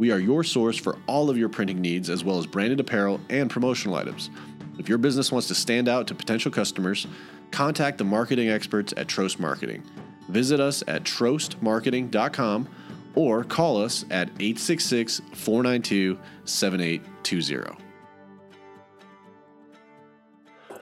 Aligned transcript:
We 0.00 0.10
are 0.12 0.18
your 0.18 0.42
source 0.44 0.78
for 0.78 0.96
all 1.06 1.28
of 1.28 1.36
your 1.36 1.50
printing 1.50 1.82
needs, 1.82 2.08
as 2.08 2.24
well 2.24 2.38
as 2.38 2.46
branded 2.46 2.80
apparel 2.80 3.20
and 3.28 3.50
promotional 3.50 3.96
items. 3.96 4.30
If 4.78 4.88
your 4.88 4.96
business 4.96 5.30
wants 5.30 5.46
to 5.48 5.54
stand 5.54 5.90
out 5.90 6.06
to 6.06 6.14
potential 6.14 6.50
customers, 6.50 7.06
contact 7.50 7.98
the 7.98 8.04
marketing 8.04 8.48
experts 8.48 8.94
at 8.96 9.08
Trost 9.08 9.38
Marketing. 9.38 9.82
Visit 10.30 10.58
us 10.58 10.82
at 10.88 11.04
trostmarketing.com 11.04 12.66
or 13.14 13.44
call 13.44 13.82
us 13.82 14.06
at 14.10 14.28
866 14.40 15.20
492 15.34 16.18
7820. 16.46 17.84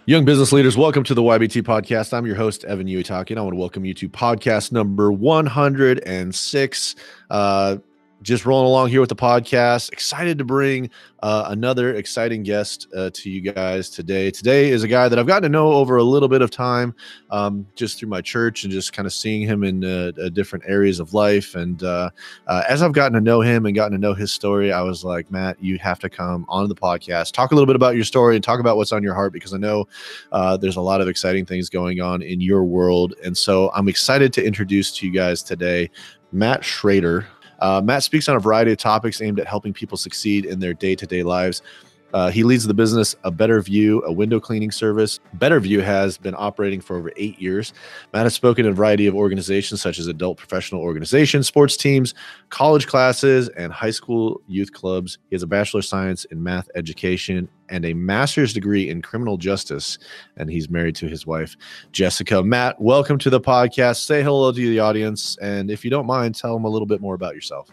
Young 0.07 0.25
business 0.25 0.53
leaders, 0.53 0.77
welcome 0.77 1.03
to 1.03 1.15
the 1.15 1.23
YBT 1.23 1.65
podcast. 1.65 2.17
I'm 2.17 2.25
your 2.25 2.37
host, 2.37 2.65
Evan 2.65 2.87
Uitaki, 2.87 3.31
and 3.33 3.41
I 3.41 3.43
want 3.43 3.55
to 3.55 3.59
welcome 3.59 3.85
you 3.85 3.95
to 3.95 4.09
podcast 4.09 4.71
number 4.71 5.11
106. 5.11 6.95
Uh, 7.29 7.79
just 8.23 8.45
rolling 8.45 8.67
along 8.67 8.89
here 8.89 9.01
with 9.01 9.09
the 9.09 9.17
podcast. 9.17 9.93
Excited 9.93 10.39
to 10.39 10.45
bring 10.45 10.91
uh, 11.23 11.47
another 11.49 11.95
exciting 11.95 12.43
guest 12.43 12.89
uh, 12.97 13.11
to 13.13 13.31
you 13.31 13.41
guys 13.41 13.91
today. 13.91 14.31
Today 14.31 14.71
is 14.71 14.83
a 14.83 14.89
guy 14.89 15.09
that 15.09 15.19
I've 15.19 15.27
gotten 15.27 15.45
to 15.45 15.49
know 15.49 15.73
over 15.73 15.97
a 15.97 16.03
little 16.03 16.29
bit 16.29 16.43
of 16.43 16.51
time, 16.51 16.95
um, 17.31 17.67
just 17.75 17.99
through 17.99 18.09
my 18.09 18.21
church 18.21 18.65
and 18.65 18.73
just 18.73 18.93
kind 18.93 19.07
of 19.07 19.13
seeing 19.13 19.47
him 19.47 19.65
in 19.65 19.85
uh, 19.85 20.13
uh 20.21 20.29
different 20.31 20.65
areas 20.67 21.01
of 21.01 21.15
life. 21.15 21.55
And 21.55 21.83
uh, 21.83 22.11
uh, 22.47 22.63
as 22.69 22.83
I've 22.83 22.93
gotten 22.93 23.13
to 23.15 23.21
know 23.21 23.41
him 23.41 23.67
and 23.67 23.75
gotten 23.75 23.93
to 23.93 23.99
know 23.99 24.15
his 24.15 24.33
story, 24.33 24.73
I 24.73 24.83
was 24.83 25.05
like, 25.05 25.31
Matt, 25.31 25.63
you 25.63 25.79
have 25.79 25.99
to 26.01 26.11
come 26.11 26.45
on 26.49 26.69
the 26.69 26.75
podcast, 26.75 27.33
talk 27.33 27.53
a 27.53 27.55
little 27.55 27.67
bit 27.67 27.77
about 27.77 27.95
your 27.95 28.05
story, 28.05 28.35
and 28.35 28.43
talk 28.43 28.61
about 28.61 28.77
what's 28.77 28.93
on 28.93 29.03
your 29.03 29.15
heart 29.15 29.33
because 29.33 29.55
I 29.55 29.59
know 29.59 29.87
there's 30.61 30.77
a 30.77 30.81
lot 30.81 31.01
of 31.01 31.09
exciting 31.09 31.47
things 31.47 31.69
going 31.69 32.01
on 32.01 32.23
in 32.23 32.41
your 32.41 32.65
world. 32.65 33.15
And 33.25 33.37
so 33.37 33.71
I'm 33.75 33.89
excited 33.89 34.33
to 34.35 34.45
introduce 34.45 34.97
to 34.99 35.07
you 35.07 35.13
guys 35.13 35.43
today 35.43 35.91
Matt 36.33 36.65
Schrader. 36.65 37.27
Uh, 37.59 37.81
Matt 37.85 38.03
speaks 38.03 38.29
on 38.29 38.37
a 38.37 38.41
variety 38.41 38.73
of 38.73 38.79
topics 38.79 39.21
aimed 39.21 39.41
at 39.41 39.47
helping 39.47 39.73
people 39.73 39.97
succeed 39.97 40.45
in 40.45 40.61
their 40.61 40.75
day 40.75 40.95
to 40.95 41.07
day 41.07 41.23
lives. 41.23 41.63
Uh, 42.15 42.31
he 42.31 42.43
leads 42.43 42.67
the 42.67 42.75
business 42.75 43.15
A 43.25 43.31
Better 43.31 43.61
View, 43.61 44.03
a 44.05 44.13
window 44.13 44.41
cleaning 44.41 44.71
service. 44.71 45.21
Better 45.35 45.61
View 45.61 45.81
has 45.81 46.17
been 46.17 46.35
operating 46.37 46.81
for 46.81 46.97
over 46.97 47.13
eight 47.17 47.39
years. 47.39 47.73
Matt 48.13 48.25
has 48.25 48.35
spoken 48.35 48.65
in 48.65 48.73
a 48.73 48.75
variety 48.75 49.07
of 49.07 49.15
organizations 49.15 49.83
such 49.83 49.99
as 49.99 50.07
adult 50.07 50.39
professional 50.39 50.81
organizations, 50.81 51.47
sports 51.47 51.77
teams, 51.77 52.15
college 52.49 52.87
classes, 52.87 53.49
and 53.51 53.73
high 53.73 53.91
school 53.91 54.41
youth 54.47 54.73
clubs. 54.73 55.19
He 55.29 55.35
has 55.35 55.43
a 55.43 55.47
Bachelor 55.47 55.81
of 55.81 55.85
Science 55.85 56.25
in 56.27 56.43
Math 56.43 56.69
Education 56.75 57.49
and 57.69 57.85
a 57.85 57.93
master's 57.93 58.55
degree 58.55 58.89
in 58.89 59.03
criminal 59.03 59.37
justice. 59.37 59.99
And 60.37 60.51
he's 60.51 60.71
married 60.71 60.97
to 60.97 61.07
his 61.07 61.27
wife, 61.27 61.57
Jessica. 61.93 62.43
Matt, 62.43 62.81
welcome 62.81 63.19
to 63.19 63.31
the 63.31 63.41
podcast. 63.41 64.07
Say 64.07 64.23
hello 64.23 64.51
to 64.51 64.59
the 64.59 64.81
audience. 64.81 65.37
And 65.43 65.71
if 65.71 65.85
you 65.85 65.91
don't 65.91 66.07
mind, 66.07 66.35
tell 66.35 66.55
them 66.55 66.65
a 66.65 66.71
little 66.71 66.87
bit 66.87 67.01
more 67.01 67.15
about 67.15 67.35
yourself. 67.35 67.69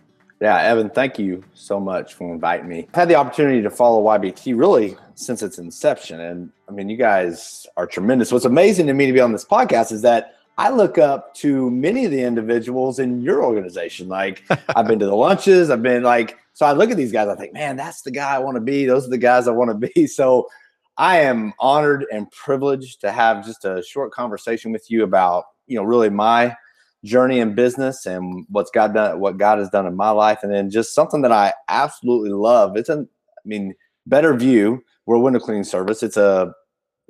Yeah, 0.45 0.57
Evan, 0.57 0.91
thank 0.91 1.17
you 1.17 1.43
so 1.55 1.79
much 1.79 2.13
for 2.13 2.31
inviting 2.31 2.67
me. 2.67 2.85
I've 2.89 2.95
had 2.95 3.09
the 3.09 3.15
opportunity 3.15 3.63
to 3.63 3.71
follow 3.71 4.03
YBT 4.03 4.55
really 4.55 4.95
since 5.15 5.41
its 5.41 5.57
inception. 5.57 6.19
And 6.19 6.51
I 6.69 6.71
mean, 6.71 6.87
you 6.87 6.97
guys 6.97 7.65
are 7.77 7.87
tremendous. 7.87 8.31
What's 8.31 8.45
amazing 8.45 8.85
to 8.85 8.93
me 8.93 9.07
to 9.07 9.11
be 9.11 9.19
on 9.19 9.31
this 9.31 9.43
podcast 9.43 9.91
is 9.91 10.03
that 10.03 10.35
I 10.59 10.69
look 10.69 10.99
up 10.99 11.33
to 11.37 11.71
many 11.71 12.05
of 12.05 12.11
the 12.11 12.21
individuals 12.21 12.99
in 12.99 13.23
your 13.23 13.43
organization. 13.43 14.07
Like 14.07 14.43
I've 14.75 14.85
been 14.85 14.99
to 14.99 15.07
the 15.07 15.15
lunches, 15.15 15.71
I've 15.71 15.81
been 15.81 16.03
like, 16.03 16.37
so 16.53 16.67
I 16.67 16.73
look 16.73 16.91
at 16.91 16.97
these 16.97 17.11
guys, 17.11 17.27
I 17.27 17.35
think, 17.35 17.53
man, 17.53 17.75
that's 17.75 18.03
the 18.03 18.11
guy 18.11 18.35
I 18.35 18.37
want 18.37 18.53
to 18.53 18.61
be. 18.61 18.85
Those 18.85 19.07
are 19.07 19.09
the 19.09 19.17
guys 19.17 19.47
I 19.47 19.51
want 19.51 19.71
to 19.71 19.89
be. 19.95 20.05
So 20.07 20.47
I 20.95 21.21
am 21.21 21.55
honored 21.57 22.05
and 22.13 22.29
privileged 22.29 23.01
to 23.01 23.11
have 23.11 23.43
just 23.43 23.65
a 23.65 23.81
short 23.81 24.11
conversation 24.11 24.71
with 24.71 24.91
you 24.91 25.05
about, 25.05 25.45
you 25.65 25.75
know, 25.75 25.83
really 25.83 26.11
my 26.11 26.55
journey 27.05 27.39
in 27.39 27.55
business 27.55 28.05
and 28.05 28.45
what's 28.49 28.71
God 28.71 28.93
done, 28.93 29.19
what 29.19 29.37
God 29.37 29.59
has 29.59 29.69
done 29.69 29.85
in 29.85 29.95
my 29.95 30.09
life, 30.09 30.39
and 30.43 30.51
then 30.51 30.69
just 30.69 30.93
something 30.93 31.21
that 31.21 31.31
I 31.31 31.53
absolutely 31.69 32.31
love. 32.31 32.75
It's 32.75 32.89
a, 32.89 32.99
I 32.99 33.47
mean, 33.47 33.73
Better 34.05 34.33
View. 34.33 34.83
We're 35.05 35.15
a 35.15 35.19
window 35.19 35.39
cleaning 35.39 35.63
service. 35.63 36.03
It's 36.03 36.17
a 36.17 36.53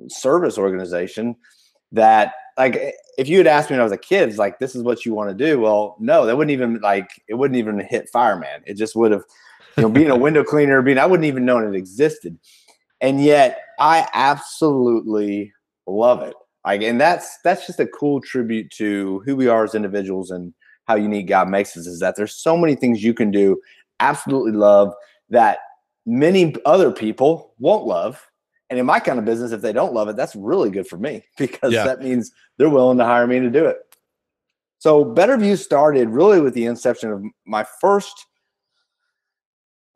service 0.08 0.58
organization 0.58 1.34
that, 1.92 2.34
like, 2.58 2.94
if 3.18 3.28
you 3.28 3.38
had 3.38 3.46
asked 3.46 3.70
me 3.70 3.74
when 3.74 3.80
I 3.80 3.84
was 3.84 3.92
a 3.92 3.98
kid, 3.98 4.28
it's 4.28 4.38
like, 4.38 4.58
this 4.58 4.74
is 4.74 4.82
what 4.82 5.06
you 5.06 5.14
want 5.14 5.30
to 5.30 5.46
do. 5.46 5.60
Well, 5.60 5.96
no, 5.98 6.26
that 6.26 6.36
wouldn't 6.36 6.52
even 6.52 6.78
like 6.80 7.10
it 7.28 7.34
wouldn't 7.34 7.58
even 7.58 7.80
hit 7.80 8.10
fireman. 8.12 8.62
It 8.66 8.74
just 8.74 8.94
would 8.96 9.12
have, 9.12 9.24
you 9.76 9.82
know, 9.82 9.88
being 9.88 10.10
a 10.10 10.16
window 10.16 10.44
cleaner, 10.44 10.82
being 10.82 10.98
I 10.98 11.06
wouldn't 11.06 11.26
even 11.26 11.46
known 11.46 11.66
it 11.66 11.76
existed. 11.76 12.38
And 13.00 13.22
yet 13.22 13.62
I 13.78 14.08
absolutely 14.12 15.52
love 15.86 16.22
it. 16.22 16.34
Like, 16.66 16.82
and 16.82 17.00
that's 17.00 17.38
that's 17.44 17.66
just 17.66 17.78
a 17.78 17.86
cool 17.86 18.20
tribute 18.20 18.70
to 18.72 19.22
who 19.24 19.36
we 19.36 19.46
are 19.46 19.64
as 19.64 19.74
individuals 19.74 20.30
and 20.32 20.52
how 20.86 20.96
unique 20.96 21.28
God 21.28 21.48
makes 21.48 21.76
us. 21.76 21.86
Is 21.86 22.00
that 22.00 22.16
there's 22.16 22.34
so 22.34 22.56
many 22.56 22.74
things 22.74 23.04
you 23.04 23.14
can 23.14 23.30
do, 23.30 23.60
absolutely 24.00 24.52
love 24.52 24.92
that 25.30 25.60
many 26.04 26.54
other 26.66 26.90
people 26.90 27.54
won't 27.58 27.86
love. 27.86 28.20
And 28.68 28.80
in 28.80 28.86
my 28.86 28.98
kind 28.98 29.20
of 29.20 29.24
business, 29.24 29.52
if 29.52 29.60
they 29.62 29.72
don't 29.72 29.94
love 29.94 30.08
it, 30.08 30.16
that's 30.16 30.34
really 30.34 30.70
good 30.70 30.88
for 30.88 30.98
me 30.98 31.22
because 31.38 31.72
yeah. 31.72 31.84
that 31.84 32.02
means 32.02 32.32
they're 32.58 32.68
willing 32.68 32.98
to 32.98 33.04
hire 33.04 33.28
me 33.28 33.38
to 33.38 33.50
do 33.50 33.64
it. 33.64 33.78
So 34.78 35.04
Better 35.04 35.36
View 35.36 35.56
started 35.56 36.10
really 36.10 36.40
with 36.40 36.54
the 36.54 36.66
inception 36.66 37.12
of 37.12 37.22
my 37.46 37.64
first 37.80 38.26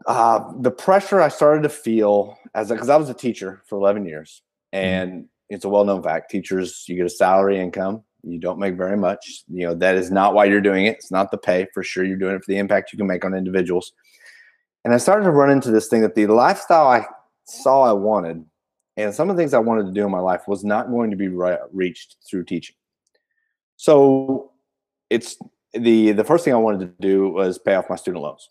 uh, 0.06 0.52
the 0.60 0.70
pressure 0.70 1.20
I 1.20 1.28
started 1.28 1.62
to 1.64 1.68
feel 1.68 2.38
as 2.54 2.70
because 2.70 2.88
I 2.88 2.96
was 2.96 3.10
a 3.10 3.14
teacher 3.14 3.62
for 3.66 3.76
11 3.76 4.06
years, 4.06 4.42
mm-hmm. 4.74 4.84
and 4.84 5.28
it's 5.50 5.64
a 5.64 5.68
well-known 5.68 6.02
fact. 6.02 6.30
Teachers 6.30 6.84
you 6.88 6.96
get 6.96 7.06
a 7.06 7.10
salary 7.10 7.60
income 7.60 8.04
you 8.22 8.38
don't 8.38 8.58
make 8.58 8.76
very 8.76 8.96
much. 8.96 9.44
You 9.48 9.68
know 9.68 9.74
that 9.74 9.96
is 9.96 10.10
not 10.10 10.34
why 10.34 10.44
you're 10.44 10.60
doing 10.60 10.86
it. 10.86 10.96
It's 10.96 11.10
not 11.10 11.30
the 11.30 11.38
pay. 11.38 11.66
For 11.72 11.82
sure 11.82 12.04
you're 12.04 12.16
doing 12.18 12.36
it 12.36 12.44
for 12.44 12.52
the 12.52 12.58
impact 12.58 12.92
you 12.92 12.98
can 12.98 13.06
make 13.06 13.24
on 13.24 13.34
individuals. 13.34 13.92
And 14.84 14.94
i 14.94 14.96
started 14.96 15.24
to 15.24 15.30
run 15.30 15.50
into 15.50 15.70
this 15.70 15.88
thing 15.88 16.00
that 16.02 16.14
the 16.14 16.26
lifestyle 16.26 16.88
i 16.88 17.04
saw 17.44 17.82
i 17.82 17.92
wanted 17.92 18.44
and 18.96 19.14
some 19.14 19.28
of 19.28 19.36
the 19.36 19.42
things 19.42 19.52
i 19.52 19.58
wanted 19.58 19.84
to 19.86 19.92
do 19.92 20.04
in 20.04 20.10
my 20.10 20.20
life 20.20 20.42
was 20.46 20.64
not 20.64 20.90
going 20.90 21.10
to 21.10 21.16
be 21.16 21.28
re- 21.28 21.58
reached 21.72 22.16
through 22.28 22.44
teaching. 22.44 22.76
So 23.76 24.52
it's 25.10 25.36
the 25.72 26.12
the 26.12 26.24
first 26.24 26.44
thing 26.44 26.54
i 26.54 26.58
wanted 26.58 26.80
to 26.80 26.94
do 27.00 27.28
was 27.28 27.58
pay 27.58 27.74
off 27.74 27.90
my 27.90 27.96
student 27.96 28.22
loans. 28.22 28.48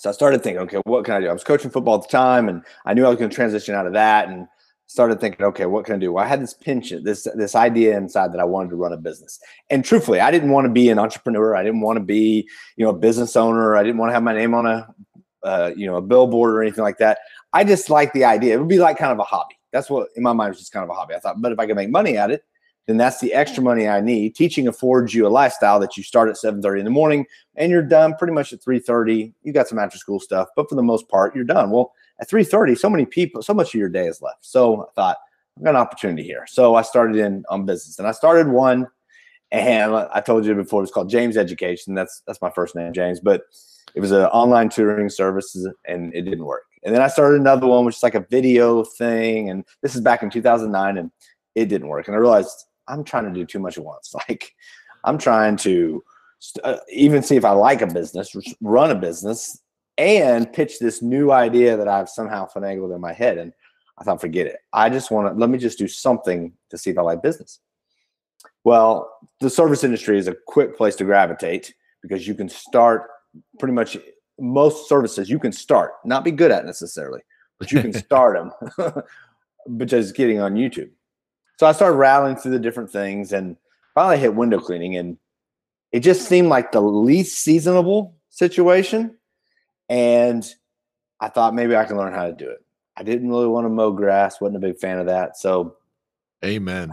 So 0.00 0.10
i 0.10 0.12
started 0.12 0.42
thinking 0.42 0.62
okay 0.62 0.80
what 0.84 1.04
can 1.04 1.14
i 1.14 1.20
do? 1.20 1.28
I 1.28 1.32
was 1.32 1.44
coaching 1.44 1.70
football 1.70 1.96
at 1.96 2.02
the 2.02 2.08
time 2.08 2.48
and 2.48 2.62
i 2.84 2.94
knew 2.94 3.06
i 3.06 3.08
was 3.08 3.18
going 3.18 3.30
to 3.30 3.34
transition 3.34 3.74
out 3.74 3.86
of 3.86 3.92
that 3.92 4.28
and 4.28 4.48
started 4.86 5.20
thinking, 5.20 5.44
okay, 5.46 5.66
what 5.66 5.84
can 5.84 5.96
I 5.96 5.98
do? 5.98 6.12
Well, 6.12 6.24
I 6.24 6.28
had 6.28 6.40
this 6.40 6.54
penchant, 6.54 7.04
this 7.04 7.26
this 7.34 7.54
idea 7.54 7.96
inside 7.96 8.32
that 8.32 8.40
I 8.40 8.44
wanted 8.44 8.70
to 8.70 8.76
run 8.76 8.92
a 8.92 8.96
business. 8.96 9.38
And 9.70 9.84
truthfully, 9.84 10.20
I 10.20 10.30
didn't 10.30 10.50
want 10.50 10.66
to 10.66 10.72
be 10.72 10.88
an 10.88 10.98
entrepreneur. 10.98 11.56
I 11.56 11.62
didn't 11.62 11.80
want 11.80 11.98
to 11.98 12.04
be, 12.04 12.48
you 12.76 12.84
know, 12.84 12.90
a 12.90 12.96
business 12.96 13.36
owner. 13.36 13.76
I 13.76 13.82
didn't 13.82 13.98
want 13.98 14.10
to 14.10 14.14
have 14.14 14.22
my 14.22 14.34
name 14.34 14.54
on 14.54 14.66
a, 14.66 14.94
uh, 15.42 15.72
you 15.76 15.86
know, 15.86 15.96
a 15.96 16.02
billboard 16.02 16.54
or 16.54 16.62
anything 16.62 16.84
like 16.84 16.98
that. 16.98 17.18
I 17.52 17.64
just 17.64 17.90
liked 17.90 18.14
the 18.14 18.24
idea. 18.24 18.54
It 18.54 18.58
would 18.58 18.68
be 18.68 18.78
like 18.78 18.98
kind 18.98 19.12
of 19.12 19.18
a 19.18 19.24
hobby. 19.24 19.56
That's 19.72 19.90
what 19.90 20.08
in 20.16 20.22
my 20.22 20.32
mind 20.32 20.50
was 20.50 20.58
just 20.58 20.72
kind 20.72 20.84
of 20.84 20.90
a 20.90 20.94
hobby. 20.94 21.14
I 21.14 21.18
thought, 21.18 21.40
but 21.42 21.52
if 21.52 21.58
I 21.58 21.66
can 21.66 21.76
make 21.76 21.90
money 21.90 22.16
at 22.16 22.30
it, 22.30 22.44
then 22.86 22.96
that's 22.96 23.18
the 23.20 23.34
extra 23.34 23.62
money 23.62 23.88
I 23.88 24.00
need. 24.00 24.36
Teaching 24.36 24.68
affords 24.68 25.12
you 25.12 25.26
a 25.26 25.28
lifestyle 25.28 25.80
that 25.80 25.96
you 25.96 26.02
start 26.02 26.28
at 26.28 26.36
7:30 26.36 26.78
in 26.78 26.84
the 26.84 26.90
morning 26.90 27.26
and 27.56 27.70
you're 27.70 27.82
done 27.82 28.14
pretty 28.16 28.32
much 28.32 28.52
at 28.52 28.60
3:30. 28.60 29.32
You 29.42 29.52
got 29.52 29.68
some 29.68 29.78
after 29.78 29.98
school 29.98 30.20
stuff, 30.20 30.48
but 30.54 30.68
for 30.68 30.76
the 30.76 30.82
most 30.82 31.08
part, 31.08 31.34
you're 31.34 31.44
done. 31.44 31.70
Well, 31.70 31.92
at 32.20 32.28
3:30, 32.28 32.76
so 32.76 32.90
many 32.90 33.06
people, 33.06 33.42
so 33.42 33.54
much 33.54 33.68
of 33.68 33.78
your 33.78 33.88
day 33.88 34.06
is 34.06 34.22
left. 34.22 34.44
So 34.44 34.82
I 34.82 34.92
thought, 34.94 35.16
I've 35.56 35.64
got 35.64 35.70
an 35.70 35.76
opportunity 35.76 36.22
here. 36.22 36.44
So 36.46 36.74
I 36.74 36.82
started 36.82 37.16
in 37.16 37.44
on 37.48 37.66
business, 37.66 37.98
and 37.98 38.08
I 38.08 38.12
started 38.12 38.48
one, 38.48 38.86
and 39.50 39.94
I 39.94 40.20
told 40.20 40.44
you 40.44 40.54
before 40.54 40.80
it 40.80 40.84
was 40.84 40.90
called 40.90 41.10
James 41.10 41.36
Education. 41.36 41.94
That's 41.94 42.22
that's 42.26 42.42
my 42.42 42.50
first 42.50 42.74
name, 42.74 42.92
James, 42.92 43.20
but 43.20 43.42
it 43.94 44.00
was 44.00 44.12
an 44.12 44.24
online 44.26 44.68
tutoring 44.68 45.08
service, 45.08 45.56
and 45.86 46.14
it 46.14 46.22
didn't 46.22 46.44
work. 46.44 46.64
And 46.82 46.94
then 46.94 47.02
I 47.02 47.08
started 47.08 47.40
another 47.40 47.66
one, 47.66 47.84
which 47.84 47.96
is 47.96 48.02
like 48.02 48.14
a 48.14 48.26
video 48.30 48.84
thing, 48.84 49.50
and 49.50 49.64
this 49.82 49.94
is 49.94 50.00
back 50.00 50.22
in 50.22 50.30
2009, 50.30 50.98
and 50.98 51.10
it 51.54 51.66
didn't 51.66 51.88
work. 51.88 52.06
And 52.06 52.14
I 52.14 52.18
realized 52.18 52.66
I'm 52.88 53.04
trying 53.04 53.24
to 53.24 53.32
do 53.32 53.44
too 53.44 53.58
much 53.58 53.78
at 53.78 53.84
once. 53.84 54.14
Like 54.28 54.52
I'm 55.04 55.18
trying 55.18 55.56
to 55.58 56.02
uh, 56.64 56.78
even 56.92 57.22
see 57.22 57.36
if 57.36 57.44
I 57.44 57.52
like 57.52 57.80
a 57.80 57.86
business, 57.86 58.34
run 58.60 58.90
a 58.90 58.94
business, 58.94 59.60
and 59.98 60.52
pitch 60.52 60.78
this 60.78 61.02
new 61.02 61.30
idea 61.32 61.76
that 61.76 61.88
I've 61.88 62.08
somehow 62.08 62.48
finagled 62.48 62.94
in 62.94 63.00
my 63.00 63.12
head. 63.12 63.38
And 63.38 63.52
I 63.98 64.04
thought, 64.04 64.20
forget 64.20 64.46
it. 64.46 64.58
I 64.72 64.90
just 64.90 65.10
want 65.10 65.32
to 65.32 65.38
let 65.38 65.50
me 65.50 65.58
just 65.58 65.78
do 65.78 65.88
something 65.88 66.52
to 66.70 66.78
see 66.78 66.90
if 66.90 66.98
I 66.98 67.02
like 67.02 67.22
business. 67.22 67.60
Well, 68.64 69.10
the 69.40 69.50
service 69.50 69.84
industry 69.84 70.18
is 70.18 70.28
a 70.28 70.36
quick 70.46 70.76
place 70.76 70.96
to 70.96 71.04
gravitate 71.04 71.74
because 72.02 72.26
you 72.26 72.34
can 72.34 72.48
start 72.48 73.08
pretty 73.58 73.72
much 73.74 73.96
most 74.38 74.88
services 74.88 75.30
you 75.30 75.38
can 75.38 75.52
start, 75.52 75.92
not 76.04 76.24
be 76.24 76.30
good 76.30 76.50
at 76.50 76.66
necessarily, 76.66 77.20
but 77.58 77.72
you 77.72 77.80
can 77.80 77.92
start 78.04 78.36
them, 78.36 79.02
but 79.68 79.88
just 79.88 80.14
getting 80.14 80.40
on 80.40 80.54
YouTube. 80.54 80.90
So 81.58 81.66
I 81.66 81.72
started 81.72 81.96
rattling 81.96 82.36
through 82.36 82.52
the 82.52 82.58
different 82.58 82.90
things 82.90 83.32
and 83.32 83.56
finally 83.94 84.18
hit 84.18 84.34
window 84.34 84.60
cleaning. 84.60 84.96
And 84.96 85.16
it 85.92 86.00
just 86.00 86.28
seemed 86.28 86.48
like 86.48 86.72
the 86.72 86.82
least 86.82 87.38
seasonable 87.38 88.14
situation. 88.28 89.15
And 89.88 90.46
I 91.20 91.28
thought 91.28 91.54
maybe 91.54 91.76
I 91.76 91.84
can 91.84 91.96
learn 91.96 92.12
how 92.12 92.26
to 92.26 92.32
do 92.32 92.48
it. 92.48 92.58
I 92.96 93.02
didn't 93.02 93.28
really 93.28 93.46
want 93.46 93.66
to 93.66 93.70
mow 93.70 93.92
grass, 93.92 94.40
wasn't 94.40 94.56
a 94.56 94.66
big 94.66 94.78
fan 94.78 94.98
of 94.98 95.06
that. 95.06 95.36
So, 95.36 95.76
amen. 96.44 96.92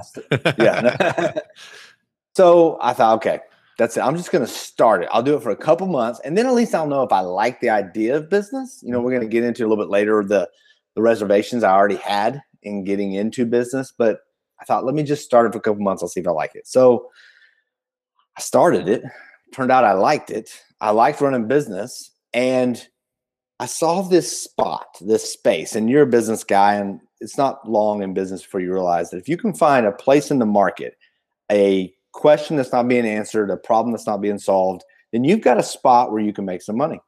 yeah. 0.59 1.33
so 2.35 2.77
I 2.81 2.93
thought, 2.93 3.15
okay, 3.15 3.39
that's 3.77 3.97
it. 3.97 4.01
I'm 4.01 4.17
just 4.17 4.31
going 4.31 4.45
to 4.45 4.51
start 4.51 5.03
it. 5.03 5.09
I'll 5.11 5.23
do 5.23 5.35
it 5.35 5.43
for 5.43 5.51
a 5.51 5.55
couple 5.55 5.87
months, 5.87 6.19
and 6.23 6.37
then 6.37 6.45
at 6.45 6.53
least 6.53 6.75
I'll 6.75 6.87
know 6.87 7.03
if 7.03 7.11
I 7.11 7.21
like 7.21 7.59
the 7.61 7.69
idea 7.69 8.17
of 8.17 8.29
business. 8.29 8.81
You 8.83 8.91
know, 8.91 8.99
we're 8.99 9.11
going 9.11 9.21
to 9.21 9.27
get 9.27 9.43
into 9.43 9.65
a 9.65 9.67
little 9.67 9.83
bit 9.83 9.89
later 9.89 10.23
the 10.23 10.49
the 10.95 11.01
reservations 11.01 11.63
I 11.63 11.71
already 11.71 11.95
had 11.95 12.41
in 12.61 12.83
getting 12.83 13.13
into 13.13 13.45
business, 13.45 13.93
but 13.97 14.19
I 14.61 14.65
thought, 14.65 14.85
let 14.85 14.95
me 14.95 15.03
just 15.03 15.25
start 15.25 15.47
it 15.47 15.51
for 15.51 15.57
a 15.57 15.61
couple 15.61 15.81
months. 15.81 16.03
I'll 16.03 16.09
see 16.09 16.19
if 16.19 16.27
I 16.27 16.31
like 16.31 16.55
it. 16.55 16.67
So 16.67 17.09
I 18.37 18.41
started 18.41 18.87
it. 18.87 19.03
Turned 19.51 19.71
out 19.71 19.83
I 19.83 19.93
liked 19.93 20.31
it. 20.31 20.51
I 20.79 20.91
liked 20.91 21.21
running 21.21 21.47
business, 21.47 22.11
and 22.33 22.87
I 23.59 23.65
saw 23.65 24.01
this 24.01 24.43
spot, 24.43 24.97
this 24.99 25.31
space, 25.31 25.75
and 25.75 25.89
you're 25.89 26.03
a 26.03 26.07
business 26.07 26.43
guy, 26.43 26.75
and 26.75 26.99
it's 27.21 27.37
not 27.37 27.69
long 27.69 28.03
in 28.03 28.13
business 28.13 28.41
before 28.43 28.59
you 28.59 28.71
realize 28.71 29.09
that 29.09 29.17
if 29.17 29.29
you 29.29 29.37
can 29.37 29.53
find 29.53 29.85
a 29.85 29.91
place 29.91 30.31
in 30.31 30.39
the 30.39 30.45
market, 30.45 30.97
a 31.51 31.93
question 32.11 32.57
that's 32.57 32.71
not 32.71 32.87
being 32.87 33.05
answered, 33.05 33.49
a 33.49 33.57
problem 33.57 33.93
that's 33.93 34.07
not 34.07 34.21
being 34.21 34.39
solved, 34.39 34.83
then 35.11 35.23
you've 35.23 35.41
got 35.41 35.59
a 35.59 35.63
spot 35.63 36.11
where 36.11 36.21
you 36.21 36.33
can 36.33 36.45
make 36.45 36.61
some 36.61 36.77
money. 36.77 36.99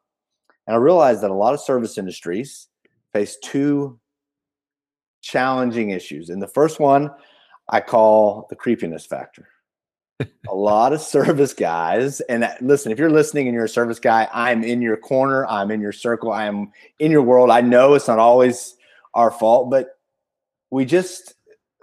And 0.68 0.76
I 0.76 0.80
realized 0.80 1.22
that 1.22 1.32
a 1.32 1.36
lot 1.36 1.54
of 1.54 1.60
service 1.60 1.98
industries 1.98 2.68
face 3.14 3.38
two 3.44 4.00
challenging 5.22 5.90
issues. 5.90 6.30
And 6.30 6.42
the 6.42 6.48
first 6.48 6.80
one 6.80 7.10
I 7.70 7.82
call 7.82 8.46
the 8.50 8.56
creepiness 8.56 9.06
factor. 9.06 9.48
A 10.20 10.56
lot 10.56 10.94
of 10.94 11.02
service 11.02 11.54
guys, 11.54 12.22
and 12.22 12.48
listen, 12.62 12.92
if 12.92 13.00
you're 13.00 13.10
listening 13.10 13.48
and 13.48 13.56
you're 13.56 13.66
a 13.66 13.70
service 13.70 14.00
guy, 14.00 14.28
I'm 14.34 14.64
in 14.64 14.82
your 14.82 14.98
corner, 14.98 15.46
I'm 15.48 15.72
in 15.72 15.82
your 15.82 15.92
circle, 15.92 16.32
I 16.32 16.46
am 16.46 16.72
in 17.00 17.12
your 17.12 17.22
world. 17.22 17.50
I 17.50 17.62
know 17.62 17.94
it's 17.94 18.08
not 18.08 18.20
always 18.20 18.76
our 19.14 19.32
fault, 19.32 19.70
but 19.70 20.00
we 20.70 20.86
just 20.86 21.34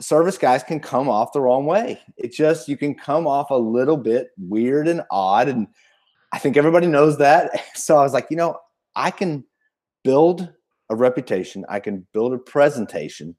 service 0.01 0.37
guys 0.37 0.63
can 0.63 0.81
come 0.81 1.09
off 1.09 1.33
the 1.33 1.41
wrong 1.41 1.67
way. 1.67 2.01
It 2.17 2.33
just 2.33 2.69
you 2.69 2.77
can 2.77 2.95
come 2.95 3.27
off 3.27 3.51
a 3.51 3.57
little 3.57 3.97
bit 3.97 4.31
weird 4.39 4.89
and 4.89 5.03
odd 5.11 5.49
and 5.49 5.67
I 6.33 6.39
think 6.39 6.57
everybody 6.57 6.87
knows 6.87 7.19
that. 7.19 7.51
So 7.75 7.97
I 7.97 8.03
was 8.03 8.13
like, 8.13 8.29
you 8.31 8.37
know, 8.37 8.59
I 8.95 9.11
can 9.11 9.45
build 10.05 10.53
a 10.91 10.95
reputation, 10.95 11.65
I 11.69 11.81
can 11.81 12.07
build 12.13 12.33
a 12.33 12.39
presentation 12.39 13.35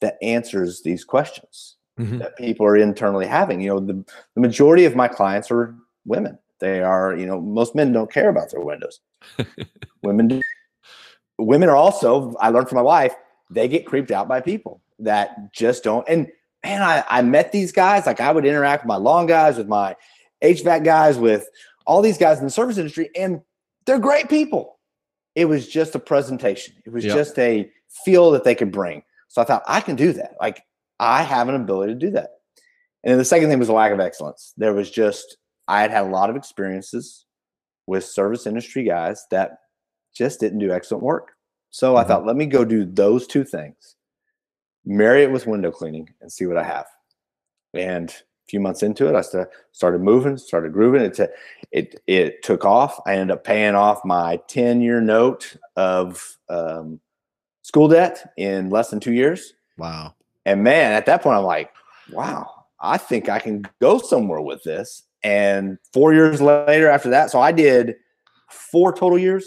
that 0.00 0.18
answers 0.22 0.82
these 0.82 1.04
questions 1.04 1.77
mm-hmm. 1.98 2.18
that 2.18 2.36
people 2.36 2.66
are 2.66 2.76
internally 2.76 3.26
having. 3.26 3.60
You 3.60 3.70
know, 3.70 3.80
the, 3.80 4.04
the 4.34 4.40
majority 4.40 4.84
of 4.84 4.96
my 4.96 5.08
clients 5.08 5.50
are 5.50 5.74
women. 6.04 6.38
They 6.60 6.82
are, 6.82 7.14
you 7.16 7.26
know, 7.26 7.40
most 7.40 7.74
men 7.74 7.92
don't 7.92 8.12
care 8.12 8.28
about 8.28 8.50
their 8.50 8.60
windows. 8.60 9.00
women 10.02 10.28
do. 10.28 10.40
Women 11.38 11.68
are 11.68 11.76
also, 11.76 12.34
I 12.40 12.48
learned 12.48 12.68
from 12.68 12.76
my 12.76 12.82
wife, 12.82 13.14
they 13.50 13.68
get 13.68 13.86
creeped 13.86 14.10
out 14.10 14.28
by 14.28 14.40
people 14.40 14.80
that 14.98 15.52
just 15.52 15.84
don't. 15.84 16.06
And 16.08 16.28
man, 16.64 16.82
I, 16.82 17.04
I 17.08 17.22
met 17.22 17.52
these 17.52 17.70
guys. 17.70 18.06
Like 18.06 18.20
I 18.20 18.32
would 18.32 18.44
interact 18.44 18.84
with 18.84 18.88
my 18.88 18.96
lawn 18.96 19.26
guys, 19.26 19.56
with 19.56 19.68
my 19.68 19.94
HVAC 20.42 20.84
guys, 20.84 21.16
with 21.16 21.48
all 21.86 22.02
these 22.02 22.18
guys 22.18 22.38
in 22.38 22.44
the 22.44 22.50
service 22.50 22.78
industry, 22.78 23.10
and 23.16 23.40
they're 23.86 23.98
great 23.98 24.28
people. 24.28 24.78
It 25.34 25.46
was 25.46 25.68
just 25.68 25.94
a 25.94 25.98
presentation. 25.98 26.74
It 26.84 26.92
was 26.92 27.04
yep. 27.04 27.16
just 27.16 27.38
a 27.38 27.70
feel 28.04 28.30
that 28.32 28.44
they 28.44 28.54
could 28.54 28.72
bring. 28.72 29.02
So 29.28 29.40
I 29.40 29.44
thought 29.44 29.62
I 29.66 29.80
can 29.80 29.96
do 29.96 30.12
that. 30.14 30.34
Like 30.40 30.62
I 31.00 31.22
have 31.22 31.48
an 31.48 31.54
ability 31.54 31.94
to 31.94 31.98
do 31.98 32.10
that. 32.10 32.30
And 33.04 33.12
then 33.12 33.18
the 33.18 33.24
second 33.24 33.48
thing 33.48 33.58
was 33.58 33.68
a 33.68 33.72
lack 33.72 33.92
of 33.92 34.00
excellence. 34.00 34.52
There 34.56 34.74
was 34.74 34.90
just 34.90 35.36
I 35.68 35.82
had 35.82 35.90
had 35.90 36.04
a 36.04 36.10
lot 36.10 36.30
of 36.30 36.36
experiences 36.36 37.24
with 37.86 38.04
service 38.04 38.46
industry 38.46 38.84
guys 38.84 39.26
that 39.30 39.58
just 40.14 40.40
didn't 40.40 40.58
do 40.58 40.72
excellent 40.72 41.04
work. 41.04 41.32
So 41.70 41.90
mm-hmm. 41.90 41.98
I 41.98 42.04
thought, 42.04 42.26
let 42.26 42.36
me 42.36 42.46
go 42.46 42.64
do 42.64 42.84
those 42.84 43.26
two 43.26 43.44
things 43.44 43.96
marry 44.88 45.22
it 45.22 45.30
with 45.30 45.46
window 45.46 45.70
cleaning 45.70 46.08
and 46.20 46.32
see 46.32 46.46
what 46.46 46.56
I 46.56 46.64
have. 46.64 46.86
And 47.74 48.08
a 48.10 48.14
few 48.48 48.58
months 48.58 48.82
into 48.82 49.06
it, 49.06 49.14
I 49.14 49.22
started 49.72 50.00
moving, 50.00 50.38
started 50.38 50.72
grooving. 50.72 51.02
It, 51.02 51.20
it, 51.70 52.00
it 52.06 52.42
took 52.42 52.64
off. 52.64 52.98
I 53.06 53.12
ended 53.12 53.30
up 53.30 53.44
paying 53.44 53.74
off 53.74 54.04
my 54.04 54.40
10 54.48 54.80
year 54.80 55.00
note 55.00 55.56
of 55.76 56.38
um, 56.48 57.00
school 57.62 57.86
debt 57.86 58.32
in 58.38 58.70
less 58.70 58.88
than 58.88 58.98
two 58.98 59.12
years. 59.12 59.52
Wow. 59.76 60.14
And 60.48 60.64
man, 60.64 60.92
at 60.92 61.04
that 61.04 61.22
point, 61.22 61.36
I'm 61.36 61.44
like, 61.44 61.70
wow, 62.10 62.50
I 62.80 62.96
think 62.96 63.28
I 63.28 63.38
can 63.38 63.66
go 63.82 63.98
somewhere 63.98 64.40
with 64.40 64.62
this. 64.62 65.02
And 65.22 65.76
four 65.92 66.14
years 66.14 66.40
later, 66.40 66.88
after 66.88 67.10
that, 67.10 67.30
so 67.30 67.38
I 67.38 67.52
did 67.52 67.96
four 68.48 68.94
total 68.94 69.18
years. 69.18 69.44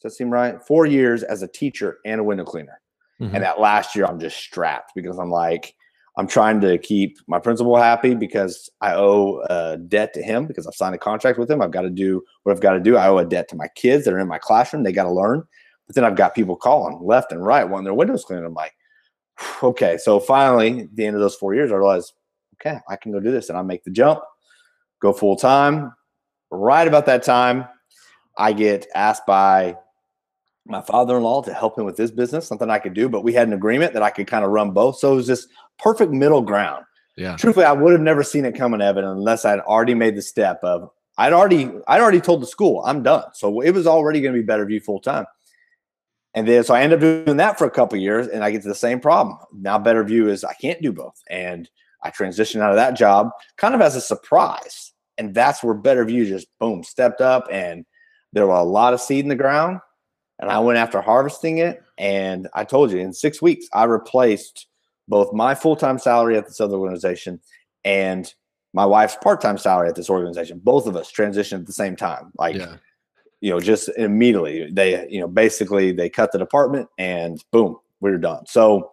Does 0.00 0.12
that 0.12 0.16
seem 0.16 0.30
right? 0.30 0.56
Four 0.66 0.86
years 0.86 1.22
as 1.22 1.42
a 1.42 1.48
teacher 1.48 1.98
and 2.06 2.18
a 2.18 2.24
window 2.24 2.44
cleaner. 2.44 2.80
Mm-hmm. 3.20 3.34
And 3.34 3.44
that 3.44 3.60
last 3.60 3.94
year, 3.94 4.06
I'm 4.06 4.18
just 4.18 4.38
strapped 4.38 4.92
because 4.94 5.18
I'm 5.18 5.30
like, 5.30 5.74
I'm 6.16 6.26
trying 6.26 6.62
to 6.62 6.78
keep 6.78 7.18
my 7.26 7.38
principal 7.38 7.76
happy 7.76 8.14
because 8.14 8.70
I 8.80 8.94
owe 8.94 9.42
a 9.50 9.76
debt 9.76 10.14
to 10.14 10.22
him 10.22 10.46
because 10.46 10.66
I've 10.66 10.74
signed 10.74 10.94
a 10.94 10.98
contract 10.98 11.38
with 11.38 11.50
him. 11.50 11.60
I've 11.60 11.72
got 11.72 11.82
to 11.82 11.90
do 11.90 12.22
what 12.44 12.52
I've 12.52 12.62
got 12.62 12.72
to 12.72 12.80
do. 12.80 12.96
I 12.96 13.08
owe 13.08 13.18
a 13.18 13.24
debt 13.26 13.48
to 13.50 13.56
my 13.56 13.68
kids 13.74 14.06
that 14.06 14.14
are 14.14 14.18
in 14.18 14.28
my 14.28 14.38
classroom. 14.38 14.82
They 14.82 14.92
got 14.92 15.04
to 15.04 15.12
learn. 15.12 15.42
But 15.86 15.94
then 15.94 16.04
I've 16.04 16.16
got 16.16 16.34
people 16.34 16.56
calling 16.56 17.00
left 17.02 17.32
and 17.32 17.44
right 17.44 17.64
wanting 17.64 17.84
their 17.84 17.94
windows 17.94 18.24
cleaned. 18.24 18.46
I'm 18.46 18.54
like, 18.54 18.72
okay. 19.62 19.98
So 19.98 20.20
finally, 20.20 20.80
at 20.80 20.96
the 20.96 21.06
end 21.06 21.16
of 21.16 21.22
those 21.22 21.36
four 21.36 21.54
years, 21.54 21.72
I 21.72 21.76
realized, 21.76 22.12
okay, 22.54 22.78
I 22.88 22.96
can 22.96 23.12
go 23.12 23.20
do 23.20 23.30
this. 23.30 23.48
And 23.48 23.58
I 23.58 23.62
make 23.62 23.84
the 23.84 23.90
jump, 23.90 24.20
go 25.00 25.12
full 25.12 25.36
time. 25.36 25.92
Right 26.50 26.88
about 26.88 27.06
that 27.06 27.22
time, 27.22 27.66
I 28.38 28.52
get 28.52 28.86
asked 28.94 29.26
by 29.26 29.76
my 30.66 30.82
father-in-law 30.82 31.42
to 31.42 31.54
help 31.54 31.78
him 31.78 31.84
with 31.84 31.96
his 31.96 32.10
business, 32.10 32.46
something 32.46 32.70
I 32.70 32.78
could 32.78 32.94
do, 32.94 33.08
but 33.08 33.24
we 33.24 33.32
had 33.32 33.48
an 33.48 33.54
agreement 33.54 33.94
that 33.94 34.02
I 34.02 34.10
could 34.10 34.26
kind 34.26 34.44
of 34.44 34.50
run 34.50 34.70
both. 34.72 34.98
So 34.98 35.12
it 35.12 35.16
was 35.16 35.26
this 35.26 35.46
perfect 35.78 36.12
middle 36.12 36.42
ground. 36.42 36.84
Yeah. 37.16 37.36
Truthfully, 37.36 37.66
I 37.66 37.72
would 37.72 37.92
have 37.92 38.00
never 38.00 38.22
seen 38.22 38.44
it 38.44 38.54
coming, 38.54 38.80
Evan, 38.80 39.04
unless 39.04 39.44
I'd 39.44 39.60
already 39.60 39.94
made 39.94 40.14
the 40.14 40.22
step 40.22 40.60
of 40.62 40.90
I'd 41.16 41.32
already 41.32 41.70
I'd 41.88 42.00
already 42.00 42.20
told 42.20 42.42
the 42.42 42.46
school 42.46 42.82
I'm 42.86 43.02
done. 43.02 43.24
So 43.34 43.60
it 43.60 43.72
was 43.72 43.86
already 43.86 44.20
going 44.20 44.34
to 44.34 44.40
be 44.40 44.46
Better 44.46 44.64
View 44.64 44.80
full 44.80 45.00
time. 45.00 45.24
And 46.38 46.46
then 46.46 46.62
so 46.62 46.72
I 46.72 46.82
end 46.82 46.92
up 46.92 47.00
doing 47.00 47.38
that 47.38 47.58
for 47.58 47.66
a 47.66 47.70
couple 47.70 47.98
years 47.98 48.28
and 48.28 48.44
I 48.44 48.52
get 48.52 48.62
to 48.62 48.68
the 48.68 48.74
same 48.74 49.00
problem. 49.00 49.38
Now 49.52 49.76
Better 49.76 50.04
View 50.04 50.28
is 50.28 50.44
I 50.44 50.54
can't 50.54 50.80
do 50.80 50.92
both. 50.92 51.20
And 51.28 51.68
I 52.04 52.10
transitioned 52.10 52.60
out 52.60 52.70
of 52.70 52.76
that 52.76 52.96
job 52.96 53.30
kind 53.56 53.74
of 53.74 53.80
as 53.80 53.96
a 53.96 54.00
surprise. 54.00 54.92
And 55.18 55.34
that's 55.34 55.64
where 55.64 55.74
Better 55.74 56.04
View 56.04 56.24
just 56.26 56.46
boom 56.60 56.84
stepped 56.84 57.20
up 57.20 57.48
and 57.50 57.84
there 58.32 58.46
were 58.46 58.52
a 58.52 58.62
lot 58.62 58.94
of 58.94 59.00
seed 59.00 59.24
in 59.24 59.28
the 59.28 59.34
ground 59.34 59.80
and 60.38 60.48
I 60.48 60.60
went 60.60 60.78
after 60.78 61.00
harvesting 61.00 61.58
it. 61.58 61.82
And 61.98 62.46
I 62.54 62.62
told 62.62 62.92
you 62.92 62.98
in 62.98 63.12
six 63.12 63.42
weeks, 63.42 63.66
I 63.72 63.82
replaced 63.82 64.68
both 65.08 65.32
my 65.32 65.56
full 65.56 65.74
time 65.74 65.98
salary 65.98 66.36
at 66.36 66.46
this 66.46 66.60
other 66.60 66.76
organization 66.76 67.40
and 67.84 68.32
my 68.74 68.86
wife's 68.86 69.16
part 69.16 69.40
time 69.40 69.58
salary 69.58 69.88
at 69.88 69.96
this 69.96 70.08
organization. 70.08 70.60
Both 70.62 70.86
of 70.86 70.94
us 70.94 71.10
transitioned 71.10 71.62
at 71.62 71.66
the 71.66 71.72
same 71.72 71.96
time. 71.96 72.30
Like, 72.38 72.54
yeah. 72.54 72.76
You 73.40 73.50
know, 73.50 73.60
just 73.60 73.88
immediately 73.96 74.70
they, 74.70 75.08
you 75.08 75.20
know, 75.20 75.28
basically 75.28 75.92
they 75.92 76.08
cut 76.08 76.32
the 76.32 76.38
department 76.38 76.88
and 76.98 77.42
boom, 77.52 77.76
we 78.00 78.10
are 78.10 78.18
done. 78.18 78.46
So, 78.46 78.92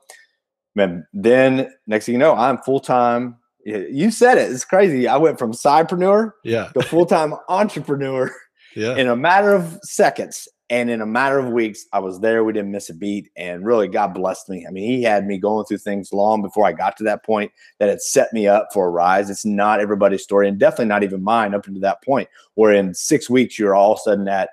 man, 0.75 1.05
then 1.13 1.71
next 1.87 2.05
thing 2.05 2.13
you 2.13 2.19
know, 2.19 2.35
I'm 2.35 2.57
full 2.59 2.79
time. 2.79 3.37
You 3.65 4.11
said 4.11 4.37
it. 4.37 4.51
It's 4.51 4.65
crazy. 4.65 5.07
I 5.07 5.17
went 5.17 5.39
from 5.39 5.51
sidepreneur 5.51 6.33
yeah. 6.43 6.69
to 6.75 6.83
full 6.83 7.07
time 7.07 7.33
entrepreneur 7.49 8.31
yeah. 8.75 8.95
in 8.95 9.07
a 9.07 9.15
matter 9.15 9.53
of 9.53 9.79
seconds. 9.81 10.47
And 10.71 10.89
in 10.89 11.01
a 11.01 11.05
matter 11.05 11.37
of 11.37 11.51
weeks, 11.51 11.85
I 11.93 11.99
was 11.99 12.19
there. 12.19 12.43
We 12.43 12.53
didn't 12.53 12.71
miss 12.71 12.89
a 12.89 12.93
beat. 12.95 13.29
And 13.37 13.63
really, 13.63 13.87
God 13.87 14.15
blessed 14.15 14.49
me. 14.49 14.65
I 14.67 14.71
mean, 14.71 14.89
He 14.89 15.03
had 15.03 15.27
me 15.27 15.37
going 15.37 15.65
through 15.65 15.77
things 15.77 16.11
long 16.11 16.41
before 16.41 16.65
I 16.65 16.71
got 16.71 16.97
to 16.97 17.03
that 17.03 17.23
point 17.23 17.51
that 17.79 17.89
had 17.89 18.01
set 18.01 18.33
me 18.33 18.47
up 18.47 18.69
for 18.73 18.87
a 18.87 18.89
rise. 18.89 19.29
It's 19.29 19.45
not 19.45 19.79
everybody's 19.79 20.23
story, 20.23 20.47
and 20.47 20.57
definitely 20.57 20.87
not 20.87 21.03
even 21.03 21.23
mine 21.23 21.53
up 21.53 21.67
until 21.67 21.81
that 21.81 22.03
point, 22.03 22.29
where 22.55 22.73
in 22.73 22.95
six 22.95 23.29
weeks, 23.29 23.59
you're 23.59 23.75
all 23.75 23.93
of 23.93 23.99
a 23.99 24.01
sudden 24.01 24.27
at, 24.27 24.49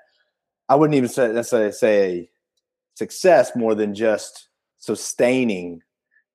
I 0.69 0.75
wouldn't 0.75 0.95
even 0.95 1.09
say, 1.09 1.31
necessarily 1.31 1.71
say 1.71 2.29
success 2.95 3.55
more 3.55 3.73
than 3.73 3.95
just 3.95 4.49
sustaining 4.77 5.81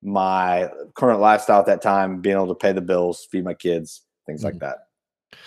my 0.01 0.69
current 0.95 1.21
lifestyle 1.21 1.59
at 1.59 1.65
that 1.67 1.81
time, 1.81 2.19
being 2.19 2.35
able 2.35 2.47
to 2.47 2.55
pay 2.55 2.73
the 2.73 2.81
bills, 2.81 3.27
feed 3.31 3.45
my 3.45 3.53
kids, 3.53 4.01
things 4.25 4.43
mm-hmm. 4.43 4.57
like 4.57 4.59
that. 4.59 5.37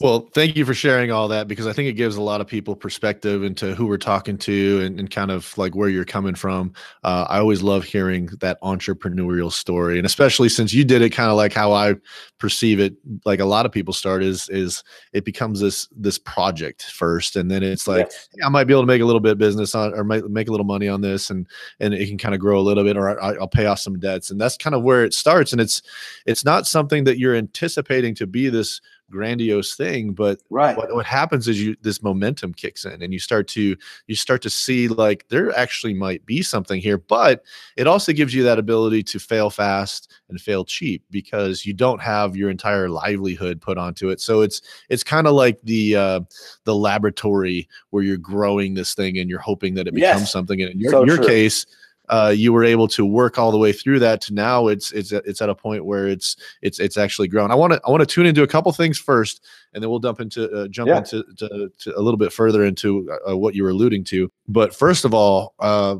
Well, 0.00 0.28
thank 0.34 0.56
you 0.56 0.64
for 0.64 0.74
sharing 0.74 1.12
all 1.12 1.28
that 1.28 1.46
because 1.46 1.66
I 1.66 1.72
think 1.72 1.88
it 1.88 1.92
gives 1.92 2.16
a 2.16 2.22
lot 2.22 2.40
of 2.40 2.46
people 2.46 2.74
perspective 2.74 3.44
into 3.44 3.74
who 3.74 3.86
we're 3.86 3.96
talking 3.96 4.36
to 4.38 4.80
and, 4.82 4.98
and 4.98 5.10
kind 5.10 5.30
of 5.30 5.56
like 5.56 5.74
where 5.76 5.88
you're 5.88 6.04
coming 6.04 6.34
from. 6.34 6.72
Uh, 7.04 7.26
I 7.28 7.38
always 7.38 7.62
love 7.62 7.84
hearing 7.84 8.26
that 8.40 8.60
entrepreneurial 8.62 9.52
story, 9.52 9.98
and 9.98 10.06
especially 10.06 10.48
since 10.48 10.74
you 10.74 10.84
did 10.84 11.00
it 11.00 11.10
kind 11.10 11.30
of 11.30 11.36
like 11.36 11.52
how 11.52 11.72
I 11.72 11.94
perceive 12.38 12.80
it. 12.80 12.94
Like 13.24 13.40
a 13.40 13.44
lot 13.44 13.66
of 13.66 13.72
people 13.72 13.94
start 13.94 14.22
is 14.22 14.48
is 14.48 14.82
it 15.12 15.24
becomes 15.24 15.60
this 15.60 15.88
this 15.96 16.18
project 16.18 16.90
first, 16.90 17.36
and 17.36 17.50
then 17.50 17.62
it's 17.62 17.86
like 17.86 18.08
Yes. 18.10 18.28
I 18.44 18.48
might 18.48 18.64
be 18.64 18.72
able 18.72 18.82
to 18.82 18.86
make 18.86 19.02
a 19.02 19.06
little 19.06 19.20
bit 19.20 19.32
of 19.32 19.38
business 19.38 19.74
on 19.74 19.94
or 19.94 20.02
might 20.02 20.28
make 20.28 20.48
a 20.48 20.50
little 20.50 20.66
money 20.66 20.88
on 20.88 21.00
this, 21.00 21.30
and 21.30 21.46
and 21.78 21.94
it 21.94 22.08
can 22.08 22.18
kind 22.18 22.34
of 22.34 22.40
grow 22.40 22.58
a 22.58 22.62
little 22.62 22.84
bit, 22.84 22.96
or 22.96 23.22
I, 23.22 23.34
I'll 23.34 23.48
pay 23.48 23.66
off 23.66 23.78
some 23.78 23.98
debts, 23.98 24.30
and 24.30 24.40
that's 24.40 24.56
kind 24.56 24.74
of 24.74 24.82
where 24.82 25.04
it 25.04 25.14
starts. 25.14 25.52
And 25.52 25.60
it's 25.60 25.82
it's 26.26 26.44
not 26.44 26.66
something 26.66 27.04
that 27.04 27.18
you're 27.18 27.36
anticipating 27.36 28.14
to 28.16 28.26
be 28.26 28.48
this 28.48 28.80
grandiose 29.10 29.74
thing 29.76 30.12
but 30.12 30.40
Right. 30.50 30.76
what, 30.76 30.92
what 30.94 31.06
happens 31.06 31.46
is 31.46 31.62
you 31.62 31.76
this 31.82 32.02
momentum 32.02 32.52
kicks 32.54 32.84
in 32.84 33.02
and 33.02 33.12
you 33.12 33.18
start 33.18 33.46
to 33.48 33.76
you 34.06 34.14
start 34.14 34.42
to 34.42 34.50
see 34.50 34.88
like 34.88 35.26
there 35.28 35.56
actually 35.56 35.94
might 35.94 36.24
be 36.26 36.42
something 36.42 36.80
here 36.80 36.98
but 36.98 37.44
it 37.76 37.86
also 37.86 38.12
gives 38.12 38.34
you 38.34 38.42
that 38.42 38.58
ability 38.58 39.02
to 39.02 39.18
fail 39.18 39.50
fast 39.50 40.10
and 40.28 40.40
fail 40.40 40.64
cheap 40.64 41.04
because 41.10 41.64
you 41.66 41.72
don't 41.74 42.00
have 42.00 42.34
your 42.36 42.50
entire 42.50 42.88
livelihood 42.88 43.60
put 43.60 43.78
onto 43.78 44.08
it 44.08 44.20
so 44.20 44.40
it's 44.40 44.62
it's 44.88 45.04
kind 45.04 45.26
of 45.26 45.34
like 45.34 45.60
the 45.62 45.94
uh 45.94 46.20
the 46.64 46.74
laboratory 46.74 47.68
where 47.90 48.02
you're 48.02 48.16
growing 48.16 48.74
this 48.74 48.94
thing 48.94 49.18
and 49.18 49.28
you're 49.30 49.38
hoping 49.38 49.74
that 49.74 49.86
it 49.86 49.94
becomes 49.94 50.22
Yes. 50.22 50.32
something 50.32 50.60
and 50.62 50.70
in 50.72 50.80
your, 50.80 50.90
So 50.90 51.04
your 51.04 51.18
case 51.18 51.66
uh, 52.08 52.32
you 52.36 52.52
were 52.52 52.64
able 52.64 52.86
to 52.88 53.04
work 53.06 53.38
all 53.38 53.50
the 53.50 53.58
way 53.58 53.72
through 53.72 53.98
that 53.98 54.20
to 54.22 54.34
now 54.34 54.66
it's 54.68 54.92
it's 54.92 55.10
it's 55.12 55.40
at 55.40 55.48
a 55.48 55.54
point 55.54 55.84
where 55.84 56.06
it's 56.06 56.36
it's 56.62 56.78
it's 56.78 56.96
actually 56.96 57.28
grown. 57.28 57.50
I 57.50 57.54
want 57.54 57.72
to 57.72 57.80
I 57.86 57.90
want 57.90 58.00
to 58.00 58.06
tune 58.06 58.26
into 58.26 58.42
a 58.42 58.46
couple 58.46 58.70
things 58.72 58.98
first, 58.98 59.42
and 59.72 59.82
then 59.82 59.88
we'll 59.90 59.98
dump 60.00 60.20
into 60.20 60.50
uh, 60.50 60.68
jump 60.68 60.88
Yeah. 60.88 60.98
into 60.98 61.24
to, 61.38 61.70
to 61.78 61.98
a 61.98 62.00
little 62.02 62.18
bit 62.18 62.32
further 62.32 62.64
into 62.64 63.10
uh, 63.28 63.36
what 63.36 63.54
you 63.54 63.62
were 63.62 63.70
alluding 63.70 64.04
to. 64.04 64.30
But 64.48 64.74
first 64.74 65.04
of 65.04 65.14
all, 65.14 65.54
uh, 65.58 65.96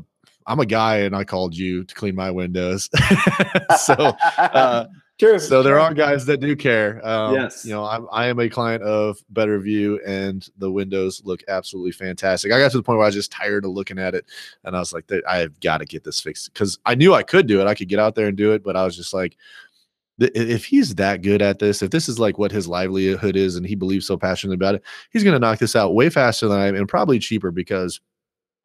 I'm 0.47 0.59
a 0.59 0.65
guy, 0.65 0.97
and 0.97 1.15
I 1.15 1.23
called 1.23 1.55
you 1.57 1.83
to 1.83 1.95
clean 1.95 2.13
my 2.15 2.29
windows. 2.29 2.87
so 3.79 3.93
uh, 4.37 4.85
True. 5.17 5.39
so 5.39 5.63
there 5.63 5.79
are 5.79 5.93
guys 5.93 6.25
that 6.25 6.41
do 6.41 6.55
care. 6.57 6.99
Um, 7.07 7.35
Yes. 7.35 7.65
You 7.65 7.71
know, 7.71 7.85
I'm, 7.85 8.05
I 8.11 8.27
am 8.27 8.39
a 8.39 8.49
client 8.49 8.83
of 8.83 9.17
Better 9.29 9.57
View, 9.59 9.99
and 10.05 10.47
the 10.57 10.69
windows 10.69 11.21
look 11.23 11.41
absolutely 11.47 11.93
fantastic. 11.93 12.51
I 12.51 12.59
got 12.59 12.71
to 12.71 12.77
the 12.77 12.83
point 12.83 12.97
where 12.97 13.05
I 13.05 13.07
was 13.07 13.15
just 13.15 13.31
tired 13.31 13.63
of 13.63 13.71
looking 13.71 13.97
at 13.97 14.13
it, 14.13 14.25
and 14.65 14.75
I 14.75 14.79
was 14.79 14.91
like, 14.91 15.09
I 15.27 15.37
have 15.37 15.57
got 15.61 15.77
to 15.77 15.85
get 15.85 16.03
this 16.03 16.19
fixed 16.19 16.53
because 16.53 16.77
I 16.85 16.95
knew 16.95 17.13
I 17.13 17.23
could 17.23 17.47
do 17.47 17.61
it. 17.61 17.67
I 17.67 17.75
could 17.75 17.87
get 17.87 17.99
out 17.99 18.15
there 18.15 18.27
and 18.27 18.35
do 18.35 18.51
it, 18.51 18.63
but 18.63 18.75
I 18.75 18.83
was 18.83 18.97
just 18.97 19.13
like, 19.13 19.37
if 20.19 20.65
he's 20.65 20.95
that 20.95 21.21
good 21.21 21.41
at 21.41 21.59
this, 21.59 21.81
if 21.81 21.91
this 21.91 22.09
is 22.09 22.19
like 22.19 22.37
what 22.37 22.51
his 22.51 22.67
livelihood 22.67 23.37
is, 23.37 23.55
and 23.55 23.65
he 23.65 23.75
believes 23.75 24.05
so 24.05 24.17
passionately 24.17 24.55
about 24.55 24.75
it, 24.75 24.83
he's 25.11 25.23
going 25.23 25.33
to 25.33 25.39
knock 25.39 25.59
this 25.59 25.77
out 25.77 25.95
way 25.95 26.09
faster 26.09 26.49
than 26.49 26.59
I 26.59 26.67
am, 26.67 26.75
and 26.75 26.89
probably 26.89 27.19
cheaper 27.19 27.51
because. 27.51 28.01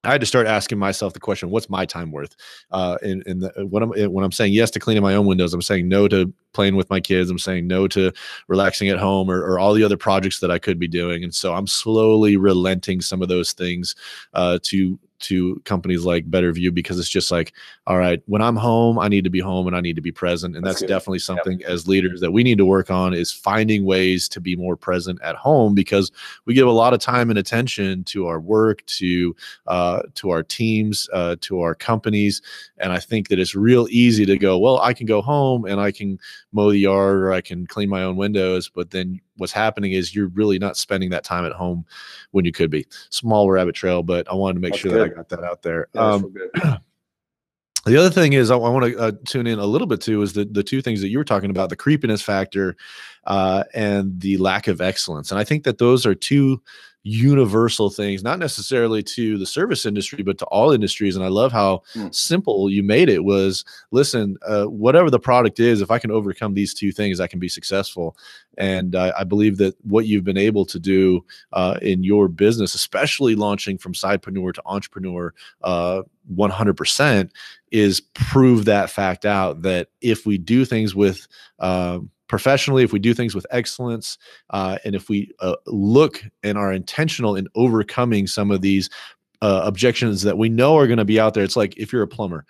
I 0.02 0.12
had 0.12 0.20
to 0.22 0.26
start 0.26 0.46
asking 0.46 0.78
myself 0.78 1.12
the 1.12 1.20
question: 1.20 1.50
What's 1.50 1.68
my 1.68 1.84
time 1.84 2.10
worth? 2.10 2.34
Uh, 2.70 2.96
in 3.02 3.22
in 3.26 3.40
the, 3.40 3.66
when 3.68 3.82
I'm 3.82 3.90
when 4.12 4.24
I'm 4.24 4.32
saying 4.32 4.54
yes 4.54 4.70
to 4.72 4.80
cleaning 4.80 5.02
my 5.02 5.14
own 5.14 5.26
windows, 5.26 5.52
I'm 5.52 5.60
saying 5.60 5.88
no 5.88 6.08
to 6.08 6.32
playing 6.52 6.76
with 6.76 6.88
my 6.88 7.00
kids. 7.00 7.30
I'm 7.30 7.38
saying 7.38 7.66
no 7.66 7.86
to 7.88 8.12
relaxing 8.48 8.88
at 8.88 8.98
home 8.98 9.30
or, 9.30 9.40
or 9.40 9.58
all 9.58 9.74
the 9.74 9.84
other 9.84 9.98
projects 9.98 10.40
that 10.40 10.50
I 10.50 10.58
could 10.58 10.78
be 10.78 10.88
doing. 10.88 11.22
And 11.22 11.34
so 11.34 11.54
I'm 11.54 11.66
slowly 11.66 12.36
relenting 12.36 13.00
some 13.00 13.22
of 13.22 13.28
those 13.28 13.52
things 13.52 13.94
uh, 14.34 14.58
to 14.64 14.98
to 15.20 15.60
companies 15.64 16.04
like 16.04 16.30
Better 16.30 16.52
View 16.52 16.72
because 16.72 16.98
it's 16.98 17.08
just 17.08 17.30
like, 17.30 17.52
all 17.86 17.98
right, 17.98 18.22
when 18.26 18.42
I'm 18.42 18.56
home, 18.56 18.98
I 18.98 19.08
need 19.08 19.24
to 19.24 19.30
be 19.30 19.40
home 19.40 19.66
and 19.66 19.76
I 19.76 19.80
need 19.80 19.96
to 19.96 20.02
be 20.02 20.12
present. 20.12 20.56
And 20.56 20.64
That's 20.64 20.80
that's, 20.80 20.88
definitely 20.88 21.20
something 21.20 21.62
as 21.64 21.88
leaders 21.88 22.20
that 22.20 22.32
we 22.32 22.42
need 22.42 22.58
to 22.58 22.64
work 22.64 22.90
on 22.90 23.14
is 23.14 23.32
finding 23.32 23.84
ways 23.84 24.28
to 24.30 24.40
be 24.40 24.56
more 24.56 24.76
present 24.76 25.20
at 25.22 25.36
home 25.36 25.74
because 25.74 26.10
we 26.44 26.54
give 26.54 26.66
a 26.66 26.72
lot 26.72 26.94
of 26.94 27.00
time 27.00 27.30
and 27.30 27.38
attention 27.38 28.04
to 28.04 28.26
our 28.26 28.40
work, 28.40 28.84
to 28.86 29.34
uh, 29.66 30.02
to 30.14 30.30
our 30.30 30.42
teams, 30.42 31.08
uh, 31.12 31.36
to 31.42 31.60
our 31.60 31.74
companies. 31.74 32.42
And 32.78 32.92
I 32.92 32.98
think 32.98 33.28
that 33.28 33.38
it's 33.38 33.54
real 33.54 33.86
easy 33.90 34.26
to 34.26 34.38
go, 34.38 34.58
well, 34.58 34.80
I 34.80 34.94
can 34.94 35.06
go 35.06 35.22
home 35.22 35.64
and 35.64 35.80
I 35.80 35.92
can 35.92 36.18
mow 36.52 36.70
the 36.70 36.78
yard 36.78 37.16
or 37.16 37.32
I 37.32 37.40
can 37.40 37.66
clean 37.66 37.88
my 37.88 38.02
own 38.02 38.16
windows. 38.16 38.68
But 38.68 38.90
then 38.90 39.20
what's 39.40 39.52
happening 39.52 39.92
is 39.92 40.14
you're 40.14 40.28
really 40.28 40.58
not 40.58 40.76
spending 40.76 41.10
that 41.10 41.24
time 41.24 41.44
at 41.44 41.52
home 41.52 41.84
when 42.30 42.44
you 42.44 42.52
could 42.52 42.70
be. 42.70 42.86
Small 43.08 43.50
rabbit 43.50 43.74
trail, 43.74 44.02
but 44.02 44.30
I 44.30 44.34
wanted 44.34 44.54
to 44.54 44.60
make 44.60 44.72
That's 44.72 44.80
sure 44.80 44.92
that 44.92 45.02
I 45.02 45.08
got 45.08 45.28
that 45.30 45.42
out 45.42 45.62
there. 45.62 45.88
Yeah, 45.94 46.00
Um, 46.00 46.34
the 47.86 47.96
other 47.96 48.10
thing 48.10 48.34
is 48.34 48.50
I, 48.50 48.56
want 48.56 48.84
to 48.84 48.98
uh, 48.98 49.12
tune 49.26 49.46
in 49.46 49.58
a 49.58 49.66
little 49.66 49.86
bit 49.86 50.00
to 50.02 50.22
is 50.22 50.34
the 50.34 50.44
the 50.44 50.62
two 50.62 50.82
things 50.82 51.00
that 51.00 51.08
you 51.08 51.18
were 51.18 51.24
talking 51.24 51.50
about 51.50 51.70
the 51.70 51.76
creepiness 51.76 52.20
factor 52.20 52.76
uh, 53.24 53.64
and 53.74 54.20
the 54.20 54.36
lack 54.36 54.68
of 54.68 54.80
excellence, 54.80 55.30
and 55.30 55.40
I 55.40 55.44
think 55.44 55.64
that 55.64 55.78
those 55.78 56.04
are 56.04 56.14
two 56.14 56.62
universal 57.02 57.88
things, 57.88 58.22
not 58.22 58.38
necessarily 58.38 59.02
to 59.02 59.38
the 59.38 59.46
service 59.46 59.86
industry, 59.86 60.22
but 60.22 60.36
to 60.38 60.44
all 60.46 60.70
industries. 60.70 61.16
And 61.16 61.24
I 61.24 61.28
love 61.28 61.50
how 61.52 61.82
Hmm. 61.94 62.08
simple 62.10 62.68
you 62.68 62.82
made 62.82 63.08
it. 63.08 63.24
Was 63.24 63.64
listen, 63.90 64.36
uh, 64.46 64.64
whatever 64.64 65.10
the 65.10 65.18
product 65.18 65.60
is, 65.60 65.80
if 65.80 65.90
I 65.90 65.98
can 65.98 66.10
overcome 66.10 66.54
these 66.54 66.74
two 66.74 66.92
things, 66.92 67.18
I 67.18 67.26
can 67.26 67.38
be 67.38 67.48
successful. 67.48 68.16
And 68.58 68.94
uh, 68.94 69.12
I 69.18 69.24
believe 69.24 69.56
that 69.58 69.74
what 69.82 70.06
you've 70.06 70.24
been 70.24 70.36
able 70.36 70.66
to 70.66 70.78
do 70.78 71.24
uh, 71.54 71.78
in 71.80 72.04
your 72.04 72.28
business, 72.28 72.74
especially 72.74 73.34
launching 73.34 73.78
from 73.78 73.94
sidepreneur 73.94 74.52
to 74.54 74.62
entrepreneur, 74.66 75.32
uh, 75.62 76.02
100% 76.36 77.30
is 77.72 78.00
prove 78.12 78.66
that 78.66 78.90
fact 78.90 79.24
out 79.24 79.62
that 79.62 79.88
if 80.00 80.26
we 80.26 80.36
do 80.36 80.64
things 80.64 80.94
with 80.94 81.26
uh, 81.60 81.98
professionally, 82.30 82.84
if 82.84 82.92
we 82.92 83.00
do 83.00 83.12
things 83.12 83.34
with 83.34 83.44
excellence, 83.50 84.16
uh, 84.50 84.78
and 84.84 84.94
if 84.94 85.08
we 85.08 85.32
uh, 85.40 85.56
look 85.66 86.22
and 86.44 86.56
are 86.56 86.72
intentional 86.72 87.34
in 87.34 87.48
overcoming 87.56 88.28
some 88.28 88.52
of 88.52 88.60
these 88.60 88.88
uh, 89.42 89.62
objections 89.64 90.22
that 90.22 90.38
we 90.38 90.48
know 90.48 90.76
are 90.76 90.86
going 90.86 90.96
to 90.96 91.04
be 91.04 91.18
out 91.18 91.34
there, 91.34 91.42
it's 91.42 91.56
like 91.56 91.76
if 91.76 91.92
you're 91.92 92.04
a 92.04 92.06
plumber. 92.06 92.46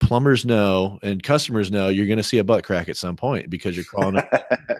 Plumbers 0.00 0.44
know 0.44 0.98
and 1.02 1.22
customers 1.22 1.70
know 1.70 1.88
you're 1.88 2.06
going 2.06 2.16
to 2.16 2.22
see 2.22 2.38
a 2.38 2.44
butt 2.44 2.64
crack 2.64 2.88
at 2.88 2.96
some 2.96 3.16
point 3.16 3.50
because 3.50 3.76
you're 3.76 3.84
calling 3.84 4.16
it. 4.16 4.24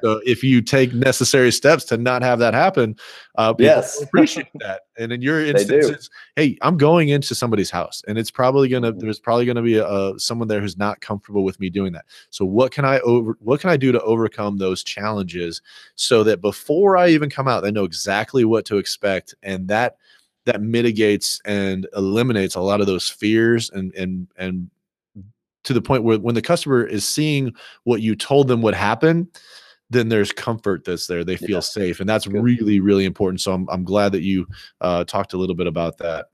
So 0.03 0.21
if 0.25 0.43
you 0.43 0.63
take 0.63 0.95
necessary 0.95 1.53
steps 1.53 1.85
to 1.87 1.99
not 1.99 2.23
have 2.23 2.39
that 2.39 2.55
happen, 2.55 2.97
uh, 3.37 3.53
people 3.53 3.83
Yes. 3.83 4.03
appreciate 4.03 4.47
that. 4.61 4.81
And 4.99 5.13
in 5.13 5.21
your 5.21 5.45
They 5.45 5.51
instance, 5.51 6.09
hey, 6.37 6.57
I'm 6.63 6.79
going 6.79 7.11
into 7.11 7.35
somebody's 7.35 7.71
house, 7.71 8.03
and 8.09 8.17
it's 8.17 8.31
probably 8.31 8.69
gonna 8.69 8.93
Mhm. 8.95 9.01
there's 9.01 9.19
probably 9.19 9.45
gonna 9.45 9.63
be 9.63 9.77
a, 9.77 9.87
a 9.87 10.19
someone 10.19 10.49
there 10.49 10.61
who's 10.63 10.79
not 10.79 11.01
comfortable 11.03 11.45
with 11.45 11.61
me 11.61 11.69
doing 11.69 11.93
that. 11.93 12.07
So 12.31 12.47
what 12.47 12.73
can 12.73 12.87
I 12.87 13.01
over 13.01 13.37
what 13.41 13.61
can 13.61 13.69
I 13.69 13.77
do 13.77 13.93
to 13.93 14.01
overcome 14.03 14.57
those 14.57 14.83
challenges 14.83 15.61
so 15.97 16.25
that 16.25 16.41
before 16.41 16.97
I 16.97 17.09
even 17.09 17.29
come 17.29 17.47
out, 17.47 17.61
they 17.63 17.71
know 17.71 17.85
exactly 17.85 18.45
what 18.47 18.65
to 18.67 18.79
expect, 18.79 19.35
and 19.43 19.69
that 19.69 19.97
that 20.47 20.63
mitigates 20.63 21.41
and 21.45 21.87
eliminates 21.95 22.55
a 22.55 22.61
lot 22.61 22.81
of 22.81 22.87
those 22.87 23.09
fears 23.11 23.69
and 23.71 23.95
and 23.95 24.29
and 24.37 24.71
to 25.65 25.73
the 25.75 25.83
point 25.83 26.05
where 26.05 26.19
when 26.19 26.35
the 26.35 26.43
customer 26.43 26.85
is 26.85 27.07
seeing 27.07 27.53
what 27.85 28.01
you 28.01 28.15
told 28.17 28.49
them 28.49 28.63
would 28.63 28.75
happen 28.75 29.29
then 29.93 30.09
there's 30.09 30.31
comfort 30.33 30.85
that's 30.85 31.07
there 31.07 31.25
they 31.25 31.37
feel 31.37 31.57
Yeah. 31.57 31.61
safe 31.61 32.01
and 32.01 32.09
that's 32.09 32.27
Good. 32.27 32.43
really 32.43 32.81
really 32.81 33.05
important 33.05 33.41
so 33.41 33.53
i'm, 33.53 33.69
I'm 33.71 33.85
glad 33.85 34.13
that 34.13 34.23
you 34.23 34.47
uh, 34.81 35.05
talked 35.05 35.33
a 35.33 35.37
little 35.39 35.57
bit 35.57 35.67
about 35.67 35.99
that 35.99 36.27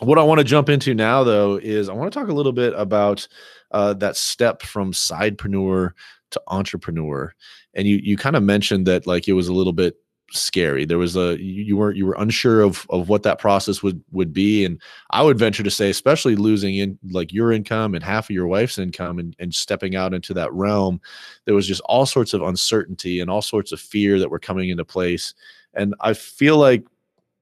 what 0.00 0.18
i 0.18 0.22
want 0.22 0.38
to 0.38 0.44
jump 0.44 0.68
into 0.68 0.94
now 0.94 1.24
though 1.24 1.56
is 1.56 1.88
i 1.88 1.92
want 1.92 2.12
to 2.12 2.18
talk 2.18 2.28
a 2.28 2.32
little 2.34 2.52
bit 2.52 2.72
about 2.76 3.26
uh, 3.70 3.94
that 3.94 4.16
step 4.16 4.62
from 4.62 4.92
sidepreneur 4.92 5.90
to 6.30 6.42
entrepreneur 6.48 7.32
and 7.74 7.86
you 7.86 7.96
you 8.02 8.16
kind 8.16 8.36
of 8.36 8.42
mentioned 8.42 8.86
that 8.86 9.06
like 9.06 9.28
it 9.28 9.32
was 9.32 9.48
a 9.48 9.52
little 9.52 9.72
bit 9.72 9.96
scary. 10.34 10.84
There 10.84 10.98
was 10.98 11.16
a 11.16 11.40
you, 11.40 11.76
weren't 11.76 11.96
you 11.96 12.06
were 12.06 12.16
unsure 12.18 12.60
of 12.60 12.86
of 12.90 13.08
what 13.08 13.22
that 13.22 13.38
process 13.38 13.82
would 13.82 14.02
would 14.12 14.32
be 14.32 14.64
and 14.64 14.80
i 15.10 15.22
would 15.22 15.38
venture 15.38 15.62
to 15.62 15.70
say 15.70 15.90
especially 15.90 16.36
losing 16.36 16.76
in 16.76 16.98
like 17.10 17.32
your 17.32 17.52
income 17.52 17.94
and 17.94 18.02
half 18.02 18.26
of 18.26 18.34
your 18.34 18.46
wife's 18.46 18.78
income 18.78 19.18
and, 19.18 19.36
and 19.38 19.54
stepping 19.54 19.96
out 19.96 20.12
into 20.12 20.34
that 20.34 20.52
realm 20.52 21.00
there 21.44 21.54
was 21.54 21.66
just 21.66 21.80
all 21.82 22.06
sorts 22.06 22.34
of 22.34 22.42
uncertainty 22.42 23.20
and 23.20 23.30
all 23.30 23.42
sorts 23.42 23.72
of 23.72 23.80
fear 23.80 24.18
that 24.18 24.30
were 24.30 24.38
coming 24.38 24.68
into 24.68 24.84
place. 24.84 25.34
And 25.74 25.94
i 26.00 26.12
feel 26.12 26.58
like 26.58 26.84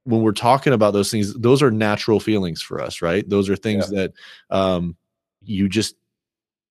when 0.05 0.23
we're 0.23 0.33
talking 0.33 0.73
about 0.73 0.93
those 0.93 1.11
things 1.11 1.35
those 1.35 1.63
are 1.63 1.71
natural 1.71 2.21
feelings 2.21 2.61
for 2.61 2.81
us 2.81 3.03
right? 3.03 3.29
Those 3.29 3.49
are 3.49 3.57
things 3.57 3.91
that 3.91 4.13
um 4.51 4.97
you 5.45 5.69
just 5.69 5.97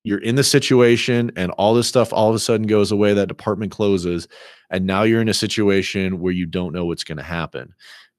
you're 0.04 0.20
in 0.20 0.36
the 0.36 0.44
situation 0.44 1.32
and 1.36 1.52
all 1.52 1.74
this 1.74 1.88
stuff 1.88 2.12
all 2.12 2.30
of 2.30 2.36
a 2.36 2.40
sudden 2.40 2.68
goes 2.68 2.92
away 2.92 3.14
that 3.14 3.28
department 3.28 3.72
closes 3.72 4.28
and 4.70 4.86
now 4.86 5.04
you're 5.04 5.22
in 5.22 5.30
a 5.30 5.34
situation 5.34 6.20
where 6.20 6.34
you 6.34 6.46
don't 6.46 6.74
know 6.74 6.86
what's 6.86 7.04
going 7.04 7.18
to 7.18 7.24
happen. 7.24 7.74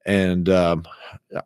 And 0.05 0.49
um, 0.49 0.85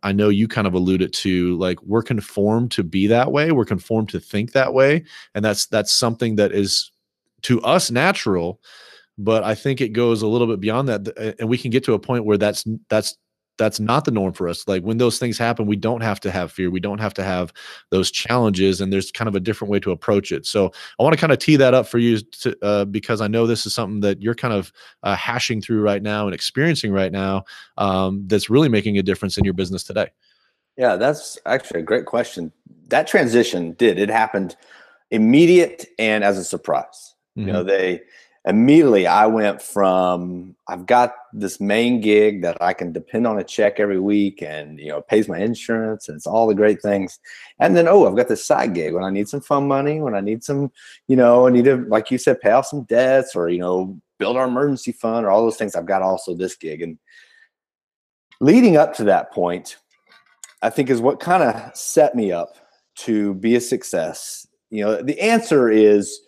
i 0.03 0.13
know 0.13 0.29
you 0.29 0.49
kind 0.49 0.67
of 0.67 0.75
alluded 0.75 1.13
to 1.13 1.57
like 1.59 1.81
we're 1.83 2.03
conformed 2.03 2.71
to 2.73 2.83
be 2.83 3.07
that 3.07 3.33
way 3.33 3.53
we're 3.53 3.65
conformed 3.65 4.09
to 4.09 4.21
think 4.21 4.53
that 4.53 4.75
way 4.75 5.05
and 5.35 5.45
that's 5.45 5.67
that's 5.67 5.93
something 5.93 6.37
that 6.37 6.53
is 6.53 6.91
to 7.43 7.61
us 7.63 7.91
natural 7.91 8.61
but 9.19 9.45
i 9.45 9.55
think 9.55 9.81
it 9.81 9.91
goes 9.91 10.23
a 10.23 10.27
little 10.27 10.47
bit 10.47 10.61
beyond 10.61 10.89
that 10.89 11.37
and 11.39 11.49
we 11.49 11.59
can 11.59 11.71
get 11.71 11.85
to 11.85 11.95
a 11.95 11.99
point 11.99 12.25
where 12.25 12.39
that's 12.39 12.65
that's 12.89 13.17
that's 13.59 13.81
not 13.81 14.05
the 14.05 14.11
norm 14.11 14.33
for 14.33 14.49
us. 14.49 14.67
Like 14.69 14.83
when 14.83 14.99
those 14.99 15.19
things 15.19 15.39
happen 15.39 15.67
we 15.67 15.77
don't 15.77 16.03
have 16.03 16.21
to 16.21 16.31
have 16.31 16.53
fear. 16.53 16.71
We 16.71 16.81
don't 16.81 17.01
have 17.01 17.15
to 17.15 17.25
have 17.25 17.53
those 17.91 18.11
challenges 18.11 18.81
and 18.81 18.93
there's 18.93 19.11
kind 19.11 19.29
of 19.29 19.35
a 19.35 19.41
different 19.41 19.71
way 19.71 19.81
to 19.81 19.91
approach 19.91 20.33
it. 20.33 20.47
So 20.47 20.73
i 20.99 21.03
want 21.03 21.15
to 21.15 21.21
kind 21.21 21.33
of 21.33 21.39
tee 21.39 21.57
that 21.57 21.75
up 21.75 21.87
for 21.87 21.99
you 21.99 22.19
to, 22.21 22.57
uh, 22.63 22.85
because 22.85 23.21
i 23.21 23.29
know 23.29 23.47
this 23.47 23.67
is 23.67 23.75
something 23.75 24.01
that 24.01 24.23
you're 24.23 24.35
kind 24.35 24.55
of 24.55 24.73
uh, 25.03 25.17
hashing 25.17 25.61
through 25.61 25.83
right 25.83 26.03
now 26.03 26.27
and 26.27 26.35
experiencing 26.35 26.93
right 26.93 27.13
now 27.13 27.45
um, 27.79 28.25
that's 28.27 28.51
really 28.51 28.69
making 28.69 28.99
a 28.99 29.03
difference 29.03 29.39
in 29.39 29.45
your 29.45 29.55
business 29.55 29.85
today. 29.85 30.09
Yeah 30.77 30.97
that's 30.97 31.39
actually 31.47 31.81
a 31.81 31.85
great 31.85 32.07
question. 32.07 32.53
That 32.89 33.07
transition 33.07 33.73
did. 33.73 33.99
It 33.99 34.09
happened 34.09 34.57
immediate 35.11 35.87
and 35.99 36.23
as 36.25 36.39
a 36.39 36.45
surprise. 36.45 37.15
Mm-hmm. 37.37 37.49
you 37.49 37.53
know 37.53 37.61
mm-hmm. 37.61 37.69
they 37.69 38.01
immediately 38.47 39.09
I 39.09 39.27
went 39.27 39.61
from 39.61 40.55
I've 40.69 40.87
got 40.87 41.15
this 41.33 41.61
main 41.61 42.01
gig 42.01 42.43
that 42.43 42.57
I 42.63 42.73
can 42.73 42.93
depend 42.93 43.27
on 43.27 43.39
a 43.39 43.45
check 43.45 43.81
every 43.81 43.99
week 43.99 44.41
and 44.41 44.79
you 44.79 44.89
know 44.89 45.03
pays 45.03 45.29
my 45.29 45.39
insurance 45.39 46.09
and 46.09 46.17
it's 46.17 46.27
all 46.27 46.47
the 46.47 46.55
great 46.55 46.81
things. 46.81 47.19
And 47.59 47.77
then 47.77 47.89
oh, 47.89 48.07
I've 48.07 48.17
got 48.17 48.29
this 48.29 48.47
side 48.47 48.75
gig 48.75 48.95
when 48.95 49.03
I 49.03 49.11
need 49.11 49.29
some 49.29 49.41
fun 49.41 49.67
money, 49.67 50.01
when 50.01 50.15
I 50.15 50.21
need 50.21 50.45
some, 50.45 50.71
you 51.09 51.17
know, 51.17 51.47
I 51.47 51.51
need 51.51 51.65
to 51.65 51.85
like 51.89 52.11
you 52.11 52.19
said, 52.19 52.41
pay 52.41 52.53
off 52.53 52.67
some 52.67 52.85
debts 52.85 53.35
or 53.35 53.49
you 53.49 53.59
know, 53.59 54.01
build 54.19 54.37
our 54.37 54.47
emergency 54.47 54.93
fund 54.93 55.27
or 55.27 55.31
all 55.31 55.43
those 55.43 55.57
things. 55.57 55.75
I've 55.75 55.87
got 55.87 56.03
also 56.03 56.35
this 56.35 56.57
gig. 56.57 56.83
And 56.83 56.99
leading 58.41 58.77
up 58.77 58.95
to 58.95 59.05
that 59.05 59.33
point, 59.33 59.77
I 60.63 60.71
think 60.71 60.89
is 60.89 61.01
what 61.01 61.21
kind 61.21 61.43
of 61.43 61.77
set 61.77 62.15
me 62.15 62.31
up 62.31 62.57
to 62.97 63.35
be 63.35 63.57
a 63.57 63.61
success. 63.61 64.47
You 64.71 64.85
know, 64.85 65.03
the 65.03 65.21
answer 65.21 65.69
is 65.69 66.21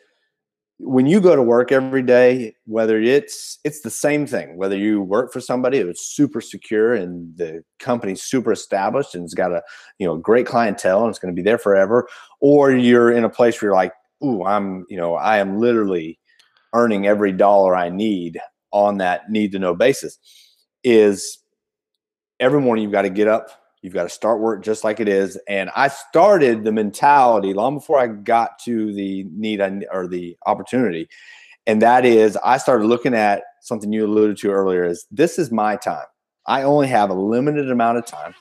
when 0.80 1.06
you 1.06 1.20
go 1.20 1.34
to 1.34 1.42
work 1.42 1.72
every 1.72 2.02
day 2.02 2.54
whether 2.66 3.00
it's 3.00 3.58
it's 3.64 3.80
the 3.80 3.90
same 3.90 4.26
thing 4.26 4.56
whether 4.56 4.76
you 4.76 5.00
work 5.00 5.32
for 5.32 5.40
somebody 5.40 5.80
who's 5.80 6.00
super 6.00 6.40
secure 6.40 6.94
and 6.94 7.36
the 7.36 7.62
company's 7.80 8.22
super 8.22 8.52
established 8.52 9.14
and 9.14 9.24
it's 9.24 9.34
got 9.34 9.52
a 9.52 9.60
you 9.98 10.06
know 10.06 10.16
great 10.16 10.46
clientele 10.46 11.02
and 11.02 11.10
it's 11.10 11.18
going 11.18 11.34
to 11.34 11.36
be 11.36 11.44
there 11.44 11.58
forever 11.58 12.08
or 12.40 12.70
you're 12.70 13.10
in 13.10 13.24
a 13.24 13.28
place 13.28 13.60
where 13.60 13.68
you're 13.68 13.76
like 13.76 13.92
ooh 14.24 14.44
i'm 14.44 14.86
you 14.88 14.96
know 14.96 15.14
i 15.14 15.38
am 15.38 15.58
literally 15.58 16.18
earning 16.74 17.06
every 17.06 17.32
dollar 17.32 17.74
i 17.74 17.88
need 17.88 18.38
on 18.72 18.98
that 18.98 19.28
need 19.30 19.50
to 19.50 19.58
know 19.58 19.74
basis 19.74 20.18
is 20.84 21.38
every 22.38 22.60
morning 22.60 22.84
you've 22.84 22.92
got 22.92 23.02
to 23.02 23.10
get 23.10 23.26
up 23.26 23.50
You've 23.82 23.94
got 23.94 24.04
to 24.04 24.08
start 24.08 24.40
work 24.40 24.64
just 24.64 24.84
like 24.84 25.00
it 25.00 25.08
is. 25.08 25.38
And 25.48 25.70
I 25.76 25.88
started 25.88 26.64
the 26.64 26.72
mentality 26.72 27.52
long 27.54 27.76
before 27.76 27.98
I 27.98 28.08
got 28.08 28.58
to 28.64 28.92
the 28.92 29.24
need 29.32 29.60
or 29.92 30.06
the 30.08 30.36
opportunity. 30.46 31.08
And 31.66 31.82
that 31.82 32.04
is, 32.04 32.36
I 32.44 32.58
started 32.58 32.86
looking 32.86 33.14
at 33.14 33.42
something 33.60 33.92
you 33.92 34.06
alluded 34.06 34.38
to 34.38 34.50
earlier 34.50 34.84
is 34.84 35.06
this 35.10 35.38
is 35.38 35.50
my 35.50 35.76
time. 35.76 36.06
I 36.46 36.62
only 36.62 36.88
have 36.88 37.10
a 37.10 37.14
limited 37.14 37.70
amount 37.70 37.98
of 37.98 38.06
time 38.06 38.34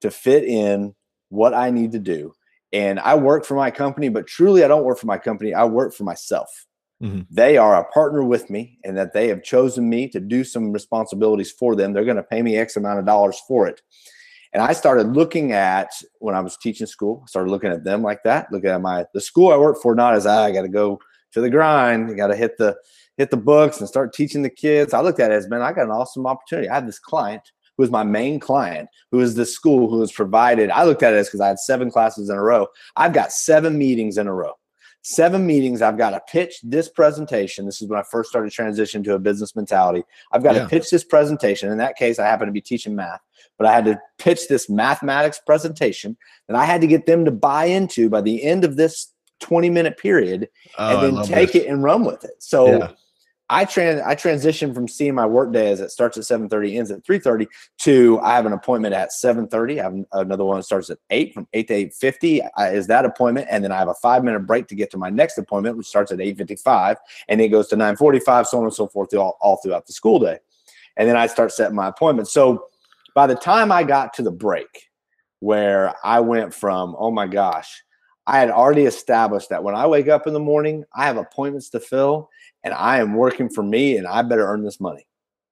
to 0.00 0.10
fit 0.10 0.44
in 0.44 0.94
what 1.30 1.52
I 1.52 1.70
need 1.70 1.92
to 1.92 1.98
do. 1.98 2.32
And 2.72 3.00
I 3.00 3.16
work 3.16 3.44
for 3.44 3.54
my 3.56 3.70
company, 3.70 4.08
but 4.08 4.28
truly, 4.28 4.62
I 4.64 4.68
don't 4.68 4.84
work 4.84 4.98
for 4.98 5.06
my 5.06 5.18
company. 5.18 5.52
I 5.52 5.64
work 5.64 5.92
for 5.92 6.04
myself. 6.04 6.66
Mm-hmm. 7.02 7.22
They 7.30 7.56
are 7.56 7.74
a 7.74 7.84
partner 7.90 8.22
with 8.22 8.50
me, 8.50 8.78
and 8.84 8.96
that 8.96 9.12
they 9.12 9.26
have 9.28 9.42
chosen 9.42 9.88
me 9.88 10.06
to 10.08 10.20
do 10.20 10.44
some 10.44 10.70
responsibilities 10.70 11.50
for 11.50 11.74
them. 11.74 11.92
They're 11.92 12.04
going 12.04 12.16
to 12.16 12.22
pay 12.22 12.42
me 12.42 12.56
X 12.56 12.76
amount 12.76 13.00
of 13.00 13.06
dollars 13.06 13.40
for 13.48 13.66
it. 13.66 13.80
And 14.52 14.62
I 14.62 14.72
started 14.72 15.14
looking 15.14 15.52
at 15.52 15.90
when 16.18 16.34
I 16.34 16.40
was 16.40 16.56
teaching 16.56 16.86
school, 16.86 17.22
I 17.24 17.26
started 17.26 17.50
looking 17.50 17.70
at 17.70 17.84
them 17.84 18.02
like 18.02 18.22
that, 18.24 18.50
looking 18.50 18.70
at 18.70 18.80
my 18.80 19.06
the 19.14 19.20
school 19.20 19.52
I 19.52 19.56
work 19.56 19.80
for, 19.80 19.94
not 19.94 20.14
as 20.14 20.26
ah, 20.26 20.44
I 20.44 20.52
got 20.52 20.62
to 20.62 20.68
go 20.68 20.98
to 21.32 21.40
the 21.40 21.50
grind, 21.50 22.16
got 22.16 22.28
to 22.28 22.36
hit 22.36 22.58
the 22.58 22.76
hit 23.16 23.30
the 23.30 23.36
books 23.36 23.78
and 23.78 23.88
start 23.88 24.12
teaching 24.12 24.42
the 24.42 24.50
kids. 24.50 24.92
I 24.92 25.00
looked 25.00 25.20
at 25.20 25.30
it 25.30 25.34
as 25.34 25.48
man, 25.48 25.62
I 25.62 25.72
got 25.72 25.84
an 25.84 25.90
awesome 25.90 26.26
opportunity. 26.26 26.68
I 26.68 26.74
have 26.74 26.86
this 26.86 26.98
client 26.98 27.42
who 27.76 27.84
is 27.84 27.90
my 27.90 28.02
main 28.02 28.40
client, 28.40 28.88
who 29.10 29.20
is 29.20 29.34
the 29.34 29.46
school 29.46 29.88
who 29.88 30.00
has 30.00 30.12
provided. 30.12 30.70
I 30.70 30.84
looked 30.84 31.02
at 31.02 31.14
it 31.14 31.16
as 31.16 31.28
because 31.28 31.40
I 31.40 31.48
had 31.48 31.58
seven 31.58 31.90
classes 31.90 32.28
in 32.28 32.36
a 32.36 32.42
row. 32.42 32.66
I've 32.96 33.12
got 33.12 33.32
seven 33.32 33.78
meetings 33.78 34.18
in 34.18 34.26
a 34.26 34.34
row. 34.34 34.52
Seven 35.02 35.46
meetings. 35.46 35.80
I've 35.82 35.96
got 35.96 36.10
to 36.10 36.20
pitch 36.28 36.60
this 36.62 36.88
presentation. 36.88 37.64
This 37.66 37.80
is 37.80 37.88
when 37.88 37.98
I 37.98 38.02
first 38.02 38.30
started 38.30 38.52
transition 38.52 39.02
to 39.04 39.14
a 39.14 39.18
business 39.18 39.56
mentality. 39.56 40.04
I've 40.32 40.42
got 40.42 40.54
yeah. 40.54 40.62
to 40.62 40.68
pitch 40.68 40.90
this 40.90 41.04
presentation. 41.04 41.70
In 41.70 41.78
that 41.78 41.96
case, 41.96 42.18
I 42.18 42.26
happen 42.26 42.46
to 42.46 42.52
be 42.52 42.60
teaching 42.60 42.94
math 42.94 43.20
but 43.60 43.66
I 43.66 43.74
had 43.74 43.84
to 43.84 44.00
pitch 44.18 44.48
this 44.48 44.70
mathematics 44.70 45.38
presentation 45.38 46.16
that 46.48 46.56
I 46.56 46.64
had 46.64 46.80
to 46.80 46.86
get 46.86 47.04
them 47.04 47.26
to 47.26 47.30
buy 47.30 47.66
into 47.66 48.08
by 48.08 48.22
the 48.22 48.42
end 48.42 48.64
of 48.64 48.76
this 48.76 49.12
20 49.40 49.68
minute 49.68 49.98
period 49.98 50.48
oh, 50.78 51.06
and 51.06 51.18
then 51.18 51.24
take 51.26 51.52
this. 51.52 51.62
it 51.62 51.68
and 51.68 51.82
run 51.82 52.04
with 52.04 52.24
it. 52.24 52.42
So 52.42 52.78
yeah. 52.78 52.90
I 53.52 53.64
trans 53.64 54.00
I 54.02 54.14
transitioned 54.14 54.74
from 54.74 54.86
seeing 54.86 55.16
my 55.16 55.26
work 55.26 55.52
day 55.52 55.72
as 55.72 55.80
it 55.80 55.90
starts 55.90 56.16
at 56.16 56.22
7:30, 56.22 56.78
ends 56.78 56.90
at 56.92 57.02
3:30 57.04 57.48
to 57.78 58.20
I 58.20 58.36
have 58.36 58.46
an 58.46 58.52
appointment 58.52 58.94
at 58.94 59.10
7:30. 59.10 59.80
I 59.80 59.82
have 59.82 59.96
another 60.12 60.44
one 60.44 60.58
that 60.58 60.62
starts 60.62 60.88
at 60.88 60.98
8 61.10 61.34
from 61.34 61.48
8 61.52 61.66
to 61.68 61.74
8:50 61.74 62.42
is 62.72 62.86
that 62.86 63.04
appointment 63.04 63.48
and 63.50 63.64
then 63.64 63.72
I 63.72 63.78
have 63.78 63.88
a 63.88 63.94
5 63.94 64.22
minute 64.22 64.46
break 64.46 64.68
to 64.68 64.76
get 64.76 64.90
to 64.92 64.98
my 64.98 65.10
next 65.10 65.36
appointment 65.36 65.76
which 65.76 65.88
starts 65.88 66.12
at 66.12 66.20
8:55 66.20 66.96
and 67.28 67.40
it 67.40 67.48
goes 67.48 67.66
to 67.68 67.76
9:45 67.76 68.46
so 68.46 68.58
on 68.58 68.64
and 68.64 68.72
so 68.72 68.86
forth 68.86 69.12
all, 69.14 69.36
all 69.40 69.56
throughout 69.56 69.86
the 69.86 69.92
school 69.92 70.20
day. 70.20 70.38
And 70.96 71.08
then 71.08 71.16
I 71.16 71.26
start 71.26 71.50
setting 71.50 71.76
my 71.76 71.88
appointments. 71.88 72.32
So 72.32 72.66
by 73.16 73.26
the 73.26 73.34
time 73.34 73.72
I 73.72 73.82
got 73.82 74.14
to 74.14 74.22
the 74.22 74.30
break, 74.30 74.90
where 75.40 75.94
I 76.04 76.20
went 76.20 76.54
from, 76.54 76.94
oh 76.98 77.10
my 77.10 77.26
gosh, 77.26 77.82
I 78.26 78.38
had 78.38 78.50
already 78.50 78.84
established 78.84 79.48
that 79.48 79.64
when 79.64 79.74
I 79.74 79.86
wake 79.86 80.06
up 80.06 80.26
in 80.26 80.34
the 80.34 80.40
morning, 80.40 80.84
I 80.94 81.06
have 81.06 81.16
appointments 81.16 81.70
to 81.70 81.80
fill 81.80 82.30
and 82.62 82.74
I 82.74 83.00
am 83.00 83.14
working 83.14 83.48
for 83.48 83.62
me 83.62 83.96
and 83.96 84.06
I 84.06 84.22
better 84.22 84.46
earn 84.46 84.62
this 84.62 84.80
money. 84.80 85.06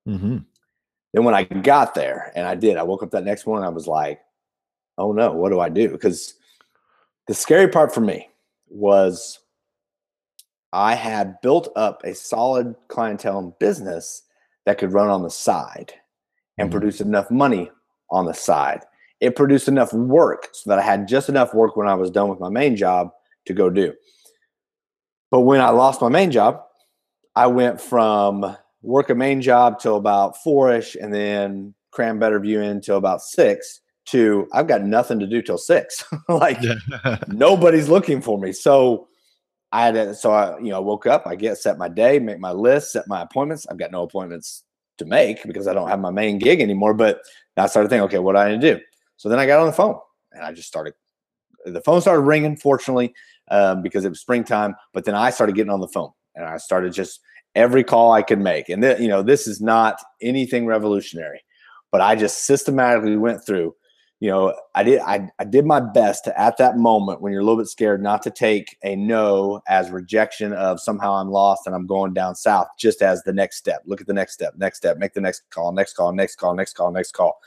Mm-hmm. 0.07 0.39
Then 1.13 1.25
when 1.25 1.35
I 1.35 1.45
got 1.45 1.95
there, 1.95 2.33
and 2.35 2.47
I 2.47 2.55
did, 2.55 2.77
I 2.77 2.83
woke 2.83 3.03
up 3.03 3.11
that 3.13 3.25
next 3.25 3.47
morning, 3.47 3.65
I 3.65 3.71
was 3.71 3.87
like, 3.87 4.21
oh 4.99 5.13
no, 5.13 5.33
what 5.33 5.51
do 5.51 5.61
I 5.61 5.69
do? 5.69 5.89
Because 5.89 6.35
the 7.27 7.35
scary 7.35 7.69
part 7.69 7.95
for 7.95 8.01
me 8.01 8.29
was 8.69 9.39
I 10.73 10.95
had 10.95 11.41
built 11.41 11.73
up 11.77 12.05
a 12.05 12.15
solid 12.15 12.75
clientele 12.89 13.39
and 13.39 13.59
business 13.59 14.23
that 14.67 14.79
could 14.79 14.93
run 14.93 15.09
on 15.09 15.23
the 15.23 15.31
side 15.31 15.95
and 16.59 16.69
mm-hmm. 16.69 16.79
produce 16.79 17.01
enough 17.01 17.31
money 17.31 17.71
on 18.11 18.27
the 18.27 18.35
side. 18.35 18.85
It 19.21 19.35
produced 19.35 19.67
enough 19.67 19.93
work 19.93 20.49
so 20.53 20.71
that 20.71 20.79
I 20.79 20.83
had 20.83 21.09
just 21.09 21.29
enough 21.29 21.55
work 21.55 21.77
when 21.77 21.89
I 21.89 21.95
was 21.95 22.11
done 22.11 22.29
with 22.29 22.39
my 22.39 22.51
main 22.51 22.77
job 22.77 23.11
to 23.47 23.55
go 23.55 23.71
do. 23.71 23.95
But 25.31 25.41
when 25.41 25.61
I 25.61 25.71
lost 25.71 26.01
my 26.01 26.09
main 26.09 26.31
job, 26.31 26.63
I 27.37 27.47
went 27.47 27.81
from 27.81 28.57
work 28.83 29.11
a 29.11 29.15
main 29.15 29.43
job 29.43 29.81
till 29.81 29.97
about 29.97 30.37
four-ish 30.43 30.95
and 30.95 31.13
then 31.13 31.75
cram 31.91 32.19
better 32.19 32.39
view 32.41 32.61
in 32.61 32.81
till 32.81 32.97
about 32.97 33.23
six 33.23 33.81
to 34.07 34.49
I've 34.53 34.67
got 34.67 34.83
nothing 34.83 35.19
to 35.21 35.27
do 35.27 35.43
till 35.43 35.59
six. 35.59 36.05
like 36.29 36.59
nobody's 37.29 37.89
looking 37.89 38.21
for 38.21 38.39
me. 38.39 38.53
So 38.53 39.09
I 39.71 39.85
had 39.85 39.95
to, 39.95 40.15
so 40.15 40.33
I, 40.33 40.59
you 40.59 40.71
know, 40.71 40.81
woke 40.81 41.07
up, 41.07 41.27
I 41.27 41.35
get 41.35 41.59
set 41.59 41.77
my 41.77 41.89
day, 41.89 42.19
make 42.19 42.41
my 42.41 42.53
list, 42.53 42.93
set 42.93 43.07
my 43.07 43.23
appointments. 43.23 43.67
I've 43.71 43.79
got 43.79 43.91
no 43.91 44.03
appointments 44.03 44.65
to 44.97 45.05
make 45.05 45.45
because 45.45 45.69
I 45.69 45.75
don't 45.75 45.89
have 45.89 46.01
my 46.01 46.11
main 46.11 46.39
gig 46.39 46.61
anymore. 46.61 46.95
But 46.95 47.21
I 47.57 47.67
started 47.67 47.89
thinking, 47.89 48.05
okay, 48.05 48.19
what 48.19 48.33
do 48.33 48.39
I 48.39 48.51
need 48.51 48.61
to 48.63 48.77
do? 48.77 48.81
So 49.17 49.29
then 49.29 49.39
I 49.39 49.47
got 49.47 49.61
on 49.61 49.67
the 49.67 49.73
phone 49.73 49.99
and 50.33 50.45
I 50.45 50.53
just 50.53 50.69
started. 50.69 50.95
The 51.67 51.83
phone 51.83 52.01
started 52.01 52.23
ringing, 52.23 52.57
fortunately, 52.57 53.13
um, 53.51 53.83
because 53.83 54.05
it 54.05 54.09
was 54.09 54.21
springtime. 54.21 54.75
But 54.95 55.05
then 55.05 55.15
I 55.15 55.31
started 55.31 55.55
getting 55.55 55.73
on 55.73 55.81
the 55.81 55.89
phone 55.89 56.13
and 56.39 56.47
I 56.47 56.57
started 56.57 56.95
just 56.95 57.21
every 57.55 57.85
call 57.85 58.13
I 58.13 58.23
could 58.23 58.41
make. 58.41 58.71
And 58.71 58.83
th- 58.83 59.01
you 59.01 59.09
know, 59.09 59.23
this 59.23 59.47
is 59.47 59.61
not 59.61 60.01
anything 60.23 60.65
revolutionary, 60.65 61.43
but 61.93 62.01
I 62.01 62.15
just 62.15 62.47
systematically 62.47 63.17
went 63.17 63.45
through 63.45 63.75
you 64.21 64.31
know, 64.31 64.53
I 64.75 64.83
did 64.83 65.01
I, 65.01 65.29
I 65.39 65.45
did 65.45 65.65
my 65.65 65.79
best 65.79 66.25
to 66.25 66.41
at 66.41 66.57
that 66.57 66.77
moment 66.77 67.21
when 67.21 67.33
you're 67.33 67.43
a 67.43 67.45
little 67.45 67.61
bit 67.61 67.69
scared 67.69 68.03
not 68.03 68.23
to 68.23 68.31
take 68.31 68.77
a 68.83 68.97
no 68.97 69.61
as 69.69 69.91
rejection 69.91 70.53
of 70.53 70.81
somehow 70.81 71.13
I'm 71.15 71.31
lost 71.31 71.67
and 71.67 71.75
I'm 71.75 71.87
going 71.87 72.15
down 72.15 72.35
south 72.35 72.67
just 72.79 73.01
as 73.01 73.23
the 73.23 73.33
next 73.33 73.59
step. 73.59 73.83
Look 73.87 74.01
at 74.01 74.09
the 74.09 74.13
next 74.13 74.33
step, 74.33 74.55
next 74.57 74.79
step, 74.79 74.99
make 74.99 75.15
the 75.15 75.21
next 75.21 75.43
call, 75.51 75.71
next 75.73 75.95
call, 75.95 76.13
next 76.13 76.35
call, 76.37 76.55
next 76.55 76.75
call, 76.75 76.91
next 76.91 77.13
call. 77.13 77.39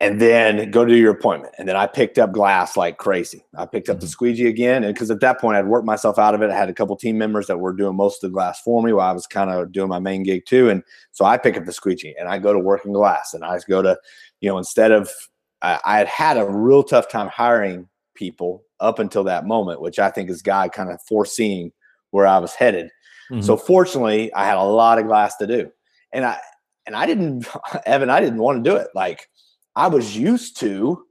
And 0.00 0.20
then 0.20 0.70
go 0.70 0.84
to 0.84 0.94
your 0.94 1.12
appointment. 1.12 1.54
And 1.56 1.68
then 1.68 1.76
I 1.76 1.86
picked 1.86 2.18
up 2.18 2.32
glass 2.32 2.76
like 2.76 2.98
crazy. 2.98 3.44
I 3.56 3.64
picked 3.64 3.88
up 3.88 3.96
mm-hmm. 3.96 4.00
the 4.00 4.08
squeegee 4.08 4.48
again. 4.48 4.82
And 4.82 4.92
because 4.92 5.10
at 5.10 5.20
that 5.20 5.40
point 5.40 5.56
I'd 5.56 5.68
worked 5.68 5.86
myself 5.86 6.18
out 6.18 6.34
of 6.34 6.42
it. 6.42 6.50
I 6.50 6.56
had 6.56 6.68
a 6.68 6.74
couple 6.74 6.96
team 6.96 7.16
members 7.16 7.46
that 7.46 7.58
were 7.58 7.72
doing 7.72 7.96
most 7.96 8.22
of 8.22 8.30
the 8.30 8.34
glass 8.34 8.60
for 8.60 8.82
me 8.82 8.92
while 8.92 9.08
I 9.08 9.12
was 9.12 9.26
kind 9.26 9.50
of 9.50 9.72
doing 9.72 9.88
my 9.88 10.00
main 10.00 10.24
gig 10.24 10.46
too. 10.46 10.68
And 10.68 10.82
so 11.12 11.24
I 11.24 11.38
pick 11.38 11.56
up 11.56 11.64
the 11.64 11.72
squeegee 11.72 12.14
and 12.18 12.28
I 12.28 12.38
go 12.38 12.52
to 12.52 12.58
working 12.58 12.92
glass 12.92 13.34
and 13.34 13.44
I 13.44 13.58
go 13.68 13.82
to, 13.82 13.96
you 14.40 14.50
know, 14.50 14.58
instead 14.58 14.90
of 14.90 15.10
I, 15.62 15.98
had 15.98 16.08
had 16.08 16.36
a 16.36 16.48
real 16.48 16.82
tough 16.82 17.08
time 17.08 17.28
hiring 17.28 17.88
people 18.14 18.62
up 18.80 18.98
until 18.98 19.24
that 19.24 19.46
moment, 19.46 19.80
which 19.80 19.98
I 19.98 20.10
think 20.10 20.30
is 20.30 20.42
God 20.42 20.72
kind 20.72 20.90
of 20.90 21.00
foreseeing 21.02 21.72
where 22.10 22.26
I 22.26 22.38
was 22.38 22.54
headed. 22.54 22.90
Mm-hmm. 23.30 23.42
So 23.42 23.56
fortunately, 23.56 24.32
I 24.34 24.44
had 24.44 24.58
a 24.58 24.62
lot 24.62 24.98
of 24.98 25.06
glass 25.06 25.36
to 25.36 25.46
do, 25.46 25.70
and 26.12 26.24
I 26.24 26.38
and 26.86 26.94
I 26.94 27.06
didn't, 27.06 27.46
Evan, 27.86 28.10
I 28.10 28.20
didn't 28.20 28.38
want 28.38 28.62
to 28.62 28.70
do 28.70 28.76
it. 28.76 28.88
Like 28.94 29.28
I 29.76 29.88
was 29.88 30.16
used 30.16 30.58
to 30.60 31.04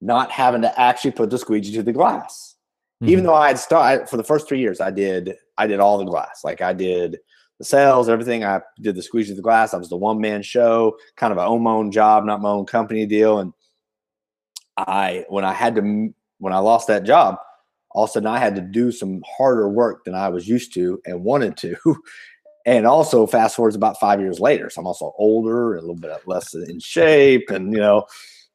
not 0.00 0.30
having 0.30 0.62
to 0.62 0.80
actually 0.80 1.12
put 1.12 1.30
the 1.30 1.38
squeegee 1.38 1.72
to 1.72 1.82
the 1.82 1.92
glass. 1.92 2.56
Mm-hmm. 3.02 3.12
Even 3.12 3.24
though 3.24 3.34
I 3.34 3.48
had 3.48 3.58
started 3.58 4.08
for 4.08 4.16
the 4.16 4.24
first 4.24 4.48
three 4.48 4.60
years, 4.60 4.80
I 4.80 4.90
did 4.90 5.34
I 5.58 5.66
did 5.66 5.80
all 5.80 5.98
the 5.98 6.04
glass. 6.04 6.42
Like 6.44 6.60
I 6.60 6.72
did 6.72 7.18
the 7.58 7.64
sales, 7.64 8.08
everything. 8.08 8.44
I 8.44 8.60
did 8.80 8.96
the 8.96 9.02
squeegee 9.02 9.30
of 9.30 9.36
the 9.36 9.42
glass. 9.42 9.74
I 9.74 9.78
was 9.78 9.88
the 9.88 9.96
one 9.96 10.20
man 10.20 10.42
show, 10.42 10.96
kind 11.16 11.32
of 11.32 11.38
a 11.38 11.42
own 11.42 11.62
my 11.62 11.72
own 11.72 11.90
job, 11.90 12.24
not 12.24 12.42
my 12.42 12.50
own 12.50 12.66
company 12.66 13.06
deal. 13.06 13.38
And 13.38 13.52
I, 14.76 15.24
when 15.28 15.44
I 15.44 15.52
had 15.52 15.76
to, 15.76 16.12
when 16.38 16.52
I 16.52 16.58
lost 16.58 16.88
that 16.88 17.04
job, 17.04 17.36
all 17.90 18.04
of 18.04 18.10
a 18.10 18.12
sudden 18.14 18.26
I 18.26 18.38
had 18.38 18.56
to 18.56 18.60
do 18.60 18.90
some 18.90 19.22
harder 19.36 19.68
work 19.68 20.04
than 20.04 20.14
I 20.14 20.28
was 20.28 20.48
used 20.48 20.74
to 20.74 21.00
and 21.06 21.22
wanted 21.22 21.56
to. 21.58 21.76
and 22.66 22.86
also 22.86 23.26
fast 23.26 23.56
forwards 23.56 23.76
about 23.76 24.00
five 24.00 24.20
years 24.20 24.40
later. 24.40 24.70
So 24.70 24.80
I'm 24.80 24.86
also 24.86 25.14
older, 25.18 25.74
a 25.74 25.80
little 25.80 25.96
bit 25.96 26.12
less 26.26 26.54
in 26.54 26.80
shape, 26.80 27.50
and 27.50 27.72
you 27.72 27.78
know, 27.78 28.06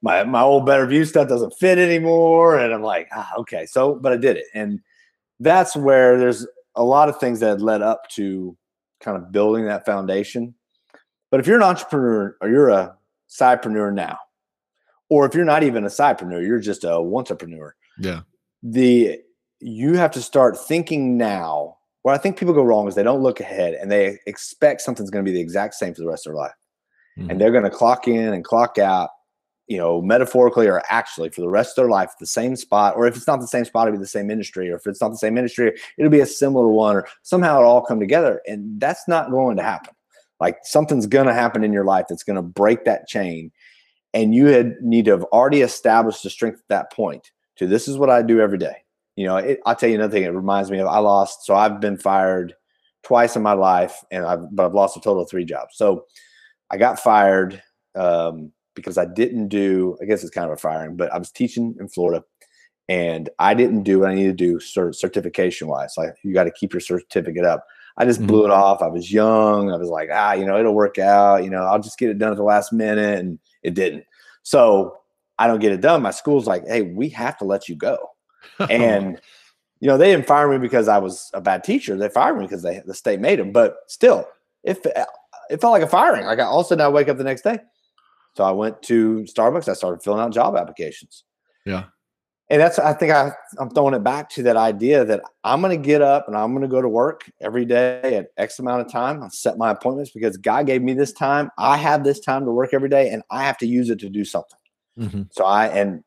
my 0.02 0.24
my 0.24 0.41
old 0.41 0.65
better 0.65 0.86
view 0.86 1.06
stuff 1.06 1.28
doesn't 1.28 1.58
fit 1.60 1.78
anymore. 1.78 2.58
And 2.58 2.74
I'm 2.74 2.84
like, 2.84 3.08
ah, 3.12 3.32
okay. 3.39 3.65
So, 3.65 3.95
but 3.95 4.12
I 4.12 4.17
did 4.17 4.38
it. 4.38 4.45
And 4.54 4.82
that's 5.39 5.76
where 5.76 6.17
there's 6.17 6.45
a 6.76 6.84
lot 6.84 7.10
of 7.10 7.19
things 7.19 7.39
that 7.41 7.62
led 7.62 7.82
up 7.82 8.10
to 8.10 8.56
kind 9.00 9.17
of 9.17 9.32
building 9.32 9.65
that 9.65 9.86
foundation. 9.86 10.54
But 11.32 11.39
if 11.39 11.48
you're 11.48 11.58
an 11.58 11.63
entrepreneur 11.63 12.36
or 12.41 12.50
you're 12.50 12.69
a 12.69 12.95
sidepreneur 13.30 13.93
now, 13.93 14.17
or 15.10 15.26
if 15.26 15.34
you're 15.34 15.45
not 15.45 15.63
even 15.63 15.84
a 15.84 15.88
sidepreneur, 15.88 16.45
you're 16.45 16.60
just 16.60 16.84
a 16.84 16.93
entrepreneur. 16.93 17.76
Yeah. 18.00 18.22
The 18.63 19.19
you 19.60 19.95
have 19.95 20.12
to 20.12 20.22
start 20.22 20.58
thinking 20.58 21.17
now. 21.17 21.78
Where 22.04 22.16
I 22.16 22.18
think 22.18 22.38
people 22.38 22.54
go 22.54 22.64
wrong 22.64 22.88
is 22.88 22.96
they 22.96 23.04
don't 23.04 23.22
look 23.22 23.40
ahead 23.40 23.74
and 23.74 23.92
they 23.92 24.20
expect 24.26 24.82
something's 24.82 25.10
going 25.10 25.24
to 25.24 25.30
be 25.30 25.36
the 25.36 25.42
exact 25.42 25.76
same 25.76 25.94
for 25.94 26.02
the 26.02 26.08
rest 26.08 26.26
of 26.26 26.32
their 26.32 26.42
life. 26.42 26.54
Mm-hmm. 27.18 27.30
And 27.30 27.42
they're 27.42 27.52
going 27.52 27.66
to 27.66 27.70
clock 27.70 28.08
in 28.08 28.34
and 28.34 28.44
clock 28.44 28.78
out 28.78 29.10
you 29.70 29.78
know, 29.78 30.02
metaphorically 30.02 30.68
or 30.68 30.82
actually 30.90 31.30
for 31.30 31.42
the 31.42 31.48
rest 31.48 31.78
of 31.78 31.84
their 31.84 31.92
life, 31.92 32.10
at 32.12 32.20
the 32.20 32.26
same 32.26 32.56
spot, 32.56 32.96
or 32.98 33.06
if 33.06 33.16
it's 33.16 33.28
not 33.28 33.40
the 33.40 33.48
same 33.48 33.64
spot, 33.64 33.88
it'll 33.88 33.98
be 33.98 34.02
the 34.02 34.08
same 34.08 34.32
industry, 34.32 34.70
or 34.70 34.76
if 34.76 34.88
it's 34.88 35.00
not 35.00 35.10
the 35.10 35.18
same 35.18 35.38
industry, 35.38 35.72
it'll 35.98 36.12
be 36.12 36.20
a 36.20 36.26
similar 36.26 36.68
one, 36.68 36.96
or 36.96 37.08
somehow 37.22 37.62
it 37.62 37.66
all 37.66 37.84
come 37.84 38.00
together. 38.00 38.42
And 38.48 38.82
that's 38.82 39.08
not 39.08 39.30
going 39.30 39.58
to 39.58 39.64
happen. 39.64 39.94
Like 40.40 40.58
something's 40.64 41.06
going 41.06 41.28
to 41.28 41.34
happen 41.34 41.64
in 41.64 41.72
your 41.72 41.86
life 41.86 42.08
that's 42.10 42.24
going 42.24 42.36
to 42.36 42.42
break 42.42 42.84
that 42.86 43.08
chain. 43.08 43.52
And 44.16 44.34
you 44.34 44.48
had 44.48 44.82
need 44.82 45.06
to 45.06 45.12
have 45.12 45.24
already 45.26 45.62
established 45.62 46.24
the 46.24 46.32
strength 46.32 46.60
at 46.62 46.68
that 46.70 46.92
point 46.92 47.32
to 47.58 47.68
this 47.68 47.88
is 47.88 47.96
what 47.96 48.10
I 48.10 48.24
do 48.24 48.40
every 48.40 48.58
day. 48.58 48.78
You 49.19 49.27
know, 49.27 49.38
it, 49.38 49.60
I'll 49.65 49.75
tell 49.75 49.89
you 49.89 49.95
another 49.95 50.12
thing. 50.12 50.23
It 50.23 50.29
reminds 50.29 50.71
me 50.71 50.79
of 50.79 50.88
I 50.88 50.99
lost, 50.99 51.45
so 51.45 51.55
I've 51.55 51.79
been 51.79 51.97
fired 51.97 52.53
twice 53.03 53.36
in 53.36 53.41
my 53.41 53.53
life, 53.53 54.03
and 54.12 54.25
I've 54.25 54.53
but 54.55 54.65
I've 54.65 54.73
lost 54.73 54.97
a 54.97 55.01
total 55.01 55.23
of 55.23 55.29
three 55.29 55.45
jobs. 55.45 55.75
So 55.75 56.05
I 56.71 56.77
got 56.77 56.99
fired. 56.99 57.62
Um, 57.95 58.51
because 58.75 58.97
I 58.97 59.05
didn't 59.05 59.49
do, 59.49 59.97
I 60.01 60.05
guess 60.05 60.23
it's 60.23 60.32
kind 60.32 60.45
of 60.45 60.53
a 60.53 60.58
firing, 60.58 60.95
but 60.95 61.12
I 61.13 61.17
was 61.17 61.32
teaching 61.32 61.75
in 61.79 61.88
Florida 61.89 62.23
and 62.88 63.29
I 63.39 63.53
didn't 63.53 63.84
do 63.84 63.99
what 63.99 64.10
I 64.10 64.15
needed 64.15 64.38
to 64.38 64.45
do 64.45 64.60
cert- 64.60 64.95
certification 64.95 65.67
wise. 65.67 65.93
Like 65.97 66.15
you 66.23 66.34
got 66.34 66.45
to 66.45 66.51
keep 66.51 66.73
your 66.73 66.79
certificate 66.79 67.45
up. 67.45 67.65
I 67.97 68.05
just 68.05 68.19
mm-hmm. 68.19 68.27
blew 68.27 68.45
it 68.45 68.51
off. 68.51 68.82
I 68.82 68.88
was 68.88 69.12
young. 69.12 69.71
I 69.71 69.77
was 69.77 69.89
like, 69.89 70.10
ah, 70.12 70.34
you 70.34 70.45
know, 70.45 70.58
it'll 70.58 70.73
work 70.73 70.97
out. 70.97 71.43
You 71.43 71.49
know, 71.49 71.63
I'll 71.63 71.82
just 71.82 71.99
get 71.99 72.10
it 72.10 72.17
done 72.17 72.32
at 72.32 72.38
the 72.38 72.43
last 72.43 72.71
minute. 72.71 73.19
And 73.19 73.39
it 73.63 73.73
didn't. 73.73 74.05
So 74.43 74.97
I 75.38 75.47
don't 75.47 75.60
get 75.60 75.73
it 75.73 75.82
done. 75.82 76.01
My 76.01 76.12
school's 76.12 76.47
like, 76.47 76.65
hey, 76.65 76.82
we 76.82 77.10
have 77.10 77.38
to 77.39 77.45
let 77.45 77.67
you 77.67 77.75
go. 77.75 77.97
and, 78.69 79.19
you 79.80 79.88
know, 79.88 79.97
they 79.97 80.12
didn't 80.12 80.28
fire 80.28 80.49
me 80.49 80.58
because 80.58 80.88
I 80.88 80.97
was 80.97 81.30
a 81.34 81.41
bad 81.41 81.63
teacher. 81.63 81.97
They 81.97 82.10
fired 82.10 82.38
me 82.38 82.45
because 82.45 82.63
they, 82.63 82.82
the 82.86 82.93
state 82.93 83.19
made 83.19 83.39
them. 83.39 83.52
But 83.52 83.78
still, 83.88 84.28
it, 84.63 84.86
it 85.49 85.62
felt 85.62 85.71
like 85.71 85.84
a 85.84 85.88
firing. 85.88 86.25
Like 86.25 86.39
I, 86.39 86.43
all 86.43 86.60
of 86.60 86.65
a 86.65 86.69
sudden 86.69 86.86
I 86.86 86.89
wake 86.89 87.10
up 87.10 87.17
the 87.17 87.23
next 87.23 87.43
day. 87.43 87.60
So 88.36 88.43
I 88.43 88.52
went 88.52 88.82
to 88.84 89.25
Starbucks. 89.30 89.67
I 89.67 89.73
started 89.73 90.04
filling 90.04 90.21
out 90.21 90.32
job 90.32 90.56
applications. 90.56 91.23
Yeah. 91.65 91.86
And 92.52 92.60
that's, 92.60 92.80
I 92.80 92.93
think 92.93 93.12
I, 93.12 93.32
I'm 93.60 93.69
throwing 93.69 93.93
it 93.93 94.04
back 94.04 94.30
to 94.32 94.43
that 94.43 94.58
idea 94.58 95.06
that 95.06 95.21
I'm 95.43 95.62
going 95.62 95.80
to 95.80 95.88
get 95.88 96.02
up 96.02 96.28
and 96.28 96.36
I'm 96.36 96.52
going 96.52 96.63
to 96.63 96.67
go 96.67 96.82
to 96.82 96.89
work 96.89 97.30
every 97.39 97.63
day 97.63 98.15
at 98.15 98.32
X 98.38 98.58
amount 98.58 98.82
of 98.82 98.91
time. 98.91 99.21
I 99.21 99.28
set 99.28 99.58
my 99.58 99.69
appointments 99.69 100.12
because 100.12 100.36
God 100.36 100.65
gave 100.65 100.82
me 100.82 100.93
this 100.93 101.13
time. 101.13 101.52
I 101.60 101.78
have 101.78 102.04
this 102.04 102.19
time 102.19 102.45
to 102.45 102.52
work 102.52 102.73
every 102.73 102.89
day 102.89 103.10
and 103.10 103.21
I 103.30 103.43
have 103.43 103.60
to 103.60 103.67
use 103.67 103.91
it 103.91 103.99
to 103.99 104.10
do 104.10 104.25
something. 104.25 104.58
Mm-hmm. 104.97 105.21
So 105.32 105.45
I, 105.45 105.67
and 105.67 106.04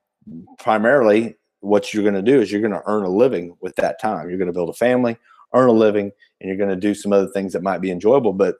primarily 0.59 1.37
what 1.63 1.95
you're 1.95 2.03
going 2.03 2.15
to 2.15 2.23
do 2.23 2.41
is 2.41 2.51
you're 2.51 2.61
going 2.61 2.73
to 2.73 2.83
earn 2.87 3.05
a 3.05 3.09
living 3.09 3.57
with 3.61 3.75
that 3.77 4.01
time. 4.01 4.29
You're 4.29 4.39
going 4.39 4.49
to 4.49 4.53
build 4.53 4.69
a 4.69 4.75
family, 4.75 5.17
earn 5.55 5.69
a 5.69 5.73
living, 5.73 6.13
and 6.41 6.49
you're 6.49 6.57
going 6.57 6.71
to 6.71 6.77
do 6.77 6.95
some 6.95 7.13
other 7.13 7.29
things 7.29 7.53
that 7.53 7.63
might 7.63 7.81
be 7.81 7.91
enjoyable. 7.91 8.33
But 8.33 8.57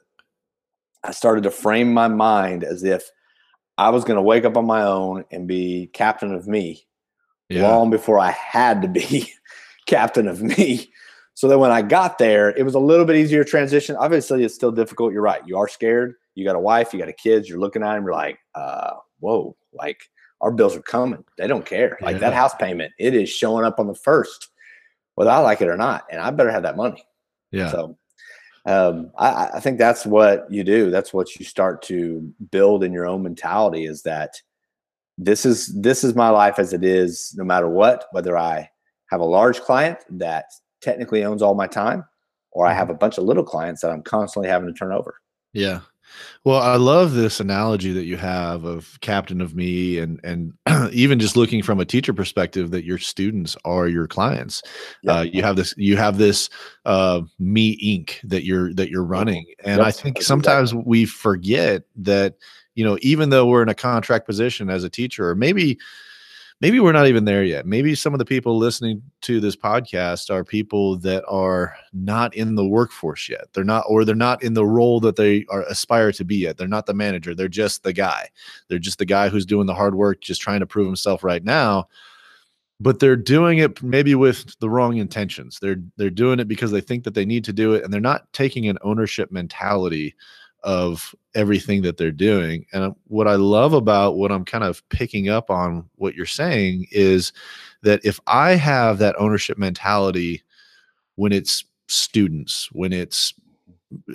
I 1.05 1.11
started 1.11 1.45
to 1.45 1.51
frame 1.51 1.93
my 1.93 2.09
mind 2.09 2.65
as 2.65 2.85
if 2.85 3.11
I 3.77 3.91
was 3.91 4.05
going 4.05 4.17
to 4.17 4.23
wake 4.23 4.45
up 4.45 4.57
on 4.57 4.67
my 4.67 4.83
own 4.83 5.25
and 5.31 5.49
be 5.49 5.91
captain 5.93 6.33
of 6.33 6.47
me 6.47 6.87
yeah. 7.49 7.69
long 7.69 7.91
before 7.91 8.19
I 8.19 8.31
had 8.31 8.83
to 8.83 8.89
be 8.89 9.33
captain 9.87 10.29
of 10.29 10.43
me. 10.43 10.91
So 11.35 11.49
that 11.49 11.59
when 11.59 11.73
I 11.73 11.83
got 11.83 12.19
there, 12.19 12.51
it 12.51 12.63
was 12.63 12.75
a 12.75 12.79
little 12.79 13.07
bit 13.07 13.17
easier 13.17 13.43
transition. 13.43 13.97
Obviously, 13.97 14.45
it's 14.45 14.55
still 14.55 14.71
difficult. 14.71 15.13
You're 15.13 15.23
right. 15.23 15.41
You 15.47 15.57
are 15.57 15.67
scared. 15.67 16.15
You 16.35 16.45
got 16.45 16.57
a 16.57 16.61
wife, 16.61 16.93
you 16.93 16.99
got 16.99 17.09
a 17.09 17.13
kids, 17.13 17.49
you're 17.49 17.59
looking 17.59 17.83
at 17.83 17.95
them, 17.95 18.05
you're 18.05 18.13
like, 18.13 18.39
uh, 18.55 18.95
whoa, 19.21 19.57
like 19.73 20.09
our 20.43 20.51
bills 20.51 20.77
are 20.77 20.83
coming. 20.83 21.25
They 21.39 21.47
don't 21.47 21.65
care. 21.65 21.97
Like 22.03 22.15
yeah. 22.15 22.21
that 22.21 22.35
house 22.35 22.55
payment, 22.55 22.93
it 22.99 23.15
is 23.15 23.31
showing 23.31 23.65
up 23.65 23.79
on 23.79 23.87
the 23.87 23.95
first, 23.95 24.49
whether 25.15 25.31
I 25.31 25.39
like 25.39 25.63
it 25.63 25.69
or 25.69 25.77
not. 25.77 26.05
And 26.11 26.21
I 26.21 26.31
better 26.31 26.51
have 26.51 26.65
that 26.65 26.77
money. 26.77 27.05
Yeah. 27.53 27.71
So 27.71 27.97
um, 28.67 29.13
I, 29.17 29.51
I, 29.55 29.61
think 29.61 29.79
that's 29.79 30.05
what 30.05 30.47
you 30.51 30.65
do. 30.65 30.91
That's 30.91 31.13
what 31.13 31.37
you 31.37 31.45
start 31.45 31.83
to 31.83 32.33
build 32.51 32.85
in 32.85 32.93
your 32.93 33.07
own 33.07 33.23
mentality 33.23 33.87
is 33.87 34.03
that 34.03 34.41
this 35.19 35.45
is 35.45 35.67
this 35.81 36.05
is 36.05 36.15
my 36.15 36.31
life 36.31 36.59
as 36.59 36.73
it 36.73 36.85
is, 36.85 37.35
no 37.37 37.45
matter 37.45 37.69
what. 37.69 38.07
Whether 38.13 38.37
I 38.37 38.71
have 39.11 39.21
a 39.21 39.25
large 39.25 39.61
client 39.61 39.99
that 40.11 40.47
technically 40.81 41.25
owns 41.25 41.43
all 41.43 41.55
my 41.55 41.67
time, 41.67 42.05
or 42.53 42.67
I 42.67 42.73
have 42.73 42.87
mm-hmm. 42.87 42.95
a 42.95 42.99
bunch 42.99 43.19
of 43.19 43.25
little 43.25 43.45
clients 43.45 43.83
that 43.83 43.91
I'm 43.91 44.03
constantly 44.03 44.49
having 44.49 44.69
to 44.69 44.75
turn 44.75 44.93
over. 44.93 45.17
Yeah, 45.53 45.81
well, 46.45 46.61
I 46.61 46.77
love 46.77 47.15
this 47.15 47.41
analogy 47.41 47.93
that 47.93 48.05
you 48.05 48.17
have 48.17 48.65
of 48.65 48.99
captain 49.01 49.41
of 49.41 49.55
me 49.55 49.99
and 49.99 50.21
and 50.25 50.53
even 50.93 51.19
just 51.19 51.37
looking 51.37 51.63
from 51.63 51.81
a 51.81 51.85
teacher 51.85 52.13
perspective 52.13 52.71
that 52.73 52.85
your 52.85 52.99
students 52.99 53.57
are 53.65 53.89
your 53.89 54.07
clients. 54.07 54.63
Uh, 55.07 55.27
you 55.31 55.43
have 55.43 55.57
this 55.57 55.75
you 55.77 55.97
have 55.97 56.19
this 56.19 56.51
uh, 56.85 57.21
me 57.39 57.77
Inc. 57.79 58.21
that 58.29 58.45
you're 58.45 58.75
that 58.75 58.91
you're 58.91 59.05
running. 59.05 59.47
And 59.65 59.79
yep. 59.79 59.87
I 59.87 59.91
think 59.91 60.23
sometimes 60.23 60.75
we 60.75 61.05
forget 61.05 61.85
that 61.97 62.37
you 62.75 62.85
know 62.85 62.99
even 63.03 63.31
though 63.31 63.47
we're 63.47 63.63
in 63.63 63.69
a 63.69 63.75
contract 63.75 64.27
position 64.27 64.71
as 64.71 64.85
a 64.85 64.91
teacher 64.91 65.29
or 65.29 65.35
maybe 65.35 65.79
maybe 66.63 66.79
we're 66.79 66.93
not 66.93 67.09
even 67.09 67.25
there 67.25 67.43
yet. 67.43 67.67
Maybe 67.67 67.97
some 67.97 68.15
of 68.15 68.21
the 68.21 68.25
people 68.25 68.57
listening 68.57 69.03
to 69.23 69.41
this 69.41 69.57
podcast 69.57 70.31
are 70.31 70.45
people 70.45 70.97
that 70.99 71.25
are 71.27 71.75
not 71.93 72.35
in 72.37 72.55
the 72.55 72.65
workforce 72.65 73.29
yet. 73.29 73.53
They're 73.53 73.65
not, 73.65 73.85
or 73.89 74.05
they're 74.05 74.15
not 74.15 74.45
in 74.45 74.55
the 74.55 74.65
role 74.65 75.01
that 75.01 75.17
they 75.17 75.45
are 75.51 75.63
aspire 75.63 76.13
to 76.13 76.25
be 76.25 76.37
yet. 76.37 76.57
They're 76.57 76.69
not 76.69 76.87
the 76.87 76.95
manager. 76.95 77.35
They're 77.35 77.49
just 77.49 77.83
the 77.83 77.93
guy. 77.93 78.31
They're 78.69 78.79
just 78.79 78.99
the 78.99 79.05
guy 79.05 79.29
who's 79.29 79.45
doing 79.45 79.67
the 79.67 79.75
hard 79.75 79.97
work, 79.97 80.21
just 80.21 80.41
trying 80.41 80.61
to 80.61 80.67
prove 80.67 80.87
himself 80.87 81.25
right 81.25 81.43
now. 81.43 81.89
But 82.79 83.01
they're 83.01 83.17
doing 83.17 83.59
it 83.59 83.83
maybe 83.83 84.15
with 84.15 84.59
the 84.61 84.71
wrong 84.71 84.97
intentions. 84.97 85.59
They're 85.61 85.83
they're 85.97 86.11
doing 86.11 86.41
it 86.41 86.49
because 86.49 86.71
they 86.71 86.81
think 86.81 87.05
that 87.05 87.15
they 87.15 87.25
need 87.25 87.45
to 87.45 87.53
do 87.53 87.75
it, 87.75 87.85
and 87.85 87.93
they're 87.93 88.01
not 88.01 88.33
taking 88.33 88.69
an 88.69 88.79
ownership 88.83 89.31
mentality 89.31 90.15
of 90.63 91.15
everything 91.35 91.83
that 91.83 91.97
they're 91.97 92.11
doing. 92.11 92.67
And 92.73 92.95
what 93.09 93.29
I 93.29 93.35
love 93.35 93.73
about 93.73 94.17
what 94.17 94.33
I'm 94.33 94.45
kind 94.45 94.65
of 94.65 94.87
picking 94.89 95.29
up 95.29 95.51
on 95.51 95.89
what 95.97 96.15
you're 96.15 96.27
saying 96.27 96.87
is 96.91 97.33
that 97.83 98.01
if 98.05 98.21
I 98.27 98.53
have 98.53 98.99
that 98.99 99.17
ownership 99.19 99.59
mentality 99.59 100.43
when 101.17 101.33
it's 101.33 101.65
students, 101.89 102.69
when 102.73 102.93
it's 102.93 103.35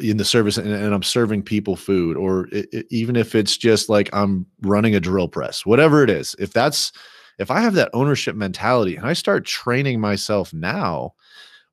in 0.01 0.17
the 0.17 0.25
service 0.25 0.57
and, 0.57 0.71
and 0.71 0.93
I'm 0.93 1.03
serving 1.03 1.43
people 1.43 1.75
food, 1.75 2.17
or 2.17 2.47
it, 2.51 2.69
it, 2.71 2.87
even 2.89 3.15
if 3.15 3.35
it's 3.35 3.57
just 3.57 3.89
like 3.89 4.09
I'm 4.13 4.45
running 4.61 4.95
a 4.95 4.99
drill 4.99 5.27
press, 5.27 5.65
whatever 5.65 6.03
it 6.03 6.09
is, 6.09 6.35
if 6.39 6.53
that's 6.53 6.91
if 7.37 7.51
I 7.51 7.61
have 7.61 7.75
that 7.75 7.91
ownership 7.93 8.35
mentality 8.35 8.95
and 8.95 9.05
I 9.05 9.13
start 9.13 9.45
training 9.45 9.99
myself 9.99 10.53
now, 10.53 11.13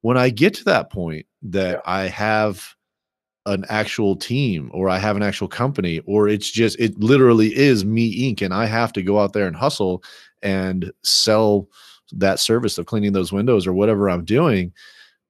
when 0.02 0.18
I 0.18 0.28
get 0.28 0.52
to 0.54 0.64
that 0.64 0.90
point 0.90 1.26
that 1.42 1.76
yeah. 1.76 1.80
I 1.86 2.08
have 2.08 2.74
an 3.46 3.64
actual 3.68 4.16
team 4.16 4.70
or 4.72 4.88
I 4.88 4.98
have 4.98 5.16
an 5.16 5.22
actual 5.22 5.48
company 5.48 6.00
or 6.06 6.28
it's 6.28 6.50
just 6.50 6.78
it 6.80 6.98
literally 6.98 7.54
is 7.54 7.84
me 7.84 8.32
Inc. 8.32 8.42
and 8.42 8.54
I 8.54 8.66
have 8.66 8.92
to 8.94 9.02
go 9.02 9.20
out 9.20 9.34
there 9.34 9.46
and 9.46 9.54
hustle 9.54 10.02
and 10.42 10.90
sell 11.02 11.68
that 12.12 12.40
service 12.40 12.78
of 12.78 12.86
cleaning 12.86 13.12
those 13.12 13.32
windows 13.32 13.66
or 13.66 13.72
whatever 13.72 14.08
I'm 14.08 14.24
doing. 14.24 14.72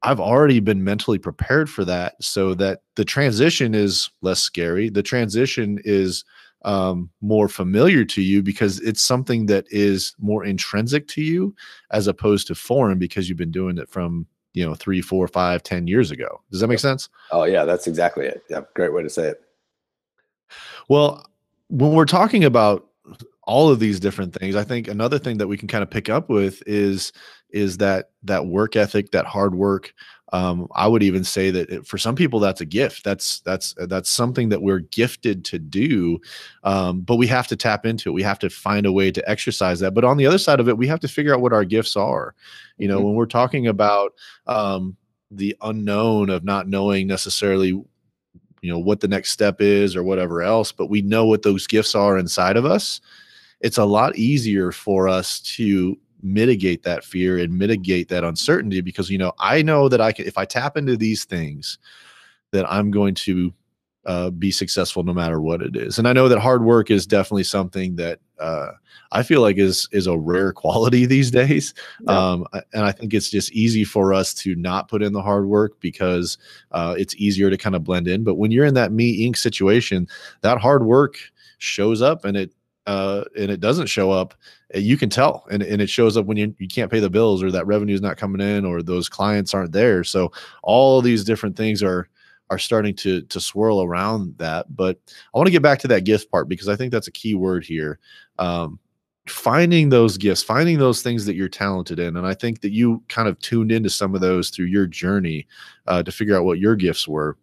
I've 0.03 0.21
already 0.21 0.61
been 0.61 0.85
mentally 0.85 1.19
prepared 1.19 1.71
for 1.71 1.85
that 1.87 2.23
so 2.23 2.55
that 2.55 2.83
the 2.95 3.05
transition 3.05 3.75
is 3.75 4.11
less 4.21 4.41
scary. 4.41 4.91
The 4.91 5.03
transition 5.03 5.81
is 5.85 6.25
um, 6.65 7.11
more 7.21 7.49
familiar 7.49 8.05
to 8.07 8.23
you 8.23 8.43
because 8.43 8.81
it's 8.81 9.03
something 9.03 9.47
that 9.47 9.67
is 9.71 10.15
more 10.19 10.45
intrinsic 10.45 11.09
to 11.09 11.23
you 11.23 11.55
as 11.91 12.07
opposed 12.07 12.47
to 12.49 12.55
foreign 12.55 12.99
because 12.99 13.29
you've 13.29 13.39
been 13.39 13.51
doing 13.51 13.79
it 13.79 13.89
from 13.89 14.27
you 14.55 14.65
know 14.65 14.75
three 14.75 15.03
four 15.03 15.29
five 15.29 15.63
ten 15.63 15.87
years 15.87 16.11
ago. 16.11 16.41
Does 16.51 16.61
that 16.61 16.69
make 16.69 16.79
sense? 16.79 17.09
Oh 17.31 17.45
yeah 17.45 17.65
that's 17.65 17.87
exactly 17.87 18.27
it. 18.27 18.43
Yeah 18.49 18.63
great 18.75 18.93
way 18.93 19.03
to 19.03 19.11
say 19.11 19.29
it. 19.29 19.43
Well 20.89 21.27
when 21.69 21.93
we're 21.93 22.05
talking 22.05 22.45
about 22.45 22.87
all 23.43 23.69
of 23.69 23.79
these 23.79 24.01
different 24.01 24.33
things 24.33 24.57
i 24.57 24.65
think 24.65 24.89
another 24.89 25.19
thing 25.19 25.37
that 25.37 25.49
we 25.49 25.59
can 25.59 25.69
kind 25.69 25.83
of 25.83 25.91
pick 25.91 26.09
up 26.09 26.31
with 26.31 26.63
is 26.67 27.13
is 27.51 27.77
that 27.77 28.11
that 28.23 28.47
work 28.47 28.75
ethic 28.75 29.11
that 29.11 29.27
hard 29.27 29.55
work 29.55 29.93
um, 30.35 30.67
I 30.75 30.89
would 30.89 31.05
even 31.05 31.23
say 31.23 31.53
that 31.53 31.71
it, 31.71 31.87
for 31.87 31.97
some 31.97 32.17
people 32.17 32.41
that's 32.41 32.61
a 32.61 32.65
gift. 32.65 33.05
That's 33.05 33.39
that's 33.41 33.73
that's 33.79 34.11
something 34.11 34.49
that 34.49 34.63
we're 34.63 34.81
gifted 34.81 35.45
to 35.45 35.61
do, 35.61 36.19
um, 36.65 37.03
but 37.03 37.17
we 37.17 37.29
have 37.29 37.47
to 37.47 37.57
tap 37.57 37.87
into 37.87 38.11
it. 38.11 38.15
We 38.15 38.25
have 38.25 38.41
to 38.41 38.51
find 38.51 38.85
a 38.85 38.91
way 38.91 39.13
to 39.13 39.31
exercise 39.31 39.79
that. 39.79 39.95
But 39.95 40.03
on 40.03 40.17
the 40.17 40.27
other 40.27 40.39
side 40.39 40.59
of 40.59 40.69
it, 40.69 40.77
we 40.77 40.89
have 40.89 40.99
to 41.01 41.09
figure 41.09 41.33
out 41.33 41.41
what 41.41 41.53
our 41.53 41.65
gifts 41.65 41.97
are. 41.97 42.35
You 42.79 42.89
know, 42.89 42.97
mm-hmm. 42.97 43.07
when 43.07 43.15
we're 43.15 43.27
talking 43.27 43.69
about 43.69 44.15
um, 44.49 44.97
the 45.31 45.57
unknown 45.63 46.31
of 46.31 46.43
not 46.43 46.67
knowing 46.67 47.07
necessarily 47.07 47.69
you 47.69 48.73
know 48.73 48.79
what 48.81 48.99
the 48.99 49.09
next 49.09 49.31
step 49.31 49.61
is 49.61 49.95
or 49.95 50.03
whatever 50.03 50.43
else 50.43 50.73
but 50.73 50.87
we 50.87 51.03
know 51.03 51.27
what 51.27 51.43
those 51.43 51.67
gifts 51.67 51.95
are 51.95 52.17
inside 52.17 52.57
of 52.57 52.65
us 52.65 52.99
it's 53.61 53.77
a 53.77 53.85
lot 53.85 54.17
easier 54.17 54.73
for 54.73 55.07
us 55.07 55.39
to 55.41 55.99
mitigate 56.25 56.83
that 56.83 57.05
fear 57.05 57.39
and 57.39 57.57
mitigate 57.57 58.09
that 58.09 58.25
uncertainty 58.25 58.81
because 58.81 59.11
you 59.11 59.19
know 59.19 59.33
I 59.39 59.63
know 59.63 59.89
that 59.89 60.01
I 60.01 60.13
can 60.13 60.27
if 60.27 60.39
I 60.39 60.45
tap 60.45 60.77
into 60.77 60.97
these 60.97 61.25
things 61.25 61.79
that 62.51 62.71
I'm 62.71 62.91
going 62.91 63.15
to 63.15 63.53
uh, 64.07 64.31
be 64.31 64.51
successful 64.51 65.03
no 65.03 65.15
matter 65.15 65.41
what 65.41 65.63
it 65.63 65.77
is. 65.77 65.99
And 65.99 66.07
I 66.07 66.13
know 66.13 66.29
that 66.29 66.39
hard 66.39 66.65
work 66.65 66.91
is 66.91 67.07
definitely 67.07 67.45
something 67.45 67.97
that 67.97 68.21
uh, 68.39 68.73
I 69.13 69.23
feel 69.23 69.41
like 69.41 69.57
is 69.57 69.89
is 69.93 70.07
a 70.07 70.19
rare 70.19 70.53
quality 70.63 71.07
these 71.07 71.31
days. 71.31 71.75
Yeah. 72.07 72.13
Um, 72.13 72.47
and 72.53 72.85
I 72.85 72.93
think 72.93 73.15
it's 73.15 73.31
just 73.31 73.53
easy 73.53 73.85
for 73.85 74.13
us 74.13 74.35
to 74.35 74.55
not 74.57 74.89
put 74.89 75.03
in 75.03 75.13
the 75.13 75.23
hard 75.23 75.47
work 75.47 75.81
because 75.81 76.39
uh, 76.73 76.95
it's 76.99 77.15
easier 77.17 77.51
to 77.51 77.57
kind 77.57 77.75
of 77.75 77.85
blend 77.85 78.09
in. 78.09 78.25
But 78.25 78.35
when 78.35 78.51
you're 78.51 78.67
in 78.67 78.75
that 78.75 78.93
me 78.93 79.27
Inc. 79.29 79.37
situation, 79.37 80.09
that 80.43 80.59
hard 80.59 80.85
work 80.85 81.17
shows 81.59 82.03
up 82.03 82.25
and 82.25 82.37
it 82.37 82.53
uh, 82.87 83.25
and 83.39 83.51
it 83.51 83.61
doesn't 83.61 83.87
show 83.87 84.11
up, 84.11 84.35
eh, 84.73 84.79
you 84.79 84.97
can 84.97 85.09
tell, 85.09 85.47
and, 85.51 85.63
and 85.63 85.81
it 85.81 85.89
shows 85.89 86.17
up 86.17 86.27
when 86.27 86.37
you, 86.37 86.55
you 86.59 86.69
can't 86.69 86.91
pay 86.91 87.01
the 87.01 87.11
bills 87.11 87.43
or 87.43 87.51
that 87.51 87.67
revenue 87.67 87.95
is 87.95 88.03
not 88.03 88.17
coming 88.17 88.41
in 88.41 88.65
or 88.65 88.83
those 88.83 89.09
clients 89.09 89.55
aren't 89.55 89.73
there. 89.73 90.05
So 90.05 90.33
all 90.63 91.01
these 91.01 91.25
different 91.25 91.57
things 91.57 91.83
are 91.83 92.09
are 92.51 92.59
starting 92.59 92.95
to 92.95 93.23
to 93.23 93.41
swirl 93.41 93.83
around 93.83 94.37
that. 94.37 94.75
But 94.77 94.99
I 95.35 95.39
want 95.39 95.47
to 95.47 95.53
get 95.53 95.63
back 95.63 95.79
to 95.81 95.89
that 95.89 96.05
gift 96.05 96.31
part 96.31 96.49
because 96.49 96.69
I 96.69 96.77
think 96.77 96.93
that's 96.93 97.09
a 97.09 97.13
key 97.13 97.35
word 97.35 97.65
here. 97.65 97.99
Um, 98.39 98.79
finding 99.27 99.89
those 99.89 100.19
gifts, 100.19 100.43
finding 100.43 100.79
those 100.79 101.01
things 101.01 101.25
that 101.25 101.35
you're 101.35 101.49
talented 101.49 101.99
in, 101.99 102.19
and 102.19 102.27
I 102.27 102.35
think 102.35 102.61
that 102.61 102.73
you 102.73 103.03
kind 103.09 103.29
of 103.29 103.39
tuned 103.39 103.73
into 103.73 103.89
some 103.89 104.15
of 104.15 104.21
those 104.21 104.51
through 104.51 104.67
your 104.67 104.87
journey 104.87 105.47
uh, 105.87 106.03
to 106.03 106.13
figure 106.13 106.37
out 106.37 106.45
what 106.45 106.59
your 106.59 106.77
gifts 106.77 107.09
were 107.09 107.39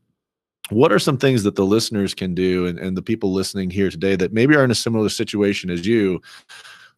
what 0.72 0.92
are 0.92 1.00
some 1.00 1.18
things 1.18 1.44
that 1.44 1.56
the 1.56 1.66
listeners 1.66 2.14
can 2.14 2.34
do 2.34 2.66
and, 2.66 2.80
and 2.80 2.98
the 2.98 3.02
people 3.02 3.34
listening 3.34 3.70
here 3.70 3.90
today 3.90 4.16
that 4.16 4.34
maybe 4.34 4.56
are 4.56 4.64
in 4.64 4.72
a 4.72 4.76
similar 4.76 5.10
situation 5.10 5.70
as 5.70 5.86
you? 5.86 6.22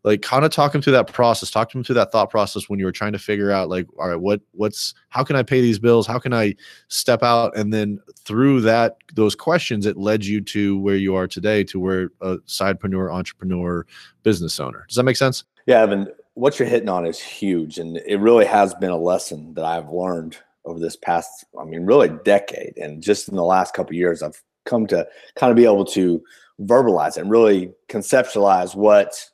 Like 0.03 0.21
kind 0.21 0.43
of 0.43 0.51
talk 0.51 0.73
them 0.73 0.81
through 0.81 0.93
that 0.93 1.11
process 1.13 1.49
talk 1.49 1.71
them 1.71 1.81
through 1.83 1.95
that 1.95 2.11
thought 2.11 2.29
process 2.29 2.67
when 2.67 2.77
you 2.77 2.83
were 2.85 2.91
trying 2.91 3.13
to 3.13 3.19
figure 3.19 3.51
out 3.51 3.69
like 3.69 3.87
all 3.97 4.09
right 4.09 4.19
what 4.19 4.41
what's 4.51 4.93
how 5.07 5.23
can 5.23 5.37
i 5.37 5.43
pay 5.43 5.61
these 5.61 5.79
bills? 5.79 6.05
How 6.05 6.19
can 6.19 6.33
i 6.33 6.55
step 6.89 7.23
out? 7.23 7.55
And 7.55 7.73
then 7.73 8.01
through 8.19 8.61
that 8.61 8.97
those 9.13 9.33
questions 9.33 9.85
it 9.85 9.95
led 9.95 10.25
you 10.25 10.41
to 10.41 10.77
where 10.79 10.97
you 10.97 11.15
are 11.15 11.25
today 11.25 11.63
to 11.65 11.79
where 11.79 12.09
a 12.19 12.37
sidepreneur 12.39 13.13
entrepreneur 13.13 13.85
business 14.23 14.59
owner. 14.59 14.83
Does 14.89 14.97
that 14.97 15.03
make 15.03 15.17
sense? 15.17 15.45
Yeah 15.65 15.81
evan 15.83 16.09
what 16.33 16.59
you're 16.59 16.67
hitting 16.67 16.89
on 16.89 17.05
is 17.05 17.19
huge 17.19 17.77
and 17.77 17.97
it 18.05 18.17
really 18.17 18.45
has 18.45 18.73
been 18.75 18.89
a 18.89 18.97
lesson 18.97 19.53
that 19.53 19.63
i've 19.63 19.89
learned 19.89 20.37
over 20.65 20.79
this 20.79 20.95
past, 20.95 21.45
I 21.59 21.65
mean, 21.65 21.85
really 21.85 22.09
decade. 22.23 22.77
And 22.77 23.01
just 23.01 23.27
in 23.27 23.35
the 23.35 23.43
last 23.43 23.73
couple 23.73 23.95
years, 23.95 24.23
I've 24.23 24.41
come 24.65 24.87
to 24.87 25.07
kind 25.35 25.51
of 25.51 25.57
be 25.57 25.65
able 25.65 25.85
to 25.85 26.23
verbalize 26.61 27.17
and 27.17 27.29
really 27.29 27.73
conceptualize 27.89 28.75
what 28.75 29.29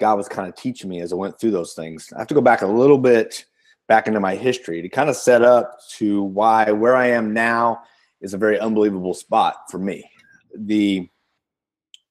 God 0.00 0.16
was 0.16 0.28
kind 0.28 0.48
of 0.48 0.54
teaching 0.54 0.88
me 0.88 1.00
as 1.00 1.12
I 1.12 1.16
went 1.16 1.38
through 1.40 1.50
those 1.50 1.74
things. 1.74 2.12
I 2.14 2.18
have 2.18 2.28
to 2.28 2.34
go 2.34 2.40
back 2.40 2.62
a 2.62 2.66
little 2.66 2.98
bit 2.98 3.44
back 3.88 4.06
into 4.06 4.20
my 4.20 4.36
history 4.36 4.82
to 4.82 4.88
kind 4.88 5.08
of 5.08 5.16
set 5.16 5.42
up 5.42 5.78
to 5.96 6.22
why 6.22 6.70
where 6.70 6.94
I 6.94 7.08
am 7.08 7.32
now 7.32 7.80
is 8.20 8.34
a 8.34 8.38
very 8.38 8.58
unbelievable 8.58 9.14
spot 9.14 9.56
for 9.70 9.78
me. 9.78 10.08
The 10.54 11.08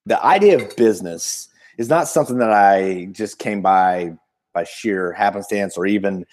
the 0.05 0.23
idea 0.25 0.57
of 0.57 0.75
business 0.75 1.49
is 1.77 1.89
not 1.89 2.07
something 2.07 2.37
that 2.39 2.51
I 2.51 3.09
just 3.11 3.39
came 3.39 3.61
by 3.61 4.13
by 4.53 4.63
sheer 4.63 5.13
happenstance 5.13 5.77
or 5.77 5.85
even 5.85 6.25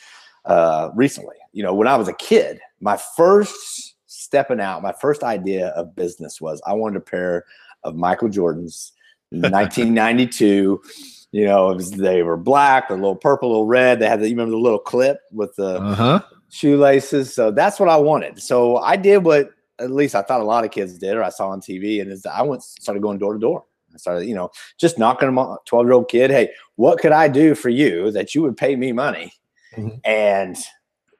uh, 0.45 0.91
recently 0.95 1.37
you 1.55 1.63
know, 1.63 1.73
when 1.73 1.87
I 1.87 1.97
was 1.97 2.09
a 2.09 2.13
kid, 2.13 2.61
my 2.81 2.99
first 3.17 3.95
stepping 4.07 4.61
out, 4.61 4.83
my 4.83 4.93
first 4.93 5.23
idea 5.23 5.69
of 5.69 5.95
business 5.95 6.41
was 6.41 6.61
I 6.67 6.73
wanted 6.75 6.97
a 6.97 7.01
pair 7.01 7.45
of 7.85 7.95
Michael 7.95 8.29
Jordans 8.29 8.91
in 9.31 9.41
1992. 9.53 10.83
You 11.31 11.45
know, 11.45 11.69
was, 11.69 11.93
they 11.93 12.23
were 12.23 12.37
black, 12.37 12.91
a 12.91 12.95
little 12.95 13.17
purple, 13.17 13.49
a 13.49 13.51
little 13.51 13.67
red. 13.67 14.01
They 14.01 14.09
had 14.09 14.21
the, 14.21 14.29
you 14.29 14.35
remember 14.35 14.51
the 14.51 14.59
little 14.59 14.81
clip 14.81 15.21
with 15.31 15.55
the 15.57 15.81
uh-huh. 15.81 16.23
shoelaces. 16.49 17.33
So 17.33 17.53
that's 17.53 17.79
what 17.79 17.89
I 17.89 17.97
wanted. 17.97 18.43
So 18.43 18.79
I 18.79 18.97
did 18.97 19.25
what 19.25 19.51
at 19.81 19.91
least 19.91 20.15
I 20.15 20.23
thought 20.23 20.41
a 20.41 20.45
lot 20.45 20.65
of 20.65 20.71
kids 20.71 20.99
did, 20.99 21.17
or 21.17 21.23
I 21.23 21.31
saw 21.31 21.49
on 21.49 21.61
TV, 21.61 22.01
and 22.01 22.11
is 22.11 22.27
I 22.27 22.43
went 22.43 22.63
started 22.63 23.01
going 23.01 23.19
door 23.19 23.33
to 23.33 23.39
door. 23.39 23.65
I 23.93 23.99
started, 23.99 24.27
you 24.27 24.35
know, 24.35 24.51
just 24.79 24.99
knocking 24.99 25.29
them 25.29 25.39
on 25.39 25.59
12 25.67 25.87
year 25.87 25.93
old 25.93 26.09
kid. 26.09 26.31
Hey, 26.31 26.51
what 26.77 26.99
could 26.99 27.13
I 27.13 27.29
do 27.29 27.55
for 27.55 27.69
you 27.69 28.11
that 28.11 28.35
you 28.35 28.43
would 28.43 28.57
pay 28.57 28.75
me 28.75 28.93
money? 28.93 29.33
Mm-hmm. 29.77 29.99
And 30.05 30.57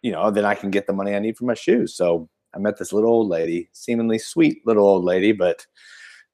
you 0.05 0.13
know, 0.13 0.31
then 0.31 0.45
I 0.45 0.55
can 0.55 0.71
get 0.71 0.87
the 0.87 0.93
money 0.93 1.15
I 1.15 1.19
need 1.19 1.39
for 1.39 1.47
my 1.47 1.55
shoes. 1.55 1.97
So 1.97 2.29
I 2.55 2.59
met 2.59 2.79
this 2.79 2.93
little 2.93 3.11
old 3.11 3.29
lady, 3.29 3.71
seemingly 3.73 4.19
sweet 4.19 4.61
little 4.67 4.87
old 4.87 5.03
lady, 5.03 5.33
but 5.33 5.67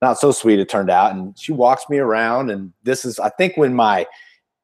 not 0.02 0.18
so 0.18 0.33
sweet 0.33 0.59
it 0.59 0.68
turned 0.68 0.90
out. 0.90 1.14
And 1.14 1.38
she 1.38 1.52
walks 1.52 1.85
me 1.88 1.98
around, 1.98 2.50
and 2.50 2.72
this 2.83 3.04
is, 3.04 3.20
I 3.20 3.28
think, 3.30 3.56
when 3.56 3.72
my 3.72 4.06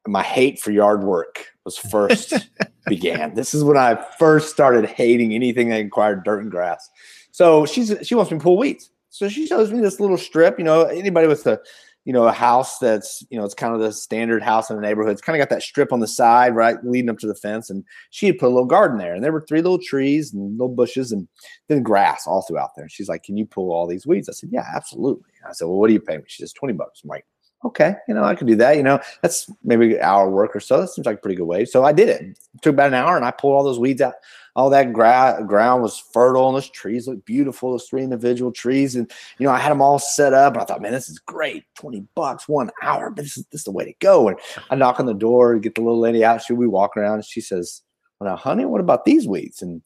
my 0.05 0.23
hate 0.23 0.59
for 0.59 0.71
yard 0.71 1.03
work 1.03 1.45
was 1.63 1.77
first 1.77 2.33
began. 2.87 3.33
This 3.33 3.53
is 3.53 3.63
when 3.63 3.77
I 3.77 3.95
first 4.19 4.51
started 4.51 4.85
hating 4.85 5.33
anything 5.33 5.69
that 5.69 5.77
required 5.77 6.23
dirt 6.25 6.41
and 6.41 6.51
grass. 6.51 6.89
So 7.31 7.65
she's 7.65 7.95
she 8.03 8.13
wants 8.13 8.29
me 8.29 8.39
to 8.39 8.43
pull 8.43 8.57
weeds. 8.57 8.91
So 9.09 9.29
she 9.29 9.47
shows 9.47 9.71
me 9.71 9.79
this 9.79 10.01
little 10.01 10.17
strip. 10.17 10.59
You 10.59 10.65
know, 10.65 10.83
anybody 10.83 11.27
with 11.27 11.47
a 11.47 11.61
you 12.07 12.13
know, 12.13 12.23
a 12.23 12.31
house 12.31 12.79
that's, 12.79 13.21
you 13.29 13.37
know, 13.37 13.43
it's 13.43 13.53
kind 13.53 13.75
of 13.75 13.81
the 13.81 13.91
standard 13.91 14.41
house 14.41 14.69
in 14.69 14.77
the 14.77 14.81
neighborhood. 14.81 15.11
It's 15.11 15.21
kind 15.21 15.35
of 15.35 15.45
got 15.45 15.53
that 15.53 15.61
strip 15.61 15.91
on 15.91 15.99
the 15.99 16.07
side, 16.07 16.55
right, 16.55 16.77
leading 16.85 17.09
up 17.09 17.17
to 17.17 17.27
the 17.27 17.35
fence. 17.35 17.69
And 17.69 17.83
she 18.11 18.27
had 18.27 18.37
put 18.37 18.45
a 18.45 18.55
little 18.55 18.63
garden 18.63 18.97
there, 18.97 19.13
and 19.13 19.21
there 19.21 19.33
were 19.33 19.45
three 19.45 19.61
little 19.61 19.77
trees 19.77 20.33
and 20.33 20.53
little 20.53 20.73
bushes 20.73 21.11
and 21.11 21.27
then 21.67 21.83
grass 21.83 22.25
all 22.25 22.43
throughout 22.43 22.69
there. 22.77 22.83
And 22.83 22.91
she's 22.93 23.09
like, 23.09 23.23
Can 23.23 23.35
you 23.35 23.45
pull 23.45 23.73
all 23.73 23.85
these 23.87 24.07
weeds? 24.07 24.29
I 24.29 24.31
said, 24.31 24.51
Yeah, 24.53 24.63
absolutely. 24.73 25.29
I 25.45 25.51
said, 25.51 25.65
Well, 25.65 25.79
what 25.79 25.87
do 25.87 25.93
you 25.95 25.99
pay 25.99 26.15
me? 26.15 26.23
She 26.27 26.43
says, 26.43 26.53
20 26.53 26.75
bucks. 26.75 27.01
I'm 27.03 27.09
like, 27.09 27.25
Okay, 27.65 27.95
you 28.07 28.13
know, 28.13 28.23
I 28.23 28.35
could 28.35 28.47
do 28.47 28.55
that. 28.55 28.77
You 28.77 28.83
know, 28.83 28.99
that's 29.21 29.51
maybe 29.63 29.95
an 29.95 30.01
hour 30.01 30.29
work 30.29 30.55
or 30.55 30.59
so. 30.59 30.79
That 30.79 30.89
seems 30.89 31.05
like 31.05 31.17
a 31.17 31.21
pretty 31.21 31.35
good 31.35 31.45
wage. 31.45 31.69
So 31.69 31.83
I 31.83 31.91
did 31.91 32.07
it. 32.07 32.21
it 32.21 32.37
took 32.61 32.73
about 32.73 32.87
an 32.87 32.93
hour 32.93 33.17
and 33.17 33.25
I 33.25 33.31
pulled 33.31 33.55
all 33.55 33.63
those 33.63 33.79
weeds 33.79 34.01
out 34.01 34.13
all 34.57 34.71
that 34.71 34.91
gra- 34.91 35.43
ground 35.47 35.83
was 35.83 35.99
fertile 35.99 36.47
and 36.47 36.55
those 36.55 36.69
trees 36.69 37.07
looked 37.07 37.25
beautiful 37.25 37.71
those 37.71 37.87
three 37.87 38.01
individual 38.03 38.51
trees 38.51 38.95
and 38.95 39.09
you 39.37 39.45
know 39.45 39.53
i 39.53 39.59
had 39.59 39.71
them 39.71 39.81
all 39.81 39.99
set 39.99 40.33
up 40.33 40.53
and 40.53 40.61
i 40.61 40.65
thought 40.65 40.81
man 40.81 40.91
this 40.91 41.07
is 41.07 41.19
great 41.19 41.63
20 41.75 42.05
bucks 42.15 42.49
one 42.49 42.69
hour 42.81 43.09
but 43.09 43.23
this 43.23 43.37
is, 43.37 43.45
this 43.51 43.61
is 43.61 43.65
the 43.65 43.71
way 43.71 43.85
to 43.85 43.93
go 43.99 44.27
and 44.27 44.37
i 44.71 44.75
knock 44.75 44.99
on 44.99 45.05
the 45.05 45.13
door 45.13 45.57
get 45.59 45.75
the 45.75 45.81
little 45.81 45.99
lady 45.99 46.25
out 46.25 46.41
she 46.41 46.51
we 46.51 46.67
walk 46.67 46.97
around 46.97 47.15
and 47.15 47.25
she 47.25 47.39
says 47.39 47.83
well 48.19 48.29
now 48.29 48.35
honey 48.35 48.65
what 48.65 48.81
about 48.81 49.05
these 49.05 49.27
weeds 49.27 49.61
and 49.61 49.81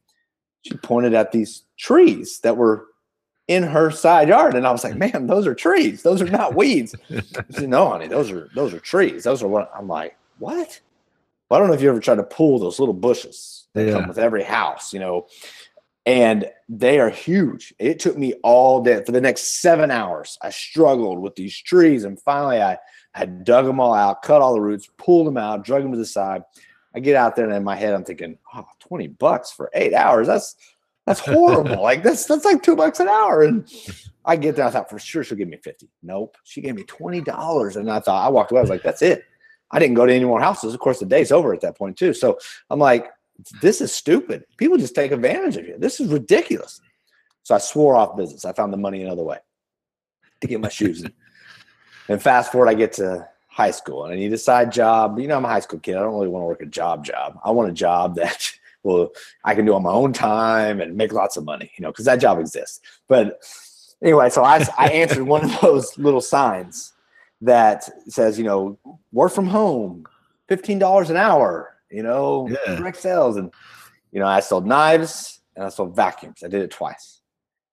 she 0.64 0.76
pointed 0.78 1.14
at 1.14 1.32
these 1.32 1.64
trees 1.78 2.40
that 2.40 2.58
were 2.58 2.88
in 3.48 3.64
her 3.64 3.92
side 3.92 4.30
yard 4.30 4.56
and 4.56 4.66
i 4.66 4.72
was 4.72 4.84
like 4.84 4.94
mm. 4.94 5.12
man 5.12 5.28
those 5.28 5.48
are 5.48 5.56
trees 5.56 6.04
those 6.04 6.22
are 6.22 6.30
not 6.30 6.56
weeds 6.56 6.96
said 7.50 7.70
no 7.70 7.90
honey 7.90 8.08
those 8.08 8.32
are 8.32 8.50
those 8.56 8.74
are 8.74 8.80
trees 8.80 9.24
those 9.24 9.44
are 9.44 9.48
what 9.48 9.72
i'm 9.76 9.88
like 9.88 10.18
what 10.40 10.80
well, 11.50 11.58
i 11.58 11.60
don't 11.60 11.68
know 11.68 11.74
if 11.74 11.82
you 11.82 11.90
ever 11.90 12.00
tried 12.00 12.16
to 12.16 12.24
pull 12.24 12.60
those 12.60 12.80
little 12.80 12.94
bushes 12.94 13.62
that 13.74 13.88
yeah. 13.88 13.94
come 13.94 14.08
with 14.08 14.20
every 14.20 14.44
house, 14.44 14.94
you 14.94 15.00
know, 15.00 15.28
and 16.06 16.50
they 16.68 17.00
are 17.00 17.10
huge. 17.10 17.74
It 17.80 18.00
took 18.00 18.18
me 18.18 18.34
all 18.44 18.82
day 18.82 19.04
for 19.06 19.12
the 19.12 19.22
next 19.22 19.62
seven 19.62 19.92
hours. 19.92 20.38
I 20.42 20.50
struggled 20.50 21.20
with 21.20 21.36
these 21.36 21.58
trees, 21.58 22.04
and 22.04 22.20
finally, 22.20 22.62
I 22.62 22.78
had 23.14 23.44
dug 23.44 23.66
them 23.66 23.80
all 23.80 23.94
out, 23.94 24.22
cut 24.22 24.42
all 24.42 24.54
the 24.54 24.62
roots, 24.62 24.90
pulled 24.98 25.28
them 25.28 25.38
out, 25.38 25.64
drug 25.64 25.84
them 25.84 25.92
to 25.92 25.98
the 25.98 26.06
side. 26.06 26.44
I 26.96 27.00
get 27.00 27.16
out 27.16 27.36
there, 27.36 27.46
and 27.46 27.56
in 27.56 27.64
my 27.64 27.76
head, 27.76 27.94
I'm 27.94 28.04
thinking, 28.04 28.38
"Oh, 28.54 28.66
20 28.80 29.08
bucks 29.08 29.52
for 29.52 29.70
eight 29.74 29.94
hours? 29.94 30.28
That's 30.28 30.56
that's 31.12 31.20
horrible. 31.20 31.82
like 31.90 32.04
that's 32.04 32.26
that's 32.26 32.46
like 32.46 32.64
two 32.64 32.76
bucks 32.76 33.00
an 33.00 33.08
hour." 33.08 33.44
And 33.44 33.68
I 34.26 34.36
get 34.36 34.56
there, 34.56 34.66
I 34.66 34.70
thought 34.70 34.90
for 34.90 35.00
sure 35.00 35.24
she'll 35.24 35.38
give 35.38 35.48
me 35.48 35.58
50. 35.58 35.90
Nope, 36.04 36.38
she 36.44 36.62
gave 36.62 36.76
me 36.76 36.84
twenty 36.84 37.22
dollars, 37.22 37.76
and 37.76 37.92
I 37.92 38.00
thought 38.00 38.26
I 38.26 38.30
walked 38.30 38.52
away. 38.52 38.60
I 38.60 38.64
was 38.64 38.70
like, 38.70 38.84
"That's 38.84 39.02
it." 39.02 39.24
I 39.72 39.80
didn't 39.80 39.96
go 39.96 40.06
to 40.06 40.14
any 40.14 40.26
more 40.26 40.42
houses. 40.42 40.74
Of 40.74 40.80
course, 40.80 41.00
the 41.00 41.06
day's 41.06 41.32
over 41.32 41.54
at 41.54 41.62
that 41.62 41.78
point 41.78 41.98
too. 41.98 42.14
So 42.14 42.38
I'm 42.70 42.80
like, 42.80 43.10
this 43.62 43.82
is 43.82 43.92
stupid. 43.92 44.44
People 44.58 44.78
just 44.78 44.96
take 44.96 45.12
advantage 45.12 45.58
of 45.58 45.66
you. 45.66 45.76
This 45.78 46.00
is 46.00 46.12
ridiculous. 46.12 46.82
So 47.44 47.56
I 47.56 47.58
swore 47.58 47.96
off 47.96 48.18
business. 48.18 48.46
I 48.46 48.54
found 48.54 48.74
the 48.74 48.78
money 48.78 49.02
another 49.02 49.24
way 49.24 49.38
to 50.42 50.48
get 50.48 50.62
my 50.62 50.70
shoes. 50.70 51.04
In. 51.04 51.14
And 52.10 52.22
fast 52.22 52.52
forward, 52.52 52.68
I 52.68 52.74
get 52.74 52.94
to 52.94 53.30
high 53.48 53.72
school 53.72 54.04
and 54.04 54.14
I 54.14 54.18
need 54.18 54.34
a 54.34 54.38
side 54.38 54.72
job. 54.72 55.18
You 55.18 55.28
know, 55.28 55.38
I'm 55.38 55.46
a 55.46 55.48
high 55.48 55.62
school 55.62 55.80
kid. 55.80 55.96
I 55.96 56.00
don't 56.00 56.16
really 56.16 56.28
want 56.28 56.44
to 56.44 56.48
work 56.48 56.62
a 56.62 56.66
job 56.66 57.06
job. 57.06 57.40
I 57.46 57.52
want 57.52 57.70
a 57.70 57.74
job 57.74 58.16
that 58.16 58.52
well 58.84 59.12
I 59.46 59.56
can 59.56 59.66
do 59.66 59.74
on 59.74 59.84
my 59.84 59.92
own 59.92 60.14
time 60.14 60.82
and 60.82 60.96
make 60.96 61.14
lots 61.14 61.38
of 61.38 61.46
money, 61.46 61.72
you 61.78 61.84
know, 61.84 61.92
because 61.92 62.06
that 62.06 62.20
job 62.20 62.40
exists. 62.40 62.80
But 63.08 63.40
anyway, 64.04 64.30
so 64.30 64.44
I, 64.44 64.66
I 64.78 64.90
answered 64.90 65.24
one 65.24 65.46
of 65.46 65.62
those 65.62 65.98
little 65.98 66.22
signs 66.22 66.94
that 67.42 67.90
says, 68.08 68.38
you 68.38 68.44
know, 68.44 68.78
work 69.12 69.32
from 69.34 69.48
home, 69.48 70.06
$15 70.50 71.10
an 71.10 71.18
hour, 71.18 71.76
you 71.90 72.04
know, 72.04 72.48
yeah. 72.50 72.76
direct 72.76 72.98
sales. 72.98 73.38
And, 73.38 73.52
you 74.12 74.20
know, 74.20 74.28
I 74.28 74.40
sold 74.40 74.66
knives, 74.66 75.42
and 75.56 75.66
I 75.66 75.70
sold 75.70 75.96
vacuums. 75.96 76.44
I 76.44 76.48
did 76.48 76.62
it 76.62 76.72
twice. 76.72 77.22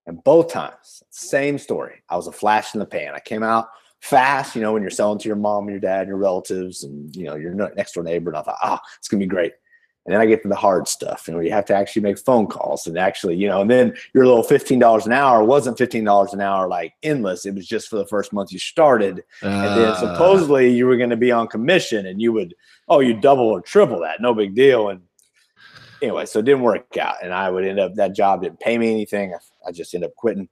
And 0.07 0.23
both 0.25 0.51
times, 0.51 1.03
same 1.11 1.59
story. 1.59 2.03
I 2.09 2.16
was 2.16 2.27
a 2.27 2.33
flash 2.33 2.75
in 2.75 2.81
the 2.81 2.87
pan. 2.87 3.14
I 3.14 3.21
came 3.21 3.42
out 3.42 3.68
fast, 4.01 4.57
you 4.57 4.62
know, 4.62 4.73
when 4.73 4.83
you're 4.83 4.90
selling 4.90 5.18
to 5.18 5.29
your 5.29 5.37
mom 5.37 5.64
and 5.64 5.71
your 5.71 5.81
dad 5.81 6.01
and 6.01 6.09
your 6.09 6.16
relatives 6.16 6.85
and, 6.85 7.14
you 7.14 7.25
know, 7.25 7.35
your 7.35 7.53
next 7.75 7.92
door 7.92 8.05
neighbor. 8.05 8.31
And 8.31 8.38
I 8.38 8.42
thought, 8.42 8.59
oh, 8.62 8.79
it's 8.99 9.09
going 9.09 9.21
to 9.21 9.27
be 9.27 9.29
great. 9.29 9.53
And 10.09 10.14
then 10.14 10.23
I 10.23 10.27
get 10.27 10.40
to 10.40 10.49
the 10.49 10.57
hard 10.57 10.88
stuff, 10.88 11.29
and 11.29 11.37
know, 11.37 11.42
you 11.42 11.51
have 11.51 11.66
to 11.66 11.75
actually 11.75 12.01
make 12.01 12.18
phone 12.18 12.47
calls 12.47 12.87
and 12.87 12.97
actually, 12.97 13.37
you 13.37 13.47
know, 13.47 13.61
and 13.61 13.71
then 13.71 13.94
your 14.14 14.25
little 14.25 14.42
$15 14.42 15.05
an 15.05 15.12
hour 15.12 15.44
wasn't 15.44 15.77
$15 15.77 16.33
an 16.33 16.40
hour 16.40 16.66
like 16.66 16.94
endless. 17.03 17.44
It 17.44 17.55
was 17.55 17.66
just 17.66 17.90
for 17.90 17.97
the 17.97 18.07
first 18.07 18.33
month 18.33 18.51
you 18.51 18.59
started. 18.59 19.23
Uh, 19.42 19.49
and 19.49 19.79
then 19.79 19.88
ah. 19.90 20.01
supposedly 20.01 20.71
you 20.71 20.87
were 20.87 20.97
going 20.97 21.11
to 21.11 21.16
be 21.18 21.31
on 21.31 21.47
commission 21.47 22.07
and 22.07 22.23
you 22.23 22.33
would, 22.33 22.55
oh, 22.88 23.01
you 23.01 23.21
double 23.21 23.44
or 23.49 23.61
triple 23.61 24.01
that. 24.01 24.23
No 24.23 24.33
big 24.33 24.55
deal. 24.55 24.88
And 24.88 25.03
anyway, 26.01 26.25
so 26.25 26.38
it 26.38 26.47
didn't 26.47 26.62
work 26.62 26.97
out. 26.97 27.16
And 27.23 27.35
I 27.35 27.51
would 27.51 27.66
end 27.66 27.79
up, 27.79 27.94
that 27.97 28.16
job 28.16 28.40
didn't 28.40 28.61
pay 28.61 28.79
me 28.79 28.90
anything. 28.90 29.35
I, 29.35 29.68
I 29.68 29.73
just 29.73 29.94
ended 29.94 30.09
up 30.09 30.16
quitting. 30.16 30.49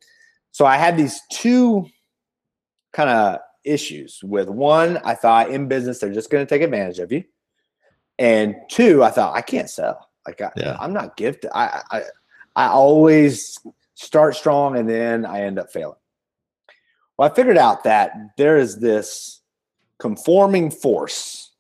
So 0.53 0.67
I 0.67 0.77
had 0.77 0.99
these 0.99 1.19
two 1.33 1.87
kind 2.93 3.09
of 3.09 3.39
issues 3.65 4.21
with 4.23 4.51
one, 4.51 4.99
I 4.99 5.15
thought 5.15 5.51
in 5.51 5.67
business, 5.67 5.99
they're 5.99 6.13
just 6.13 6.29
going 6.29 6.47
to 6.47 6.55
take 6.55 6.61
advantage 6.61 6.99
of 6.99 7.11
you. 7.11 7.25
And 8.19 8.57
two, 8.69 9.03
I 9.03 9.11
thought 9.11 9.37
I 9.37 9.43
can't 9.43 9.69
sell. 9.69 10.09
Like 10.27 10.41
I, 10.41 10.51
yeah. 10.57 10.77
I'm 10.81 10.93
not 10.93 11.17
gifted. 11.17 11.51
I, 11.55 11.83
I 11.91 12.03
I 12.57 12.69
always 12.69 13.59
start 13.95 14.35
strong 14.35 14.77
and 14.77 14.89
then 14.89 15.25
I 15.27 15.43
end 15.43 15.59
up 15.59 15.71
failing. 15.71 15.99
Well, 17.17 17.31
I 17.31 17.35
figured 17.35 17.59
out 17.59 17.85
that 17.85 18.13
there 18.37 18.59
is 18.59 18.79
this 18.79 19.41
conforming 19.99 20.71
force 20.71 21.53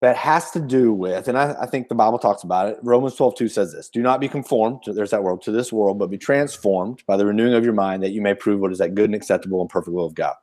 that 0.00 0.16
has 0.16 0.50
to 0.52 0.60
do 0.60 0.92
with, 0.92 1.26
and 1.26 1.36
I, 1.36 1.56
I, 1.62 1.66
think 1.66 1.88
the 1.88 1.94
Bible 1.94 2.20
talks 2.20 2.44
about 2.44 2.68
it. 2.68 2.78
Romans 2.82 3.16
12, 3.16 3.34
2 3.34 3.48
says 3.48 3.72
this 3.72 3.88
do 3.88 4.00
not 4.00 4.20
be 4.20 4.28
conformed, 4.28 4.82
to, 4.84 4.92
there's 4.92 5.10
that 5.10 5.24
word, 5.24 5.42
to 5.42 5.50
this 5.50 5.72
world, 5.72 5.98
but 5.98 6.08
be 6.08 6.18
transformed 6.18 7.02
by 7.06 7.16
the 7.16 7.26
renewing 7.26 7.54
of 7.54 7.64
your 7.64 7.72
mind 7.72 8.02
that 8.02 8.12
you 8.12 8.22
may 8.22 8.34
prove 8.34 8.60
what 8.60 8.70
is 8.70 8.78
that 8.78 8.94
good 8.94 9.06
and 9.06 9.14
acceptable 9.14 9.60
and 9.60 9.68
perfect 9.68 9.94
will 9.94 10.06
of 10.06 10.14
God. 10.14 10.34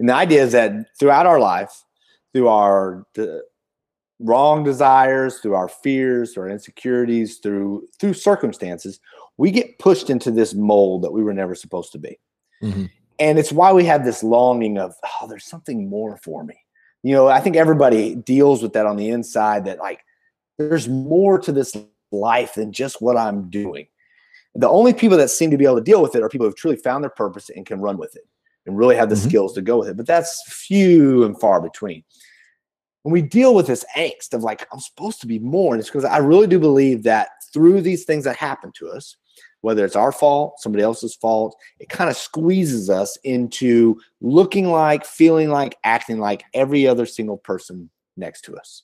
And 0.00 0.08
the 0.08 0.14
idea 0.14 0.42
is 0.42 0.52
that 0.52 0.72
throughout 0.98 1.26
our 1.26 1.38
life, 1.38 1.84
through 2.32 2.48
our 2.48 3.06
the, 3.14 3.44
wrong 4.20 4.62
desires, 4.62 5.38
through 5.38 5.54
our 5.54 5.68
fears, 5.68 6.32
through 6.32 6.44
our 6.44 6.48
insecurities, 6.50 7.38
through 7.38 7.88
through 7.98 8.14
circumstances, 8.14 9.00
we 9.36 9.50
get 9.50 9.78
pushed 9.78 10.10
into 10.10 10.30
this 10.30 10.54
mold 10.54 11.02
that 11.02 11.12
we 11.12 11.22
were 11.22 11.34
never 11.34 11.54
supposed 11.54 11.92
to 11.92 11.98
be. 11.98 12.18
Mm-hmm. 12.62 12.86
And 13.18 13.38
it's 13.38 13.52
why 13.52 13.72
we 13.72 13.84
have 13.84 14.04
this 14.04 14.22
longing 14.22 14.78
of, 14.78 14.94
oh, 15.04 15.26
there's 15.28 15.44
something 15.44 15.88
more 15.88 16.18
for 16.18 16.44
me. 16.44 16.56
You 17.02 17.14
know, 17.14 17.28
I 17.28 17.40
think 17.40 17.56
everybody 17.56 18.14
deals 18.14 18.62
with 18.62 18.74
that 18.74 18.86
on 18.86 18.96
the 18.96 19.08
inside 19.08 19.64
that 19.64 19.78
like 19.78 20.04
there's 20.58 20.88
more 20.88 21.38
to 21.38 21.52
this 21.52 21.76
life 22.12 22.54
than 22.54 22.72
just 22.72 23.00
what 23.00 23.16
I'm 23.16 23.48
doing. 23.48 23.86
The 24.54 24.68
only 24.68 24.92
people 24.92 25.16
that 25.16 25.30
seem 25.30 25.50
to 25.50 25.56
be 25.56 25.64
able 25.64 25.76
to 25.76 25.82
deal 25.82 26.02
with 26.02 26.14
it 26.14 26.22
are 26.22 26.28
people 26.28 26.46
who've 26.46 26.56
truly 26.56 26.76
found 26.76 27.04
their 27.04 27.10
purpose 27.10 27.50
and 27.50 27.64
can 27.64 27.80
run 27.80 27.96
with 27.96 28.16
it 28.16 28.26
and 28.66 28.76
really 28.76 28.96
have 28.96 29.08
the 29.08 29.14
mm-hmm. 29.14 29.28
skills 29.28 29.54
to 29.54 29.62
go 29.62 29.78
with 29.78 29.88
it. 29.88 29.96
But 29.96 30.06
that's 30.06 30.42
few 30.46 31.24
and 31.24 31.38
far 31.38 31.60
between 31.62 32.04
when 33.02 33.12
we 33.12 33.22
deal 33.22 33.54
with 33.54 33.66
this 33.66 33.84
angst 33.96 34.34
of 34.34 34.42
like, 34.42 34.66
I'm 34.72 34.80
supposed 34.80 35.20
to 35.22 35.26
be 35.26 35.38
more, 35.38 35.74
and 35.74 35.80
it's 35.80 35.88
because 35.88 36.04
I 36.04 36.18
really 36.18 36.46
do 36.46 36.58
believe 36.58 37.02
that 37.04 37.28
through 37.52 37.80
these 37.80 38.04
things 38.04 38.24
that 38.24 38.36
happen 38.36 38.72
to 38.76 38.88
us, 38.90 39.16
whether 39.62 39.84
it's 39.84 39.96
our 39.96 40.12
fault, 40.12 40.54
somebody 40.58 40.82
else's 40.82 41.14
fault, 41.14 41.56
it 41.78 41.88
kind 41.88 42.08
of 42.08 42.16
squeezes 42.16 42.88
us 42.88 43.16
into 43.24 44.00
looking 44.20 44.70
like, 44.70 45.04
feeling 45.04 45.50
like, 45.50 45.76
acting 45.84 46.18
like 46.18 46.44
every 46.54 46.86
other 46.86 47.06
single 47.06 47.36
person 47.36 47.90
next 48.16 48.42
to 48.42 48.56
us. 48.56 48.82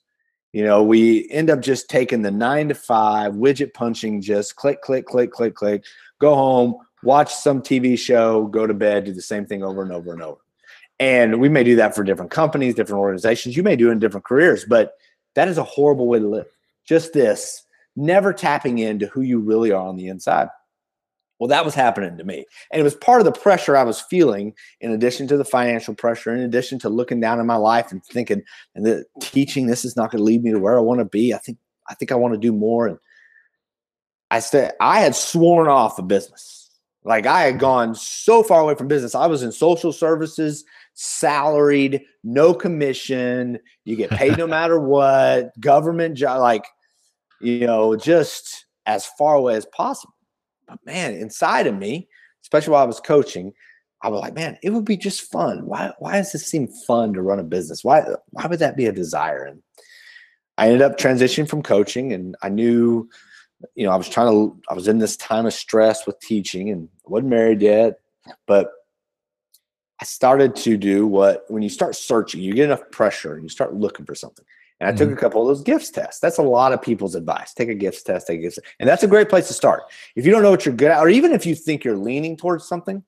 You 0.52 0.64
know, 0.64 0.82
we 0.82 1.28
end 1.30 1.50
up 1.50 1.60
just 1.60 1.90
taking 1.90 2.22
the 2.22 2.30
nine 2.30 2.68
to 2.68 2.74
five 2.74 3.34
widget 3.34 3.74
punching, 3.74 4.22
just 4.22 4.56
click, 4.56 4.80
click, 4.80 5.06
click, 5.06 5.30
click, 5.30 5.54
click, 5.54 5.84
go 6.18 6.34
home, 6.34 6.76
watch 7.02 7.34
some 7.34 7.60
TV 7.60 7.98
show, 7.98 8.46
go 8.46 8.66
to 8.66 8.74
bed, 8.74 9.04
do 9.04 9.12
the 9.12 9.20
same 9.20 9.44
thing 9.44 9.62
over 9.62 9.82
and 9.82 9.92
over 9.92 10.12
and 10.12 10.22
over. 10.22 10.40
And 10.98 11.40
we 11.40 11.48
may 11.48 11.62
do 11.62 11.76
that 11.76 11.94
for 11.94 12.04
different 12.04 12.30
companies, 12.30 12.74
different 12.74 13.00
organizations. 13.00 13.56
You 13.56 13.62
may 13.62 13.76
do 13.76 13.88
it 13.88 13.92
in 13.92 13.98
different 13.98 14.24
careers, 14.24 14.64
but 14.64 14.94
that 15.34 15.48
is 15.48 15.58
a 15.58 15.64
horrible 15.64 16.08
way 16.08 16.18
to 16.18 16.26
live. 16.26 16.46
Just 16.86 17.12
this, 17.12 17.62
never 17.96 18.32
tapping 18.32 18.78
into 18.78 19.06
who 19.06 19.20
you 19.20 19.38
really 19.38 19.72
are 19.72 19.86
on 19.86 19.96
the 19.96 20.08
inside. 20.08 20.48
Well, 21.38 21.48
that 21.48 21.66
was 21.66 21.74
happening 21.74 22.16
to 22.16 22.24
me. 22.24 22.46
And 22.72 22.80
it 22.80 22.84
was 22.84 22.94
part 22.94 23.20
of 23.20 23.26
the 23.26 23.32
pressure 23.32 23.76
I 23.76 23.82
was 23.82 24.00
feeling, 24.00 24.54
in 24.80 24.90
addition 24.92 25.28
to 25.28 25.36
the 25.36 25.44
financial 25.44 25.94
pressure, 25.94 26.34
in 26.34 26.40
addition 26.40 26.78
to 26.78 26.88
looking 26.88 27.20
down 27.20 27.40
in 27.40 27.46
my 27.46 27.56
life 27.56 27.92
and 27.92 28.02
thinking, 28.02 28.42
and 28.74 28.86
the 28.86 29.04
teaching, 29.20 29.66
this 29.66 29.84
is 29.84 29.96
not 29.96 30.10
going 30.10 30.20
to 30.20 30.24
lead 30.24 30.42
me 30.42 30.52
to 30.52 30.58
where 30.58 30.78
I 30.78 30.80
want 30.80 31.00
to 31.00 31.04
be. 31.04 31.34
I 31.34 31.38
think, 31.38 31.58
I 31.90 31.94
think 31.94 32.10
I 32.10 32.14
want 32.14 32.32
to 32.32 32.40
do 32.40 32.52
more. 32.52 32.86
And 32.86 32.98
I 34.30 34.40
said, 34.40 34.72
I 34.80 35.00
had 35.00 35.14
sworn 35.14 35.68
off 35.68 35.98
a 35.98 36.02
business. 36.02 36.70
Like 37.04 37.26
I 37.26 37.42
had 37.42 37.58
gone 37.58 37.94
so 37.94 38.42
far 38.42 38.62
away 38.62 38.74
from 38.74 38.88
business. 38.88 39.14
I 39.14 39.26
was 39.26 39.42
in 39.42 39.52
social 39.52 39.92
services 39.92 40.64
salaried, 40.96 42.02
no 42.24 42.52
commission. 42.52 43.60
You 43.84 43.94
get 43.96 44.10
paid 44.10 44.36
no 44.36 44.46
matter 44.48 44.80
what, 44.80 45.58
government 45.60 46.16
job, 46.16 46.40
like, 46.40 46.64
you 47.40 47.66
know, 47.66 47.94
just 47.94 48.66
as 48.86 49.06
far 49.06 49.36
away 49.36 49.54
as 49.54 49.66
possible. 49.66 50.14
But 50.66 50.78
man, 50.84 51.14
inside 51.14 51.66
of 51.68 51.76
me, 51.76 52.08
especially 52.42 52.72
while 52.72 52.82
I 52.82 52.86
was 52.86 52.98
coaching, 52.98 53.52
I 54.02 54.08
was 54.08 54.20
like, 54.20 54.34
man, 54.34 54.58
it 54.62 54.70
would 54.70 54.84
be 54.84 54.96
just 54.96 55.30
fun. 55.30 55.66
Why, 55.66 55.92
why 55.98 56.16
does 56.16 56.32
this 56.32 56.46
seem 56.46 56.66
fun 56.86 57.12
to 57.12 57.22
run 57.22 57.38
a 57.38 57.44
business? 57.44 57.84
Why, 57.84 58.04
why 58.30 58.46
would 58.46 58.58
that 58.58 58.76
be 58.76 58.86
a 58.86 58.92
desire? 58.92 59.44
And 59.44 59.62
I 60.58 60.66
ended 60.66 60.82
up 60.82 60.98
transitioning 60.98 61.48
from 61.48 61.62
coaching 61.62 62.12
and 62.12 62.36
I 62.42 62.48
knew, 62.48 63.08
you 63.74 63.86
know, 63.86 63.92
I 63.92 63.96
was 63.96 64.08
trying 64.08 64.28
to, 64.28 64.60
I 64.68 64.74
was 64.74 64.88
in 64.88 64.98
this 64.98 65.16
time 65.16 65.46
of 65.46 65.54
stress 65.54 66.06
with 66.06 66.20
teaching 66.20 66.70
and 66.70 66.88
I 67.06 67.10
wasn't 67.10 67.30
married 67.30 67.62
yet, 67.62 68.00
but 68.46 68.70
I 70.00 70.04
started 70.04 70.54
to 70.56 70.76
do 70.76 71.06
what 71.06 71.44
when 71.48 71.62
you 71.62 71.68
start 71.68 71.96
searching, 71.96 72.40
you 72.40 72.52
get 72.52 72.66
enough 72.66 72.90
pressure 72.90 73.34
and 73.34 73.42
you 73.42 73.48
start 73.48 73.74
looking 73.74 74.04
for 74.04 74.14
something. 74.14 74.44
And 74.78 74.88
I 74.88 74.92
mm-hmm. 74.92 75.10
took 75.10 75.18
a 75.18 75.20
couple 75.20 75.40
of 75.40 75.48
those 75.48 75.64
gifts 75.64 75.90
tests. 75.90 76.20
That's 76.20 76.36
a 76.36 76.42
lot 76.42 76.72
of 76.72 76.82
people's 76.82 77.14
advice. 77.14 77.54
Take 77.54 77.70
a 77.70 77.74
gifts 77.74 78.02
test, 78.02 78.26
take 78.26 78.40
a 78.40 78.42
gifts, 78.42 78.58
and 78.78 78.88
that's 78.88 79.02
a 79.02 79.08
great 79.08 79.30
place 79.30 79.48
to 79.48 79.54
start. 79.54 79.84
If 80.14 80.26
you 80.26 80.32
don't 80.32 80.42
know 80.42 80.50
what 80.50 80.66
you're 80.66 80.74
good 80.74 80.90
at, 80.90 81.00
or 81.00 81.08
even 81.08 81.32
if 81.32 81.46
you 81.46 81.54
think 81.54 81.82
you're 81.82 81.96
leaning 81.96 82.36
towards 82.36 82.68
something, 82.68 83.02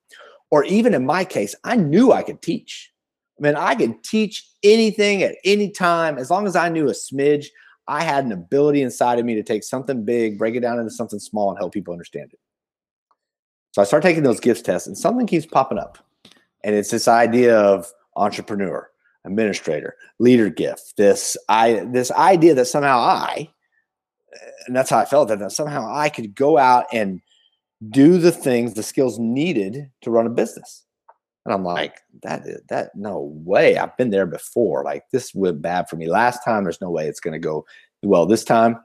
or 0.50 0.64
even 0.64 0.94
in 0.94 1.04
my 1.04 1.24
case, 1.24 1.54
I 1.64 1.76
knew 1.76 2.12
I 2.12 2.22
could 2.22 2.40
teach. 2.40 2.90
I 3.38 3.42
mean, 3.42 3.54
I 3.54 3.74
could 3.74 4.02
teach 4.02 4.48
anything 4.62 5.22
at 5.22 5.36
any 5.44 5.70
time 5.70 6.16
as 6.16 6.30
long 6.30 6.46
as 6.46 6.56
I 6.56 6.70
knew 6.70 6.88
a 6.88 6.92
smidge. 6.92 7.46
I 7.86 8.02
had 8.02 8.24
an 8.24 8.32
ability 8.32 8.82
inside 8.82 9.18
of 9.18 9.26
me 9.26 9.34
to 9.34 9.42
take 9.42 9.62
something 9.62 10.04
big, 10.04 10.38
break 10.38 10.54
it 10.54 10.60
down 10.60 10.78
into 10.78 10.90
something 10.90 11.18
small, 11.18 11.50
and 11.50 11.58
help 11.58 11.74
people 11.74 11.92
understand 11.92 12.30
it. 12.32 12.38
So 13.72 13.82
I 13.82 13.84
start 13.84 14.02
taking 14.02 14.22
those 14.22 14.40
gifts 14.40 14.62
tests, 14.62 14.86
and 14.86 14.96
something 14.96 15.26
keeps 15.26 15.46
popping 15.46 15.78
up. 15.78 15.98
And 16.64 16.74
it's 16.74 16.90
this 16.90 17.08
idea 17.08 17.58
of 17.58 17.90
entrepreneur, 18.16 18.88
administrator, 19.24 19.96
leader 20.18 20.50
gift, 20.50 20.94
this 20.96 21.36
I 21.48 21.86
this 21.90 22.10
idea 22.10 22.54
that 22.54 22.66
somehow 22.66 22.98
I, 22.98 23.48
and 24.66 24.74
that's 24.74 24.90
how 24.90 24.98
I 24.98 25.04
felt 25.04 25.28
that, 25.28 25.38
that 25.38 25.52
somehow 25.52 25.90
I 25.92 26.08
could 26.08 26.34
go 26.34 26.58
out 26.58 26.86
and 26.92 27.20
do 27.90 28.18
the 28.18 28.32
things, 28.32 28.74
the 28.74 28.82
skills 28.82 29.18
needed 29.18 29.90
to 30.02 30.10
run 30.10 30.26
a 30.26 30.30
business. 30.30 30.84
And 31.44 31.54
I'm 31.54 31.64
like, 31.64 32.00
that 32.22 32.42
that 32.68 32.90
no 32.94 33.32
way. 33.44 33.78
I've 33.78 33.96
been 33.96 34.10
there 34.10 34.26
before. 34.26 34.84
Like 34.84 35.04
this 35.12 35.34
went 35.34 35.62
bad 35.62 35.88
for 35.88 35.96
me 35.96 36.08
last 36.08 36.44
time. 36.44 36.64
There's 36.64 36.80
no 36.80 36.90
way 36.90 37.06
it's 37.06 37.20
gonna 37.20 37.38
go 37.38 37.64
well 38.02 38.26
this 38.26 38.44
time. 38.44 38.80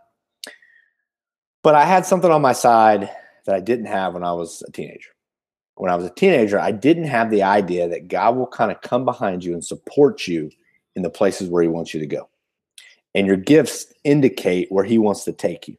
But 1.64 1.76
I 1.76 1.86
had 1.86 2.06
something 2.06 2.30
on 2.30 2.42
my 2.42 2.54
side 2.54 3.10
that 3.46 3.56
I 3.56 3.60
didn't 3.60 3.86
have 3.86 4.14
when 4.14 4.24
I 4.24 4.34
was 4.34 4.62
a 4.68 4.72
teenager 4.72 5.13
when 5.76 5.92
I 5.92 5.96
was 5.96 6.06
a 6.06 6.10
teenager, 6.12 6.60
I 6.60 6.72
didn't 6.72 7.06
have 7.06 7.30
the 7.30 7.44
idea 7.44 7.88
that 7.88 8.08
God 8.08 8.36
will 8.36 8.48
kind 8.48 8.72
of 8.72 8.82
come 8.82 9.06
behind 9.06 9.44
you 9.44 9.54
and 9.54 9.64
support 9.64 10.28
you 10.28 10.52
in 10.96 11.02
the 11.02 11.10
places 11.10 11.50
where 11.50 11.64
He 11.64 11.70
wants 11.70 11.94
you 11.94 12.00
to 12.00 12.06
go. 12.06 12.30
And 13.16 13.28
your 13.28 13.38
gifts 13.38 13.92
indicate 14.04 14.72
where 14.72 14.84
He 14.84 14.98
wants 14.98 15.24
to 15.26 15.34
take 15.34 15.68
you. 15.68 15.78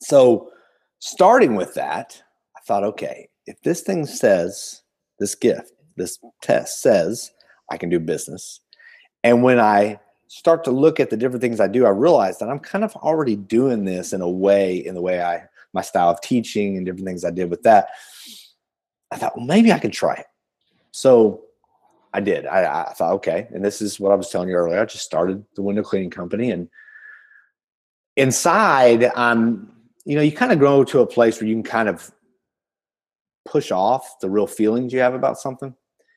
So, 0.00 0.50
starting 0.98 1.56
with 1.56 1.74
that, 1.74 2.22
I 2.56 2.60
thought, 2.60 2.84
okay, 2.84 3.28
if 3.46 3.60
this 3.62 3.82
thing 3.82 4.06
says, 4.06 4.82
this 5.18 5.34
gift, 5.34 5.72
this 5.96 6.18
test 6.42 6.80
says 6.80 7.30
I 7.70 7.76
can 7.76 7.90
do 7.90 7.98
business, 7.98 8.60
and 9.24 9.42
when 9.42 9.60
I 9.60 9.98
start 10.28 10.62
to 10.64 10.70
look 10.70 11.00
at 11.00 11.10
the 11.10 11.16
different 11.16 11.42
things 11.42 11.60
I 11.60 11.66
do, 11.66 11.84
I 11.84 11.90
realize 11.90 12.38
that 12.38 12.48
I'm 12.48 12.60
kind 12.60 12.84
of 12.84 12.94
already 12.96 13.34
doing 13.34 13.84
this 13.84 14.12
in 14.12 14.20
a 14.20 14.30
way, 14.30 14.76
in 14.76 14.94
the 14.94 15.02
way 15.02 15.20
I, 15.20 15.42
my 15.72 15.82
style 15.82 16.08
of 16.08 16.20
teaching 16.20 16.76
and 16.76 16.86
different 16.86 17.04
things 17.04 17.24
I 17.24 17.30
did 17.30 17.50
with 17.50 17.62
that 17.64 17.88
I 19.10 19.16
thought, 19.16 19.36
well, 19.36 19.46
maybe 19.46 19.72
I 19.72 19.78
could 19.78 19.92
try 19.92 20.14
it. 20.14 20.26
So 20.92 21.42
I 22.12 22.20
did. 22.20 22.46
I, 22.46 22.82
I, 22.82 22.92
thought, 22.92 23.12
okay. 23.14 23.48
And 23.52 23.64
this 23.64 23.80
is 23.80 24.00
what 24.00 24.12
I 24.12 24.16
was 24.16 24.30
telling 24.30 24.48
you 24.48 24.54
earlier. 24.54 24.80
I 24.80 24.84
just 24.84 25.04
started 25.04 25.44
the 25.54 25.62
window 25.62 25.82
cleaning 25.82 26.10
company. 26.10 26.50
And 26.50 26.68
inside, 28.16 29.10
I'm, 29.16 29.72
you 30.04 30.16
know, 30.16 30.22
you 30.22 30.32
kind 30.32 30.52
of 30.52 30.58
grow 30.58 30.84
to 30.84 31.00
a 31.00 31.06
place 31.06 31.40
where 31.40 31.48
you 31.48 31.54
can 31.54 31.62
kind 31.62 31.88
of 31.88 32.10
push 33.44 33.70
off 33.70 34.18
the 34.20 34.30
real 34.30 34.46
feelings 34.46 34.92
you 34.92 35.00
have 35.00 35.14
about 35.14 35.38
something. 35.38 35.74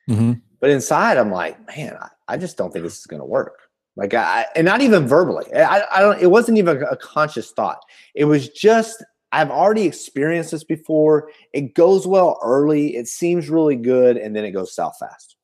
Mm-hmm. 0.10 0.34
But 0.60 0.70
inside, 0.70 1.18
I'm 1.18 1.32
like, 1.32 1.66
man, 1.68 1.98
I, 2.00 2.10
I 2.28 2.38
just 2.38 2.58
don't 2.58 2.72
think 2.72 2.84
this 2.84 3.00
is 3.00 3.06
going 3.06 3.20
to 3.20 3.26
work. 3.26 3.60
Like, 3.96 4.14
I, 4.14 4.48
and 4.56 4.66
not 4.66 4.82
even 4.82 5.08
verbally. 5.08 5.46
I, 5.54 5.84
I 5.92 6.00
don't, 6.00 6.20
it 6.20 6.32
wasn't 6.32 6.58
even 6.58 6.84
a 6.90 6.96
conscious 6.96 7.52
thought. 7.52 7.80
It 8.16 8.26
was 8.26 8.50
just 8.50 9.04
I've 9.34 9.50
already 9.50 9.84
experienced 9.84 10.52
this 10.52 10.64
before. 10.64 11.32
It 11.54 11.74
goes 11.74 12.06
well 12.06 12.40
early, 12.44 12.96
it 12.96 13.08
seems 13.08 13.50
really 13.50 13.76
good, 13.76 14.16
and 14.16 14.36
then 14.36 14.46
it 14.46 14.52
goes 14.52 14.76
south 14.76 14.96
fast. 15.00 15.36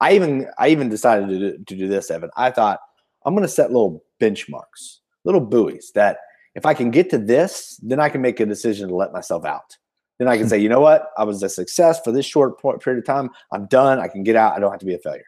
I 0.00 0.14
even 0.14 0.48
I 0.58 0.68
even 0.68 0.88
decided 0.88 1.28
to 1.28 1.38
do, 1.38 1.64
to 1.64 1.76
do 1.76 1.86
this, 1.86 2.10
Evan. 2.10 2.30
I 2.36 2.50
thought 2.50 2.80
I'm 3.24 3.34
going 3.34 3.46
to 3.46 3.48
set 3.48 3.70
little 3.70 4.02
benchmarks, 4.20 4.98
little 5.24 5.40
buoys 5.40 5.92
that 5.94 6.18
if 6.56 6.66
I 6.66 6.74
can 6.74 6.90
get 6.90 7.10
to 7.10 7.18
this, 7.18 7.78
then 7.84 8.00
I 8.00 8.08
can 8.08 8.20
make 8.20 8.40
a 8.40 8.44
decision 8.44 8.88
to 8.88 8.96
let 8.96 9.12
myself 9.12 9.44
out. 9.44 9.76
Then 10.18 10.26
I 10.26 10.36
can 10.36 10.46
hmm. 10.46 10.50
say, 10.50 10.58
you 10.58 10.68
know 10.68 10.80
what, 10.80 11.10
I 11.16 11.22
was 11.22 11.42
a 11.44 11.48
success 11.48 12.00
for 12.02 12.10
this 12.10 12.26
short 12.26 12.60
period 12.60 12.98
of 12.98 13.06
time. 13.06 13.30
I'm 13.52 13.66
done. 13.66 14.00
I 14.00 14.08
can 14.08 14.24
get 14.24 14.34
out. 14.34 14.56
I 14.56 14.58
don't 14.58 14.72
have 14.72 14.80
to 14.80 14.86
be 14.86 14.94
a 14.94 14.98
failure. 14.98 15.26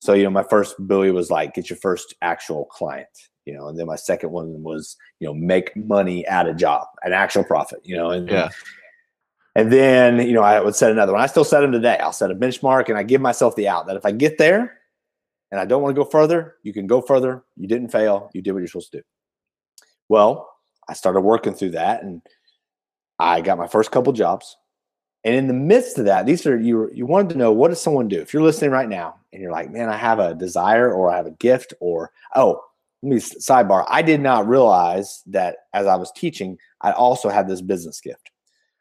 So 0.00 0.14
you 0.14 0.24
know, 0.24 0.30
my 0.30 0.44
first 0.44 0.74
buoy 0.80 1.12
was 1.12 1.30
like 1.30 1.54
get 1.54 1.70
your 1.70 1.78
first 1.78 2.14
actual 2.22 2.64
client 2.64 3.08
you 3.48 3.54
know, 3.54 3.68
and 3.68 3.78
then 3.78 3.86
my 3.86 3.96
second 3.96 4.30
one 4.30 4.62
was, 4.62 4.98
you 5.20 5.26
know, 5.26 5.32
make 5.32 5.74
money 5.74 6.26
at 6.26 6.46
a 6.46 6.52
job, 6.52 6.86
an 7.02 7.14
actual 7.14 7.42
profit, 7.42 7.80
you 7.82 7.96
know, 7.96 8.10
and 8.10 8.28
yeah. 8.28 8.50
And 9.54 9.72
then, 9.72 10.18
you 10.18 10.34
know, 10.34 10.42
I 10.42 10.60
would 10.60 10.76
set 10.76 10.92
another 10.92 11.14
one. 11.14 11.22
I 11.22 11.26
still 11.26 11.44
set 11.44 11.62
them 11.62 11.72
today. 11.72 11.96
I'll 11.96 12.12
set 12.12 12.30
a 12.30 12.34
benchmark 12.34 12.90
and 12.90 12.98
I 12.98 13.02
give 13.02 13.22
myself 13.22 13.56
the 13.56 13.66
out 13.66 13.86
that 13.86 13.96
if 13.96 14.04
I 14.04 14.12
get 14.12 14.36
there 14.36 14.78
and 15.50 15.58
I 15.58 15.64
don't 15.64 15.80
want 15.82 15.96
to 15.96 16.00
go 16.00 16.08
further, 16.08 16.56
you 16.62 16.74
can 16.74 16.86
go 16.86 17.00
further. 17.00 17.42
You 17.56 17.66
didn't 17.66 17.88
fail. 17.88 18.30
You 18.34 18.42
did 18.42 18.52
what 18.52 18.58
you're 18.58 18.68
supposed 18.68 18.92
to 18.92 18.98
do. 18.98 19.04
Well, 20.10 20.48
I 20.86 20.92
started 20.92 21.22
working 21.22 21.54
through 21.54 21.70
that 21.70 22.02
and 22.02 22.20
I 23.18 23.40
got 23.40 23.56
my 23.56 23.66
first 23.66 23.90
couple 23.90 24.12
jobs. 24.12 24.58
And 25.24 25.34
in 25.34 25.46
the 25.48 25.54
midst 25.54 25.98
of 25.98 26.04
that, 26.04 26.26
these 26.26 26.46
are 26.46 26.56
you 26.56 26.90
you 26.92 27.06
wanted 27.06 27.30
to 27.30 27.38
know 27.38 27.50
what 27.50 27.68
does 27.68 27.80
someone 27.80 28.08
do? 28.08 28.20
If 28.20 28.34
you're 28.34 28.42
listening 28.42 28.70
right 28.70 28.88
now 28.88 29.16
and 29.32 29.40
you're 29.40 29.50
like, 29.52 29.70
man, 29.70 29.88
I 29.88 29.96
have 29.96 30.18
a 30.18 30.34
desire 30.34 30.92
or 30.92 31.10
I 31.10 31.16
have 31.16 31.26
a 31.26 31.32
gift, 31.32 31.72
or 31.80 32.12
oh, 32.36 32.62
let 33.02 33.10
me 33.10 33.16
sidebar. 33.16 33.84
I 33.88 34.02
did 34.02 34.20
not 34.20 34.48
realize 34.48 35.22
that 35.26 35.56
as 35.72 35.86
I 35.86 35.96
was 35.96 36.10
teaching, 36.12 36.58
I 36.80 36.92
also 36.92 37.28
had 37.28 37.48
this 37.48 37.60
business 37.60 38.00
gift. 38.00 38.30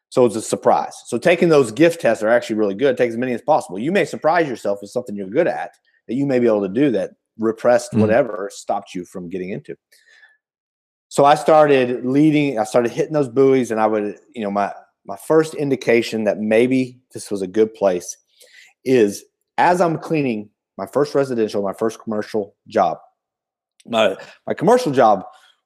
So 0.09 0.25
it's 0.25 0.35
a 0.35 0.41
surprise. 0.41 0.95
So 1.05 1.17
taking 1.17 1.49
those 1.49 1.71
gift 1.71 2.01
tests 2.01 2.23
are 2.23 2.29
actually 2.29 2.55
really 2.55 2.73
good. 2.73 2.97
Take 2.97 3.09
as 3.09 3.17
many 3.17 3.33
as 3.33 3.41
possible. 3.41 3.77
You 3.77 3.91
may 3.91 4.05
surprise 4.05 4.47
yourself 4.47 4.79
with 4.81 4.89
something 4.89 5.15
you're 5.15 5.27
good 5.27 5.47
at 5.47 5.71
that 6.07 6.15
you 6.15 6.25
may 6.25 6.39
be 6.39 6.47
able 6.47 6.61
to 6.61 6.73
do 6.73 6.91
that 6.91 7.11
repressed 7.37 7.91
mm 7.93 7.99
whatever 7.99 8.49
stopped 8.51 8.95
you 8.95 9.05
from 9.05 9.29
getting 9.29 9.49
into. 9.49 9.75
So 11.09 11.25
I 11.25 11.35
started 11.35 12.05
leading, 12.05 12.59
I 12.59 12.63
started 12.63 12.91
hitting 12.91 13.13
those 13.13 13.29
buoys, 13.29 13.71
and 13.71 13.79
I 13.79 13.87
would, 13.87 14.17
you 14.33 14.43
know, 14.43 14.51
my 14.51 14.73
my 15.05 15.15
first 15.15 15.53
indication 15.53 16.25
that 16.25 16.39
maybe 16.39 16.99
this 17.13 17.31
was 17.31 17.41
a 17.41 17.47
good 17.47 17.73
place 17.73 18.17
is 18.83 19.23
as 19.57 19.79
I'm 19.81 19.97
cleaning 19.97 20.49
my 20.77 20.85
first 20.85 21.15
residential, 21.15 21.63
my 21.63 21.73
first 21.73 21.99
commercial 22.01 22.55
job, 22.67 22.97
my 23.87 24.15
my 24.45 24.53
commercial 24.53 24.91
job 24.91 25.23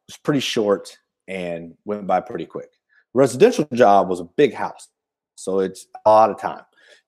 was 0.07 0.17
pretty 0.17 0.39
short 0.39 0.97
and 1.27 1.75
went 1.85 2.07
by 2.07 2.19
pretty 2.19 2.45
quick. 2.45 2.69
Residential 3.13 3.67
job 3.73 4.09
was 4.09 4.19
a 4.19 4.25
big 4.35 4.53
house, 4.53 4.87
so 5.35 5.59
it's 5.59 5.87
a 6.05 6.09
lot 6.09 6.29
of 6.29 6.39
time 6.39 6.63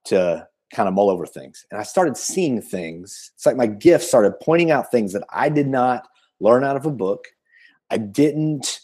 to 0.05 0.47
kind 0.73 0.87
of 0.87 0.93
mull 0.93 1.09
over 1.09 1.25
things. 1.25 1.65
And 1.71 1.79
I 1.79 1.83
started 1.83 2.17
seeing 2.17 2.61
things. 2.61 3.31
It's 3.35 3.45
like 3.45 3.55
my 3.55 3.67
gift 3.67 4.03
started 4.03 4.39
pointing 4.41 4.71
out 4.71 4.91
things 4.91 5.13
that 5.13 5.23
I 5.29 5.49
did 5.49 5.67
not 5.67 6.07
learn 6.39 6.63
out 6.63 6.75
of 6.75 6.85
a 6.85 6.91
book. 6.91 7.27
I 7.89 7.97
didn't 7.97 8.79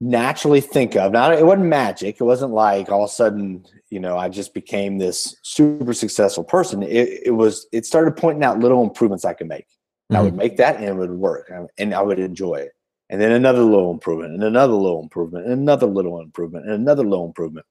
naturally 0.00 0.60
think 0.60 0.96
of. 0.96 1.12
Now 1.12 1.30
it 1.30 1.44
wasn't 1.44 1.66
magic. 1.66 2.16
It 2.20 2.24
wasn't 2.24 2.52
like 2.52 2.90
all 2.90 3.04
of 3.04 3.10
a 3.10 3.12
sudden, 3.12 3.64
you 3.90 4.00
know, 4.00 4.16
I 4.16 4.28
just 4.28 4.54
became 4.54 4.98
this 4.98 5.36
super 5.42 5.92
successful 5.92 6.44
person. 6.44 6.82
It, 6.82 7.26
it 7.26 7.34
was. 7.34 7.66
It 7.72 7.86
started 7.86 8.16
pointing 8.16 8.44
out 8.44 8.58
little 8.58 8.82
improvements 8.82 9.24
I 9.24 9.34
could 9.34 9.48
make. 9.48 9.66
Mm-hmm. 10.10 10.16
I 10.16 10.22
would 10.22 10.32
mm-hmm. 10.32 10.38
make 10.38 10.56
that 10.56 10.76
and 10.76 10.84
it 10.84 10.94
would 10.94 11.10
work 11.10 11.52
and 11.78 11.94
I 11.94 12.02
would 12.02 12.18
enjoy 12.18 12.56
it. 12.56 12.72
And 13.08 13.20
then 13.20 13.32
another 13.32 13.62
little 13.62 13.90
improvement 13.90 14.34
and 14.34 14.42
another 14.42 14.74
little 14.74 15.00
improvement 15.00 15.44
and 15.44 15.54
another 15.54 15.86
little 15.86 16.20
improvement 16.20 16.66
and 16.66 16.74
another 16.74 17.04
little 17.04 17.26
improvement. 17.26 17.66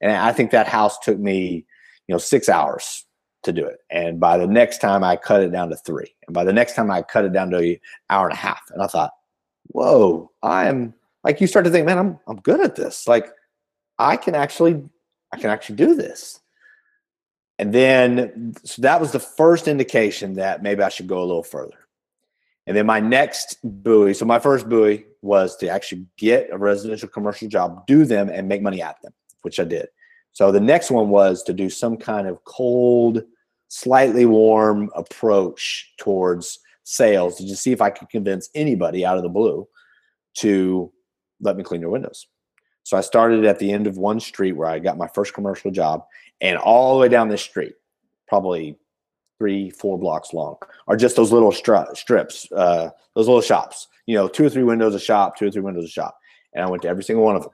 And 0.00 0.12
I 0.12 0.32
think 0.32 0.50
that 0.50 0.66
house 0.66 0.98
took 0.98 1.18
me, 1.18 1.66
you 2.06 2.14
know, 2.14 2.18
six 2.18 2.48
hours 2.48 3.06
to 3.42 3.52
do 3.52 3.64
it. 3.64 3.78
And 3.90 4.18
by 4.20 4.38
the 4.38 4.46
next 4.46 4.78
time 4.78 5.04
I 5.04 5.16
cut 5.16 5.42
it 5.42 5.52
down 5.52 5.70
to 5.70 5.76
three. 5.76 6.14
And 6.26 6.34
by 6.34 6.44
the 6.44 6.52
next 6.52 6.74
time 6.74 6.90
I 6.90 7.02
cut 7.02 7.24
it 7.24 7.32
down 7.32 7.50
to 7.50 7.58
an 7.58 7.78
hour 8.10 8.26
and 8.26 8.34
a 8.34 8.40
half. 8.40 8.62
And 8.70 8.82
I 8.82 8.86
thought, 8.86 9.12
whoa, 9.68 10.30
I'm 10.42 10.94
like 11.24 11.40
you 11.40 11.46
start 11.46 11.64
to 11.64 11.70
think, 11.70 11.86
man, 11.86 11.98
I'm 11.98 12.18
I'm 12.26 12.40
good 12.40 12.60
at 12.60 12.76
this. 12.76 13.06
Like 13.06 13.28
I 13.98 14.16
can 14.16 14.34
actually 14.34 14.82
I 15.32 15.38
can 15.38 15.50
actually 15.50 15.76
do 15.76 15.94
this. 15.94 16.40
And 17.58 17.72
then 17.72 18.54
so 18.64 18.82
that 18.82 19.00
was 19.00 19.12
the 19.12 19.20
first 19.20 19.66
indication 19.66 20.34
that 20.34 20.62
maybe 20.62 20.82
I 20.82 20.88
should 20.88 21.06
go 21.06 21.22
a 21.22 21.24
little 21.24 21.42
further. 21.42 21.78
And 22.66 22.76
then 22.76 22.86
my 22.86 23.00
next 23.00 23.58
buoy, 23.62 24.12
so 24.12 24.24
my 24.24 24.38
first 24.38 24.68
buoy 24.68 25.06
was 25.22 25.56
to 25.58 25.68
actually 25.68 26.06
get 26.18 26.50
a 26.50 26.58
residential 26.58 27.08
commercial 27.08 27.48
job, 27.48 27.86
do 27.86 28.04
them, 28.04 28.28
and 28.28 28.48
make 28.48 28.60
money 28.60 28.82
at 28.82 29.00
them, 29.02 29.12
which 29.42 29.60
I 29.60 29.64
did. 29.64 29.86
So 30.32 30.52
the 30.52 30.60
next 30.60 30.90
one 30.90 31.08
was 31.08 31.42
to 31.44 31.52
do 31.52 31.70
some 31.70 31.96
kind 31.96 32.26
of 32.26 32.44
cold, 32.44 33.22
slightly 33.68 34.26
warm 34.26 34.90
approach 34.94 35.94
towards 35.96 36.58
sales 36.84 37.36
to 37.36 37.46
just 37.46 37.62
see 37.62 37.72
if 37.72 37.80
I 37.80 37.90
could 37.90 38.08
convince 38.08 38.50
anybody 38.54 39.04
out 39.06 39.16
of 39.16 39.22
the 39.22 39.28
blue 39.28 39.66
to 40.34 40.92
let 41.40 41.56
me 41.56 41.62
clean 41.62 41.80
your 41.80 41.90
windows. 41.90 42.26
So 42.82 42.96
I 42.96 43.00
started 43.00 43.44
at 43.44 43.58
the 43.58 43.72
end 43.72 43.86
of 43.86 43.96
one 43.96 44.20
street 44.20 44.52
where 44.52 44.68
I 44.68 44.78
got 44.78 44.98
my 44.98 45.08
first 45.08 45.34
commercial 45.34 45.70
job, 45.70 46.04
and 46.40 46.58
all 46.58 46.94
the 46.94 47.00
way 47.00 47.08
down 47.08 47.28
this 47.28 47.42
street, 47.42 47.74
probably 48.28 48.78
three, 49.38 49.70
four 49.70 49.98
blocks 49.98 50.32
long, 50.32 50.56
are 50.88 50.96
just 50.96 51.16
those 51.16 51.32
little 51.32 51.52
stri- 51.52 51.96
strips, 51.96 52.50
uh, 52.52 52.90
those 53.14 53.26
little 53.26 53.42
shops. 53.42 53.88
You 54.06 54.16
know, 54.16 54.28
two 54.28 54.46
or 54.46 54.50
three 54.50 54.62
windows 54.62 54.94
a 54.94 55.00
shop, 55.00 55.36
two 55.36 55.46
or 55.46 55.50
three 55.50 55.62
windows 55.62 55.84
a 55.84 55.88
shop, 55.88 56.16
and 56.54 56.64
I 56.64 56.70
went 56.70 56.82
to 56.82 56.88
every 56.88 57.02
single 57.02 57.24
one 57.24 57.36
of 57.36 57.42
them, 57.42 57.52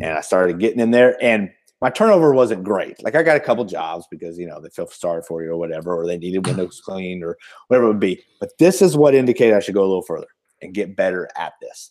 and 0.00 0.12
I 0.16 0.20
started 0.20 0.60
getting 0.60 0.80
in 0.80 0.92
there, 0.92 1.16
and 1.22 1.50
my 1.82 1.90
turnover 1.90 2.32
wasn't 2.32 2.62
great. 2.62 3.02
Like 3.02 3.16
I 3.16 3.24
got 3.24 3.36
a 3.36 3.40
couple 3.40 3.64
jobs 3.64 4.06
because 4.08 4.38
you 4.38 4.46
know 4.46 4.60
they 4.60 4.68
feel 4.68 4.86
sorry 4.86 5.22
for 5.26 5.42
you 5.42 5.50
or 5.50 5.56
whatever, 5.56 5.94
or 5.94 6.06
they 6.06 6.16
needed 6.16 6.46
windows 6.46 6.80
cleaned 6.82 7.24
or 7.24 7.36
whatever 7.66 7.86
it 7.86 7.88
would 7.88 8.00
be. 8.00 8.22
But 8.38 8.56
this 8.58 8.80
is 8.80 8.96
what 8.96 9.14
indicated 9.14 9.56
I 9.56 9.60
should 9.60 9.74
go 9.74 9.82
a 9.82 9.90
little 9.90 10.02
further 10.02 10.28
and 10.62 10.72
get 10.72 10.96
better 10.96 11.28
at 11.36 11.54
this. 11.60 11.90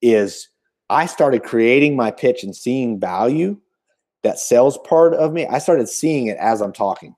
Is 0.00 0.48
I 0.88 1.06
started 1.06 1.42
creating 1.42 1.96
my 1.96 2.12
pitch 2.12 2.44
and 2.44 2.54
seeing 2.54 3.00
value 3.00 3.58
that 4.22 4.38
sales 4.38 4.78
part 4.78 5.14
of 5.14 5.32
me, 5.32 5.46
I 5.46 5.58
started 5.58 5.88
seeing 5.88 6.26
it 6.26 6.38
as 6.38 6.60
I'm 6.60 6.72
talking. 6.72 7.14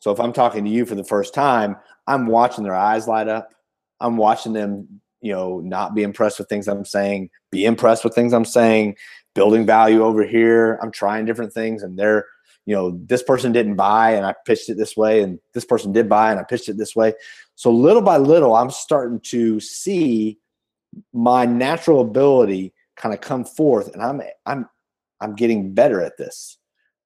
So 0.00 0.10
if 0.10 0.18
I'm 0.18 0.32
talking 0.32 0.64
to 0.64 0.70
you 0.70 0.84
for 0.84 0.94
the 0.94 1.04
first 1.04 1.34
time, 1.34 1.76
I'm 2.06 2.26
watching 2.26 2.64
their 2.64 2.74
eyes 2.74 3.06
light 3.06 3.28
up. 3.28 3.54
I'm 4.00 4.16
watching 4.16 4.52
them, 4.52 5.00
you 5.20 5.32
know, 5.32 5.60
not 5.60 5.94
be 5.94 6.02
impressed 6.02 6.38
with 6.38 6.48
things 6.48 6.66
I'm 6.66 6.84
saying, 6.84 7.30
be 7.52 7.66
impressed 7.66 8.02
with 8.02 8.14
things 8.14 8.32
I'm 8.32 8.46
saying, 8.46 8.96
building 9.34 9.66
value 9.66 10.02
over 10.02 10.24
here. 10.24 10.78
I'm 10.82 10.90
trying 10.90 11.26
different 11.26 11.52
things 11.52 11.82
and 11.82 11.98
they're, 11.98 12.26
you 12.66 12.74
know, 12.74 12.98
this 13.06 13.22
person 13.22 13.52
didn't 13.52 13.76
buy 13.76 14.12
and 14.12 14.24
I 14.24 14.34
pitched 14.46 14.70
it 14.70 14.78
this 14.78 14.96
way 14.96 15.22
and 15.22 15.38
this 15.52 15.64
person 15.64 15.92
did 15.92 16.08
buy 16.08 16.30
and 16.30 16.40
I 16.40 16.44
pitched 16.44 16.68
it 16.68 16.78
this 16.78 16.96
way. 16.96 17.12
So 17.54 17.70
little 17.70 18.02
by 18.02 18.16
little, 18.16 18.56
I'm 18.56 18.70
starting 18.70 19.20
to 19.24 19.60
see 19.60 20.38
my 21.12 21.44
natural 21.44 22.00
ability 22.00 22.72
kind 22.96 23.14
of 23.14 23.20
come 23.20 23.44
forth 23.44 23.92
and 23.92 24.02
I'm 24.02 24.20
I'm 24.46 24.68
I'm 25.20 25.34
getting 25.34 25.74
better 25.74 26.00
at 26.00 26.16
this. 26.16 26.58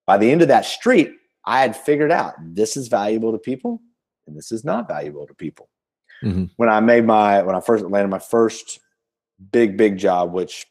By 0.06 0.18
the 0.18 0.30
end 0.30 0.42
of 0.42 0.48
that 0.48 0.64
street, 0.64 1.12
I 1.44 1.60
had 1.60 1.76
figured 1.76 2.12
out 2.12 2.34
this 2.40 2.76
is 2.76 2.88
valuable 2.88 3.32
to 3.32 3.38
people 3.38 3.80
and 4.26 4.36
this 4.36 4.52
is 4.52 4.64
not 4.64 4.88
valuable 4.88 5.26
to 5.26 5.34
people. 5.34 5.68
Mm-hmm. 6.22 6.44
When 6.56 6.68
I 6.68 6.80
made 6.80 7.04
my, 7.04 7.42
when 7.42 7.54
I 7.54 7.60
first 7.60 7.84
landed 7.84 8.08
my 8.08 8.18
first 8.18 8.80
big, 9.52 9.76
big 9.76 9.98
job, 9.98 10.32
which 10.32 10.66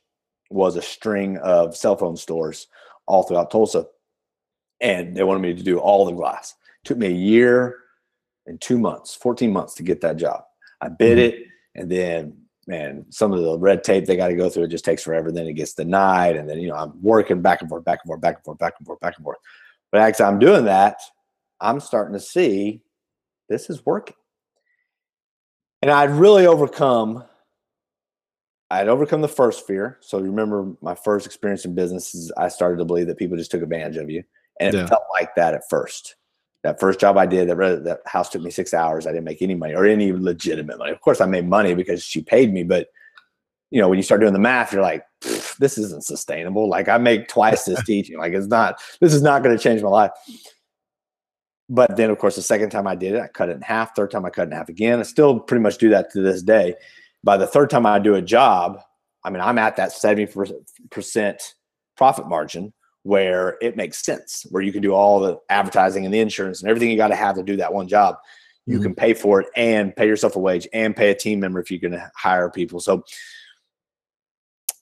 was 0.49 0.75
a 0.75 0.81
string 0.81 1.37
of 1.37 1.75
cell 1.75 1.95
phone 1.95 2.15
stores 2.15 2.67
all 3.05 3.23
throughout 3.23 3.51
Tulsa, 3.51 3.85
and 4.81 5.15
they 5.15 5.23
wanted 5.23 5.41
me 5.41 5.53
to 5.53 5.63
do 5.63 5.79
all 5.79 6.05
the 6.05 6.11
glass. 6.11 6.55
It 6.83 6.87
took 6.87 6.97
me 6.97 7.07
a 7.07 7.11
year 7.11 7.77
and 8.45 8.59
two 8.59 8.77
months, 8.77 9.15
14 9.15 9.51
months 9.51 9.75
to 9.75 9.83
get 9.83 10.01
that 10.01 10.17
job. 10.17 10.43
I 10.81 10.89
bid 10.89 11.17
mm-hmm. 11.17 11.37
it 11.37 11.47
and 11.75 11.89
then 11.89 12.42
man, 12.67 13.05
some 13.09 13.33
of 13.33 13.41
the 13.41 13.57
red 13.57 13.83
tape 13.83 14.05
they 14.05 14.15
got 14.15 14.29
to 14.29 14.35
go 14.35 14.49
through, 14.49 14.63
it 14.63 14.69
just 14.69 14.85
takes 14.85 15.03
forever. 15.03 15.31
Then 15.31 15.47
it 15.47 15.53
gets 15.53 15.73
denied. 15.73 16.35
And 16.35 16.49
then, 16.49 16.59
you 16.59 16.69
know, 16.69 16.75
I'm 16.75 17.01
working 17.01 17.41
back 17.41 17.61
and 17.61 17.69
forth, 17.69 17.83
back 17.83 17.99
and 18.03 18.07
forth, 18.07 18.21
back 18.21 18.35
and 18.37 18.45
forth, 18.45 18.59
back 18.59 18.73
and 18.77 18.87
forth, 18.87 18.99
back 18.99 19.15
and 19.17 19.23
forth. 19.23 19.37
But 19.91 20.01
as 20.01 20.21
I'm 20.21 20.39
doing 20.39 20.65
that, 20.65 20.99
I'm 21.59 21.79
starting 21.79 22.13
to 22.13 22.19
see 22.19 22.81
this 23.49 23.69
is 23.69 23.85
working. 23.85 24.15
And 25.81 25.91
I'd 25.91 26.11
really 26.11 26.47
overcome, 26.47 27.23
I'd 28.71 28.87
overcome 28.87 29.21
the 29.21 29.27
first 29.27 29.67
fear. 29.67 29.97
So 30.01 30.19
remember 30.19 30.73
my 30.81 30.95
first 30.95 31.25
experience 31.25 31.65
in 31.65 31.75
business 31.75 32.15
is 32.15 32.31
I 32.37 32.47
started 32.47 32.77
to 32.77 32.85
believe 32.85 33.07
that 33.07 33.17
people 33.17 33.37
just 33.37 33.51
took 33.51 33.61
advantage 33.61 33.97
of 33.97 34.09
you. 34.09 34.23
And 34.59 34.73
it 34.73 34.77
yeah. 34.77 34.87
felt 34.87 35.03
like 35.13 35.35
that 35.35 35.53
at 35.53 35.69
first 35.69 36.15
that 36.63 36.79
first 36.79 36.99
job 36.99 37.17
I 37.17 37.25
did, 37.25 37.49
that, 37.49 37.83
that 37.83 37.99
house 38.05 38.29
took 38.29 38.41
me 38.41 38.49
six 38.49 38.73
hours. 38.73 39.05
I 39.05 39.11
didn't 39.11 39.25
make 39.25 39.41
any 39.41 39.53
money 39.53 39.75
or 39.75 39.85
any 39.85 40.13
legitimate 40.13 40.77
money. 40.77 40.91
Of 40.91 41.01
course, 41.01 41.19
I 41.21 41.25
made 41.25 41.47
money 41.47 41.75
because 41.75 42.03
she 42.03 42.21
paid 42.21 42.53
me, 42.53 42.63
but 42.63 42.87
you 43.69 43.81
know, 43.81 43.89
when 43.89 43.97
you 43.97 44.03
start 44.03 44.21
doing 44.21 44.33
the 44.33 44.39
math, 44.39 44.71
you're 44.71 44.81
like, 44.81 45.03
this 45.59 45.77
isn't 45.77 46.05
sustainable. 46.05 46.69
Like 46.69 46.87
I 46.87 46.97
make 46.97 47.27
twice 47.27 47.65
this 47.65 47.83
teaching. 47.85 48.17
Like 48.17 48.33
it's 48.33 48.47
not, 48.47 48.81
this 49.01 49.13
is 49.13 49.21
not 49.21 49.43
going 49.43 49.55
to 49.57 49.61
change 49.61 49.81
my 49.81 49.89
life. 49.89 50.11
But 51.69 51.97
then, 51.97 52.09
of 52.09 52.17
course, 52.17 52.35
the 52.35 52.41
second 52.41 52.69
time 52.69 52.87
I 52.87 52.95
did 52.95 53.13
it, 53.15 53.21
I 53.21 53.27
cut 53.27 53.49
it 53.49 53.55
in 53.55 53.61
half. 53.61 53.95
Third 53.95 54.11
time 54.11 54.25
I 54.25 54.29
cut 54.29 54.43
it 54.43 54.51
in 54.51 54.57
half 54.57 54.69
again. 54.69 54.99
I 54.99 55.03
still 55.03 55.39
pretty 55.39 55.61
much 55.61 55.77
do 55.77 55.89
that 55.89 56.11
to 56.11 56.21
this 56.21 56.43
day. 56.43 56.75
By 57.23 57.37
the 57.37 57.47
third 57.47 57.69
time 57.69 57.85
I 57.85 57.99
do 57.99 58.15
a 58.15 58.21
job, 58.21 58.79
I 59.23 59.29
mean, 59.29 59.41
I'm 59.41 59.57
at 59.57 59.77
that 59.77 59.91
70% 59.91 61.37
profit 61.95 62.27
margin 62.27 62.73
where 63.03 63.57
it 63.61 63.77
makes 63.77 64.03
sense, 64.03 64.45
where 64.49 64.63
you 64.63 64.71
can 64.71 64.81
do 64.81 64.93
all 64.93 65.19
the 65.19 65.37
advertising 65.49 66.05
and 66.05 66.13
the 66.13 66.19
insurance 66.19 66.61
and 66.61 66.69
everything 66.69 66.89
you 66.89 66.97
got 66.97 67.09
to 67.09 67.15
have 67.15 67.35
to 67.35 67.43
do 67.43 67.57
that 67.57 67.73
one 67.73 67.87
job. 67.87 68.17
You 68.65 68.75
mm-hmm. 68.75 68.83
can 68.83 68.95
pay 68.95 69.13
for 69.13 69.41
it 69.41 69.47
and 69.55 69.95
pay 69.95 70.07
yourself 70.07 70.37
a 70.37 70.39
wage 70.39 70.67
and 70.73 70.95
pay 70.95 71.11
a 71.11 71.15
team 71.15 71.41
member 71.41 71.59
if 71.59 71.69
you're 71.69 71.81
going 71.81 71.91
to 71.91 72.11
hire 72.15 72.49
people. 72.49 72.79
So 72.79 73.03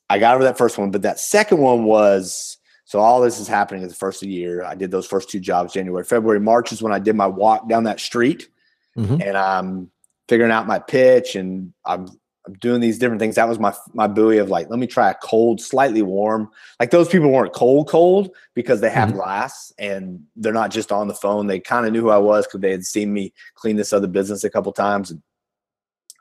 I 0.07 0.19
got 0.19 0.35
over 0.35 0.43
that 0.43 0.57
first 0.57 0.77
one, 0.77 0.91
but 0.91 1.01
that 1.01 1.19
second 1.19 1.57
one 1.57 1.83
was 1.83 2.57
so 2.85 2.99
all 2.99 3.21
this 3.21 3.39
is 3.39 3.47
happening 3.47 3.83
at 3.83 3.89
the 3.89 3.95
first 3.95 4.21
of 4.21 4.27
the 4.27 4.33
year. 4.33 4.63
I 4.63 4.75
did 4.75 4.91
those 4.91 5.07
first 5.07 5.29
two 5.29 5.39
jobs 5.39 5.73
January, 5.73 6.03
February, 6.03 6.39
March 6.39 6.71
is 6.71 6.81
when 6.81 6.93
I 6.93 6.99
did 6.99 7.15
my 7.15 7.27
walk 7.27 7.69
down 7.69 7.85
that 7.85 7.99
street 7.99 8.49
mm-hmm. 8.97 9.21
and 9.21 9.37
I'm 9.37 9.89
figuring 10.27 10.51
out 10.51 10.67
my 10.67 10.79
pitch 10.79 11.35
and 11.35 11.73
I'm 11.85 12.07
I'm 12.47 12.53
doing 12.53 12.81
these 12.81 12.97
different 12.97 13.19
things. 13.19 13.35
That 13.35 13.47
was 13.47 13.59
my 13.59 13.73
my 13.93 14.07
buoy 14.07 14.37
of 14.37 14.49
like, 14.49 14.69
let 14.69 14.79
me 14.79 14.87
try 14.87 15.11
a 15.11 15.15
cold, 15.15 15.61
slightly 15.61 16.01
warm. 16.01 16.49
Like 16.79 16.89
those 16.89 17.07
people 17.07 17.29
weren't 17.29 17.53
cold, 17.53 17.87
cold 17.87 18.35
because 18.55 18.81
they 18.81 18.89
have 18.89 19.09
mm-hmm. 19.09 19.17
glass 19.17 19.71
and 19.77 20.23
they're 20.35 20.53
not 20.53 20.71
just 20.71 20.91
on 20.91 21.07
the 21.07 21.13
phone. 21.13 21.47
They 21.47 21.59
kind 21.59 21.85
of 21.85 21.93
knew 21.93 22.01
who 22.01 22.09
I 22.09 22.17
was 22.17 22.47
because 22.47 22.61
they 22.61 22.71
had 22.71 22.85
seen 22.85 23.13
me 23.13 23.33
clean 23.55 23.75
this 23.75 23.93
other 23.93 24.07
business 24.07 24.43
a 24.43 24.49
couple 24.49 24.71
times. 24.73 25.13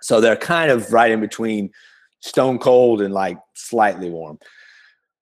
So 0.03 0.21
they're 0.21 0.37
kind 0.37 0.71
of 0.71 0.93
right 0.93 1.11
in 1.11 1.21
between 1.21 1.71
stone 2.21 2.59
cold 2.59 3.01
and 3.01 3.14
like 3.14 3.39
slightly 3.55 4.11
warm. 4.11 4.39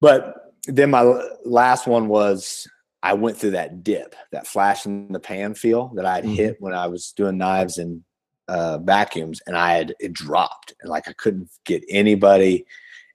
But 0.01 0.35
then 0.67 0.91
my 0.91 1.03
last 1.45 1.87
one 1.87 2.09
was 2.09 2.69
I 3.03 3.15
went 3.15 3.37
through 3.37 3.53
that 3.53 3.85
dip, 3.85 4.17
that 4.33 4.47
flash 4.47 4.85
in 4.85 5.13
the 5.13 5.21
pan 5.21 5.55
feel 5.55 5.93
that 5.95 6.05
I 6.05 6.17
had 6.17 6.25
mm-hmm. 6.25 6.35
hit 6.35 6.57
when 6.61 6.75
I 6.75 6.89
was 6.89 7.13
doing 7.13 7.39
knives 7.39 7.79
and 7.79 8.03
uh, 8.49 8.79
vacuums 8.79 9.41
and 9.47 9.57
I 9.57 9.75
had 9.75 9.95
it 10.01 10.13
dropped 10.13 10.73
and 10.81 10.91
like 10.91 11.09
I 11.09 11.13
couldn't 11.13 11.51
get 11.65 11.85
anybody. 11.89 12.65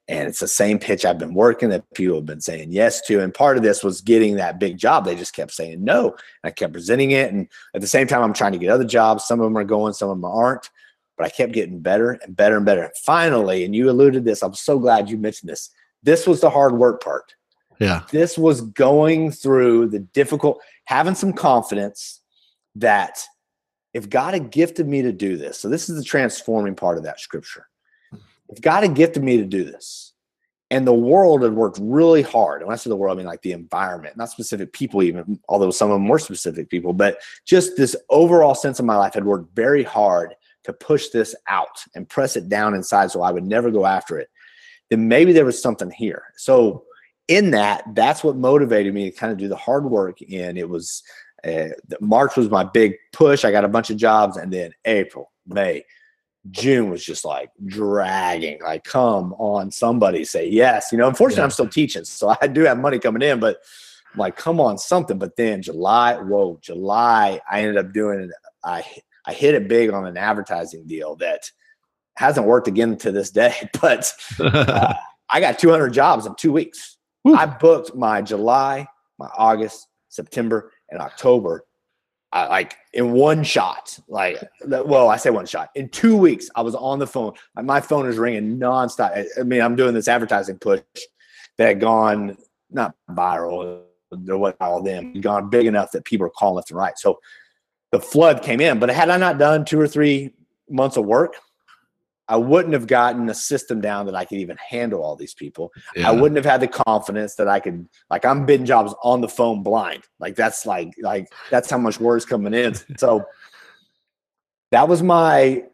And 0.09 0.27
it's 0.27 0.41
the 0.41 0.49
same 0.49 0.79
pitch 0.79 1.05
I've 1.05 1.17
been 1.17 1.33
working 1.33 1.69
that 1.69 1.85
people 1.93 2.17
have 2.17 2.25
been 2.25 2.41
saying 2.41 2.73
yes 2.73 2.99
to. 3.07 3.21
And 3.21 3.33
part 3.33 3.55
of 3.55 3.63
this 3.63 3.83
was 3.83 4.01
getting 4.01 4.35
that 4.35 4.59
big 4.59 4.77
job. 4.77 5.05
They 5.05 5.15
just 5.15 5.33
kept 5.33 5.53
saying 5.53 5.81
no. 5.81 6.09
And 6.09 6.17
I 6.43 6.51
kept 6.51 6.73
presenting 6.73 7.11
it. 7.11 7.31
And 7.31 7.47
at 7.73 7.79
the 7.79 7.87
same 7.87 8.05
time, 8.05 8.21
I'm 8.21 8.33
trying 8.33 8.51
to 8.51 8.57
get 8.57 8.69
other 8.69 8.83
jobs. 8.83 9.23
Some 9.23 9.39
of 9.39 9.45
them 9.45 9.57
are 9.57 9.63
going, 9.63 9.93
some 9.93 10.09
of 10.09 10.17
them 10.17 10.25
aren't. 10.25 10.69
But 11.17 11.27
I 11.27 11.29
kept 11.29 11.53
getting 11.53 11.79
better 11.79 12.11
and 12.11 12.35
better 12.35 12.57
and 12.57 12.65
better. 12.65 12.91
Finally, 13.05 13.63
and 13.63 13.73
you 13.73 13.89
alluded 13.89 14.25
this, 14.25 14.43
I'm 14.43 14.53
so 14.53 14.77
glad 14.77 15.09
you 15.09 15.17
mentioned 15.17 15.49
this. 15.49 15.69
This 16.01 16.27
was 16.27 16.41
the 16.41 16.49
hard 16.49 16.73
work 16.73 17.01
part. 17.01 17.33
Yeah. 17.79 18.01
This 18.11 18.37
was 18.37 18.61
going 18.61 19.31
through 19.31 19.87
the 19.87 19.99
difficult, 19.99 20.59
having 20.85 21.15
some 21.15 21.31
confidence 21.31 22.19
that 22.75 23.23
if 23.93 24.09
God 24.09 24.33
had 24.33 24.51
gifted 24.51 24.87
me 24.87 25.01
to 25.03 25.11
do 25.11 25.37
this, 25.37 25.59
so 25.59 25.69
this 25.69 25.89
is 25.89 25.97
the 25.97 26.03
transforming 26.03 26.75
part 26.75 26.97
of 26.97 27.03
that 27.03 27.19
scripture. 27.19 27.67
If 28.49 28.61
God 28.61 28.83
had 28.83 28.95
gifted 28.95 29.23
me 29.23 29.37
to 29.37 29.45
do 29.45 29.63
this, 29.63 30.13
and 30.71 30.87
the 30.87 30.93
world 30.93 31.43
had 31.43 31.53
worked 31.53 31.77
really 31.79 32.23
hard, 32.23 32.61
and 32.61 32.67
when 32.67 32.73
I 32.73 32.77
say 32.77 32.89
the 32.89 32.95
world, 32.95 33.15
I 33.15 33.17
mean 33.17 33.27
like 33.27 33.43
the 33.43 33.51
environment, 33.51 34.17
not 34.17 34.29
specific 34.29 34.73
people, 34.73 35.03
even 35.03 35.39
although 35.47 35.69
some 35.69 35.91
of 35.91 35.95
them 35.95 36.07
were 36.07 36.17
specific 36.17 36.69
people, 36.69 36.93
but 36.93 37.19
just 37.45 37.77
this 37.77 37.95
overall 38.09 38.55
sense 38.55 38.79
of 38.79 38.85
my 38.85 38.97
life 38.97 39.13
had 39.13 39.25
worked 39.25 39.55
very 39.55 39.83
hard 39.83 40.33
to 40.63 40.73
push 40.73 41.09
this 41.09 41.35
out 41.47 41.83
and 41.93 42.09
press 42.09 42.35
it 42.35 42.49
down 42.49 42.73
inside 42.73 43.11
so 43.11 43.21
I 43.21 43.31
would 43.31 43.43
never 43.43 43.69
go 43.69 43.85
after 43.85 44.17
it, 44.17 44.29
then 44.89 45.07
maybe 45.07 45.33
there 45.33 45.45
was 45.45 45.61
something 45.61 45.91
here. 45.91 46.23
So 46.37 46.85
in 47.27 47.51
that, 47.51 47.83
that's 47.93 48.23
what 48.23 48.35
motivated 48.35 48.93
me 48.93 49.09
to 49.09 49.17
kind 49.17 49.31
of 49.31 49.37
do 49.37 49.47
the 49.47 49.55
hard 49.55 49.85
work. 49.85 50.19
And 50.31 50.57
it 50.57 50.67
was 50.67 51.03
uh, 51.47 51.69
March 51.99 52.35
was 52.35 52.49
my 52.49 52.63
big 52.63 52.95
push. 53.11 53.43
I 53.43 53.51
got 53.51 53.65
a 53.65 53.69
bunch 53.69 53.89
of 53.89 53.97
jobs, 53.97 54.37
and 54.37 54.51
then 54.51 54.73
April, 54.85 55.31
May, 55.45 55.83
June 56.51 56.89
was 56.89 57.03
just 57.03 57.25
like 57.25 57.49
dragging. 57.65 58.61
Like, 58.61 58.83
come 58.83 59.33
on, 59.33 59.71
somebody 59.71 60.25
say 60.25 60.47
yes. 60.47 60.91
You 60.91 60.97
know, 60.97 61.07
unfortunately, 61.07 61.41
yeah. 61.41 61.45
I'm 61.45 61.51
still 61.51 61.69
teaching, 61.69 62.05
so 62.05 62.35
I 62.41 62.47
do 62.47 62.61
have 62.61 62.79
money 62.79 62.99
coming 62.99 63.21
in, 63.21 63.39
but 63.39 63.57
I'm 64.13 64.19
like, 64.19 64.35
come 64.35 64.59
on, 64.59 64.77
something. 64.77 65.17
But 65.17 65.35
then 65.35 65.61
July, 65.61 66.15
whoa, 66.15 66.59
July, 66.61 67.39
I 67.49 67.61
ended 67.61 67.77
up 67.77 67.93
doing. 67.93 68.29
I 68.63 68.85
I 69.25 69.33
hit 69.33 69.55
it 69.55 69.67
big 69.67 69.91
on 69.91 70.05
an 70.05 70.17
advertising 70.17 70.85
deal 70.85 71.15
that 71.17 71.49
hasn't 72.15 72.45
worked 72.45 72.67
again 72.67 72.97
to 72.97 73.11
this 73.11 73.31
day, 73.31 73.69
but 73.81 74.13
uh, 74.39 74.93
I 75.29 75.39
got 75.39 75.59
200 75.59 75.89
jobs 75.89 76.25
in 76.25 76.35
two 76.35 76.51
weeks. 76.51 76.97
Woo. 77.23 77.35
I 77.35 77.45
booked 77.45 77.95
my 77.95 78.21
July, 78.21 78.85
my 79.17 79.29
August, 79.37 79.87
September, 80.09 80.71
in 80.93 81.01
October, 81.01 81.65
I, 82.31 82.47
like 82.47 82.77
in 82.93 83.11
one 83.11 83.43
shot, 83.43 83.99
like 84.07 84.41
well, 84.65 85.09
I 85.09 85.17
say 85.17 85.29
one 85.29 85.45
shot. 85.45 85.69
In 85.75 85.89
two 85.89 86.15
weeks, 86.15 86.49
I 86.55 86.61
was 86.61 86.75
on 86.75 86.99
the 86.99 87.07
phone. 87.07 87.33
My 87.55 87.81
phone 87.81 88.07
is 88.07 88.17
ringing 88.17 88.57
nonstop. 88.57 89.25
I 89.39 89.43
mean, 89.43 89.61
I'm 89.61 89.75
doing 89.75 89.93
this 89.93 90.07
advertising 90.07 90.57
push 90.57 90.81
that 91.57 91.67
had 91.67 91.79
gone 91.79 92.37
not 92.71 92.95
viral 93.09 93.83
or 94.27 94.37
what 94.37 94.55
all 94.59 94.81
them 94.81 95.19
gone 95.21 95.49
big 95.49 95.65
enough 95.65 95.91
that 95.91 96.05
people 96.05 96.25
are 96.25 96.31
calling 96.31 96.55
left 96.55 96.71
and 96.71 96.77
right. 96.77 96.97
So 96.97 97.19
the 97.91 97.99
flood 97.99 98.41
came 98.41 98.61
in. 98.61 98.79
But 98.79 98.89
had 98.89 99.09
I 99.09 99.17
not 99.17 99.37
done 99.37 99.65
two 99.65 99.79
or 99.79 99.87
three 99.87 100.33
months 100.69 100.97
of 100.97 101.05
work, 101.05 101.35
I 102.27 102.37
wouldn't 102.37 102.73
have 102.73 102.87
gotten 102.87 103.29
a 103.29 103.33
system 103.33 103.81
down 103.81 104.05
that 104.05 104.15
I 104.15 104.23
could 104.23 104.37
even 104.37 104.57
handle 104.57 105.03
all 105.03 105.15
these 105.15 105.33
people. 105.33 105.71
Yeah. 105.95 106.09
I 106.09 106.11
wouldn't 106.11 106.37
have 106.37 106.45
had 106.45 106.61
the 106.61 106.67
confidence 106.67 107.35
that 107.35 107.47
I 107.47 107.59
could 107.59 107.87
like 108.09 108.25
I'm 108.25 108.45
bidding 108.45 108.65
jobs 108.65 108.93
on 109.03 109.21
the 109.21 109.27
phone 109.27 109.61
blind. 109.61 110.03
Like 110.19 110.35
that's 110.35 110.65
like 110.65 110.93
like 111.01 111.27
that's 111.51 111.69
how 111.69 111.77
much 111.77 111.99
words 111.99 112.25
coming 112.25 112.53
in. 112.53 112.75
So 112.97 113.25
that 114.71 114.87
was 114.87 115.03
my 115.03 115.65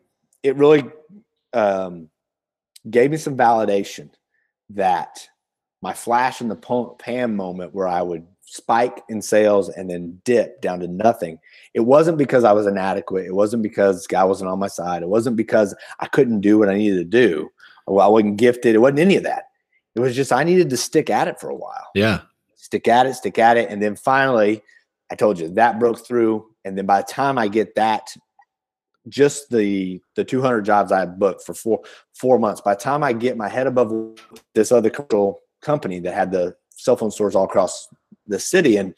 it 0.43 0.55
really 0.55 0.83
um 1.53 2.09
gave 2.89 3.11
me 3.11 3.17
some 3.17 3.37
validation 3.37 4.09
that 4.71 5.27
my 5.81 5.93
flash 5.93 6.41
in 6.41 6.47
the 6.47 6.95
pan 6.99 7.35
moment 7.35 7.73
where 7.73 7.87
I 7.87 8.01
would 8.01 8.25
spike 8.51 9.03
in 9.09 9.21
sales 9.21 9.69
and 9.69 9.89
then 9.89 10.19
dip 10.25 10.59
down 10.59 10.79
to 10.79 10.87
nothing. 10.87 11.39
It 11.75 11.81
wasn't 11.81 12.17
because 12.17 12.43
I 12.43 12.51
was 12.51 12.65
inadequate. 12.65 13.27
It 13.27 13.35
wasn't 13.35 13.61
because 13.61 14.07
God 14.07 14.27
wasn't 14.27 14.49
on 14.49 14.57
my 14.57 14.67
side. 14.67 15.03
It 15.03 15.09
wasn't 15.09 15.35
because 15.35 15.75
I 15.99 16.07
couldn't 16.07 16.41
do 16.41 16.57
what 16.57 16.69
I 16.69 16.77
needed 16.77 16.97
to 16.97 17.03
do. 17.03 17.49
Well, 17.85 18.05
I 18.05 18.09
wasn't 18.09 18.37
gifted. 18.37 18.73
It 18.73 18.79
wasn't 18.79 18.99
any 18.99 19.17
of 19.17 19.23
that. 19.23 19.49
It 19.95 19.99
was 19.99 20.15
just 20.15 20.31
I 20.31 20.43
needed 20.43 20.69
to 20.71 20.77
stick 20.77 21.09
at 21.09 21.27
it 21.27 21.39
for 21.39 21.49
a 21.49 21.55
while. 21.55 21.89
Yeah. 21.93 22.21
Stick 22.55 22.87
at 22.87 23.05
it, 23.05 23.13
stick 23.15 23.37
at 23.37 23.57
it. 23.57 23.69
And 23.69 23.81
then 23.81 23.95
finally, 23.95 24.63
I 25.11 25.15
told 25.15 25.39
you 25.39 25.49
that 25.49 25.79
broke 25.79 26.05
through. 26.05 26.47
And 26.65 26.77
then 26.77 26.85
by 26.85 27.01
the 27.01 27.07
time 27.07 27.37
I 27.37 27.47
get 27.47 27.75
that, 27.75 28.15
just 29.07 29.49
the 29.49 30.01
the 30.15 30.23
200 30.23 30.61
jobs 30.61 30.91
I 30.91 31.05
booked 31.05 31.43
for 31.43 31.53
four 31.53 31.81
four 32.13 32.39
months. 32.39 32.61
By 32.61 32.75
the 32.75 32.81
time 32.81 33.03
I 33.03 33.13
get 33.13 33.37
my 33.37 33.47
head 33.47 33.67
above 33.67 34.19
this 34.53 34.71
other 34.71 34.91
company 35.61 35.99
that 35.99 36.13
had 36.13 36.31
the 36.31 36.55
cell 36.69 36.95
phone 36.95 37.11
stores 37.11 37.35
all 37.35 37.45
across 37.45 37.87
the 38.29 38.39
city 38.39 38.77
and 38.77 38.95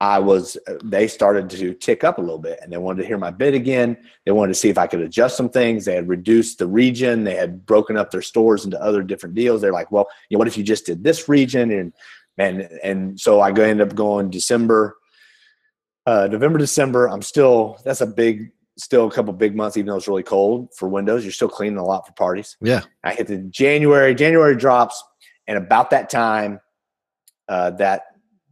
I 0.00 0.20
was 0.20 0.56
they 0.84 1.08
started 1.08 1.50
to 1.50 1.74
tick 1.74 2.04
up 2.04 2.18
a 2.18 2.20
little 2.20 2.38
bit 2.38 2.60
and 2.62 2.72
they 2.72 2.76
wanted 2.76 3.02
to 3.02 3.08
hear 3.08 3.18
my 3.18 3.32
bid 3.32 3.54
again. 3.54 3.96
They 4.24 4.30
wanted 4.30 4.52
to 4.52 4.58
see 4.58 4.68
if 4.68 4.78
I 4.78 4.86
could 4.86 5.00
adjust 5.00 5.36
some 5.36 5.48
things. 5.48 5.84
They 5.84 5.96
had 5.96 6.08
reduced 6.08 6.58
the 6.58 6.68
region, 6.68 7.24
they 7.24 7.34
had 7.34 7.66
broken 7.66 7.96
up 7.96 8.10
their 8.10 8.22
stores 8.22 8.64
into 8.64 8.80
other 8.80 9.02
different 9.02 9.34
deals. 9.34 9.60
They're 9.60 9.72
like, 9.72 9.90
well, 9.90 10.08
you 10.28 10.36
know, 10.36 10.38
what 10.38 10.48
if 10.48 10.56
you 10.56 10.62
just 10.62 10.86
did 10.86 11.02
this 11.02 11.28
region? 11.28 11.70
And 11.72 11.92
and, 12.38 12.62
and 12.84 13.20
so 13.20 13.40
I 13.40 13.50
go 13.50 13.64
end 13.64 13.80
up 13.80 13.96
going 13.96 14.30
December, 14.30 14.96
uh, 16.06 16.28
November, 16.30 16.58
December. 16.58 17.08
I'm 17.08 17.22
still 17.22 17.80
that's 17.84 18.00
a 18.00 18.06
big 18.06 18.52
still 18.76 19.08
a 19.08 19.10
couple 19.10 19.32
big 19.32 19.56
months, 19.56 19.76
even 19.76 19.88
though 19.88 19.96
it's 19.96 20.06
really 20.06 20.22
cold 20.22 20.68
for 20.76 20.88
windows. 20.88 21.24
You're 21.24 21.32
still 21.32 21.48
cleaning 21.48 21.78
a 21.78 21.84
lot 21.84 22.06
for 22.06 22.12
parties. 22.12 22.56
Yeah. 22.60 22.82
I 23.02 23.14
hit 23.14 23.26
the 23.26 23.38
January, 23.38 24.14
January 24.14 24.56
drops, 24.56 25.02
and 25.48 25.58
about 25.58 25.90
that 25.90 26.08
time, 26.08 26.60
uh, 27.48 27.70
that 27.72 28.04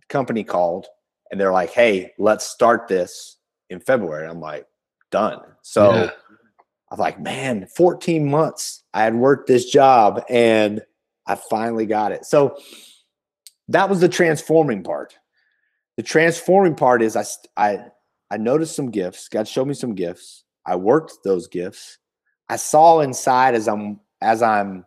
company 0.09 0.45
called 0.45 0.87
and 1.31 1.41
they're 1.41 1.53
like, 1.53 1.71
"Hey, 1.71 2.13
let's 2.19 2.45
start 2.45 2.89
this 2.89 3.39
in 3.71 3.81
February." 3.81 4.29
I'm 4.29 4.41
like, 4.41 4.67
"Done." 5.11 5.41
So 5.63 5.95
yeah. 5.95 6.11
I'm 6.91 6.99
like, 6.99 7.21
"Man, 7.21 7.67
14 7.67 8.29
months 8.31 8.85
I 8.95 9.03
had 9.03 9.15
worked 9.15 9.49
this 9.49 9.67
job 9.67 10.23
and 10.29 10.83
I 11.27 11.35
finally 11.35 11.87
got 11.87 12.13
it." 12.13 12.25
So 12.25 12.59
that 13.69 13.89
was 13.89 14.01
the 14.01 14.09
transforming 14.09 14.83
part. 14.83 15.17
The 15.97 16.03
transforming 16.03 16.75
part 16.75 17.03
is 17.03 17.17
I 17.17 17.25
I 17.57 17.87
I 18.31 18.37
noticed 18.37 18.77
some 18.77 18.91
gifts. 18.91 19.29
God 19.29 19.49
showed 19.49 19.69
me 19.69 19.75
some 19.75 19.95
gifts. 19.95 20.45
I 20.65 20.77
worked 20.77 21.19
those 21.25 21.47
gifts. 21.47 21.99
I 22.49 22.57
saw 22.57 23.01
inside 23.01 23.55
as 23.55 23.69
I'm 23.69 24.01
as 24.21 24.43
I'm 24.43 24.85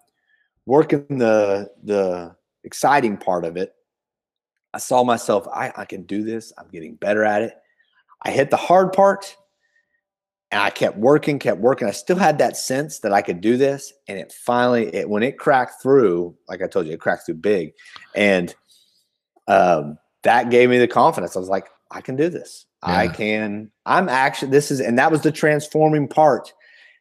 working 0.66 1.06
the 1.10 1.72
the 1.84 2.36
exciting 2.64 3.18
part 3.18 3.46
of 3.46 3.58
it 3.58 3.74
I 4.74 4.78
saw 4.78 5.04
myself, 5.04 5.48
I, 5.48 5.72
I 5.76 5.86
can 5.86 6.04
do 6.04 6.24
this. 6.24 6.54
I'm 6.58 6.68
getting 6.72 6.96
better 6.96 7.24
at 7.24 7.42
it. 7.42 7.54
I 8.22 8.32
hit 8.32 8.50
the 8.50 8.58
hard 8.58 8.94
part 8.94 9.36
and 10.52 10.62
I 10.62 10.70
kept 10.70 10.98
working, 10.98 11.40
kept 11.40 11.60
working. 11.60 11.88
I 11.88 11.92
still 11.92 12.18
had 12.18 12.38
that 12.40 12.58
sense 12.58 13.00
that 13.00 13.14
I 13.14 13.22
could 13.22 13.42
do 13.42 13.58
this. 13.58 13.94
And 14.08 14.20
it 14.20 14.32
finally, 14.32 14.94
it, 14.94 15.10
when 15.10 15.24
it 15.24 15.38
cracked 15.38 15.82
through, 15.82 16.36
like 16.48 16.62
I 16.62 16.68
told 16.68 16.86
you, 16.88 16.94
it 16.94 17.00
cracked 17.00 17.26
through 17.26 17.36
big. 17.36 17.74
And 18.16 18.54
um, 19.48 19.98
that 20.24 20.50
gave 20.50 20.70
me 20.70 20.78
the 20.78 20.88
confidence. 20.88 21.36
I 21.36 21.40
was 21.40 21.50
like, 21.50 21.68
I 21.92 22.02
can 22.02 22.16
do 22.16 22.30
this. 22.30 22.66
Yeah. 22.86 22.96
I 22.98 23.08
can, 23.08 23.72
I'm 23.86 24.10
actually, 24.10 24.52
this 24.52 24.72
is, 24.72 24.80
and 24.80 25.00
that 25.00 25.12
was 25.12 25.22
the 25.22 25.32
transforming 25.32 26.08
part 26.08 26.54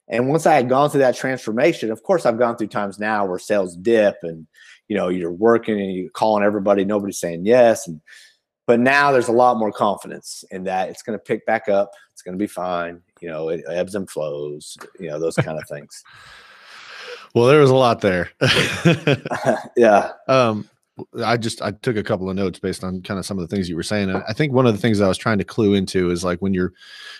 And 0.08 0.28
once 0.28 0.46
I 0.46 0.54
had 0.54 0.68
gone 0.68 0.90
through 0.90 1.00
that 1.00 1.16
transformation, 1.16 1.90
of 1.90 2.02
course, 2.02 2.24
I've 2.24 2.38
gone 2.38 2.56
through 2.56 2.68
times 2.68 2.98
now 2.98 3.26
where 3.26 3.38
sales 3.38 3.76
dip 3.76 4.16
and 4.22 4.46
you 4.89 4.97
know 4.97 5.09
you're 5.09 5.32
working 5.32 5.80
and 5.80 5.93
you're 5.93 6.11
calling 6.11 6.43
everybody, 6.43 6.84
nobody's 6.84 7.20
saying 7.20 7.47
yes. 7.47 7.86
And 7.86 8.01
but 8.66 8.80
now 8.80 9.12
there's 9.12 9.28
a 9.28 9.32
lot 9.32 9.57
more 9.57 9.72
confidence 9.72 10.45
in 10.51 10.64
that 10.64 10.91
it's 10.91 11.03
going 11.03 11.18
to 11.18 11.22
pick 11.22 11.47
back 11.47 11.68
up. 11.68 11.93
It's 12.12 12.22
going 12.22 12.36
to 12.36 12.43
be 12.43 12.47
fine. 12.47 13.01
You 13.20 13.28
know, 13.28 13.49
it 13.49 13.64
ebbs 13.68 13.95
and 13.95 14.09
flows. 14.09 14.76
You 14.99 15.09
know, 15.09 15.18
those 15.18 15.36
kind 15.36 15.59
of 15.59 15.68
things. 15.68 16.03
Well, 17.34 17.47
there 17.47 17.61
was 17.61 17.70
a 17.70 17.74
lot 17.74 18.01
there. 18.01 18.30
yeah. 19.76 20.12
Um, 20.28 20.68
I 21.22 21.36
just 21.36 21.62
I 21.62 21.72
took 21.72 21.97
a 21.97 22.03
couple 22.03 22.28
of 22.28 22.36
notes 22.36 22.59
based 22.59 22.82
on 22.82 23.03
kind 23.03 23.18
of 23.18 23.26
some 23.26 23.39
of 23.39 23.47
the 23.47 23.55
things 23.55 23.68
you 23.68 23.76
were 23.76 23.82
saying. 23.82 24.11
I 24.11 24.32
think 24.32 24.53
one 24.53 24.66
of 24.66 24.72
the 24.72 24.80
things 24.80 25.01
I 25.01 25.09
was 25.09 25.18
trying 25.18 25.39
to 25.39 25.45
clue 25.45 25.74
into 25.74 26.11
is 26.11 26.24
like 26.24 26.41
when 26.41 26.55
you're 26.55 26.72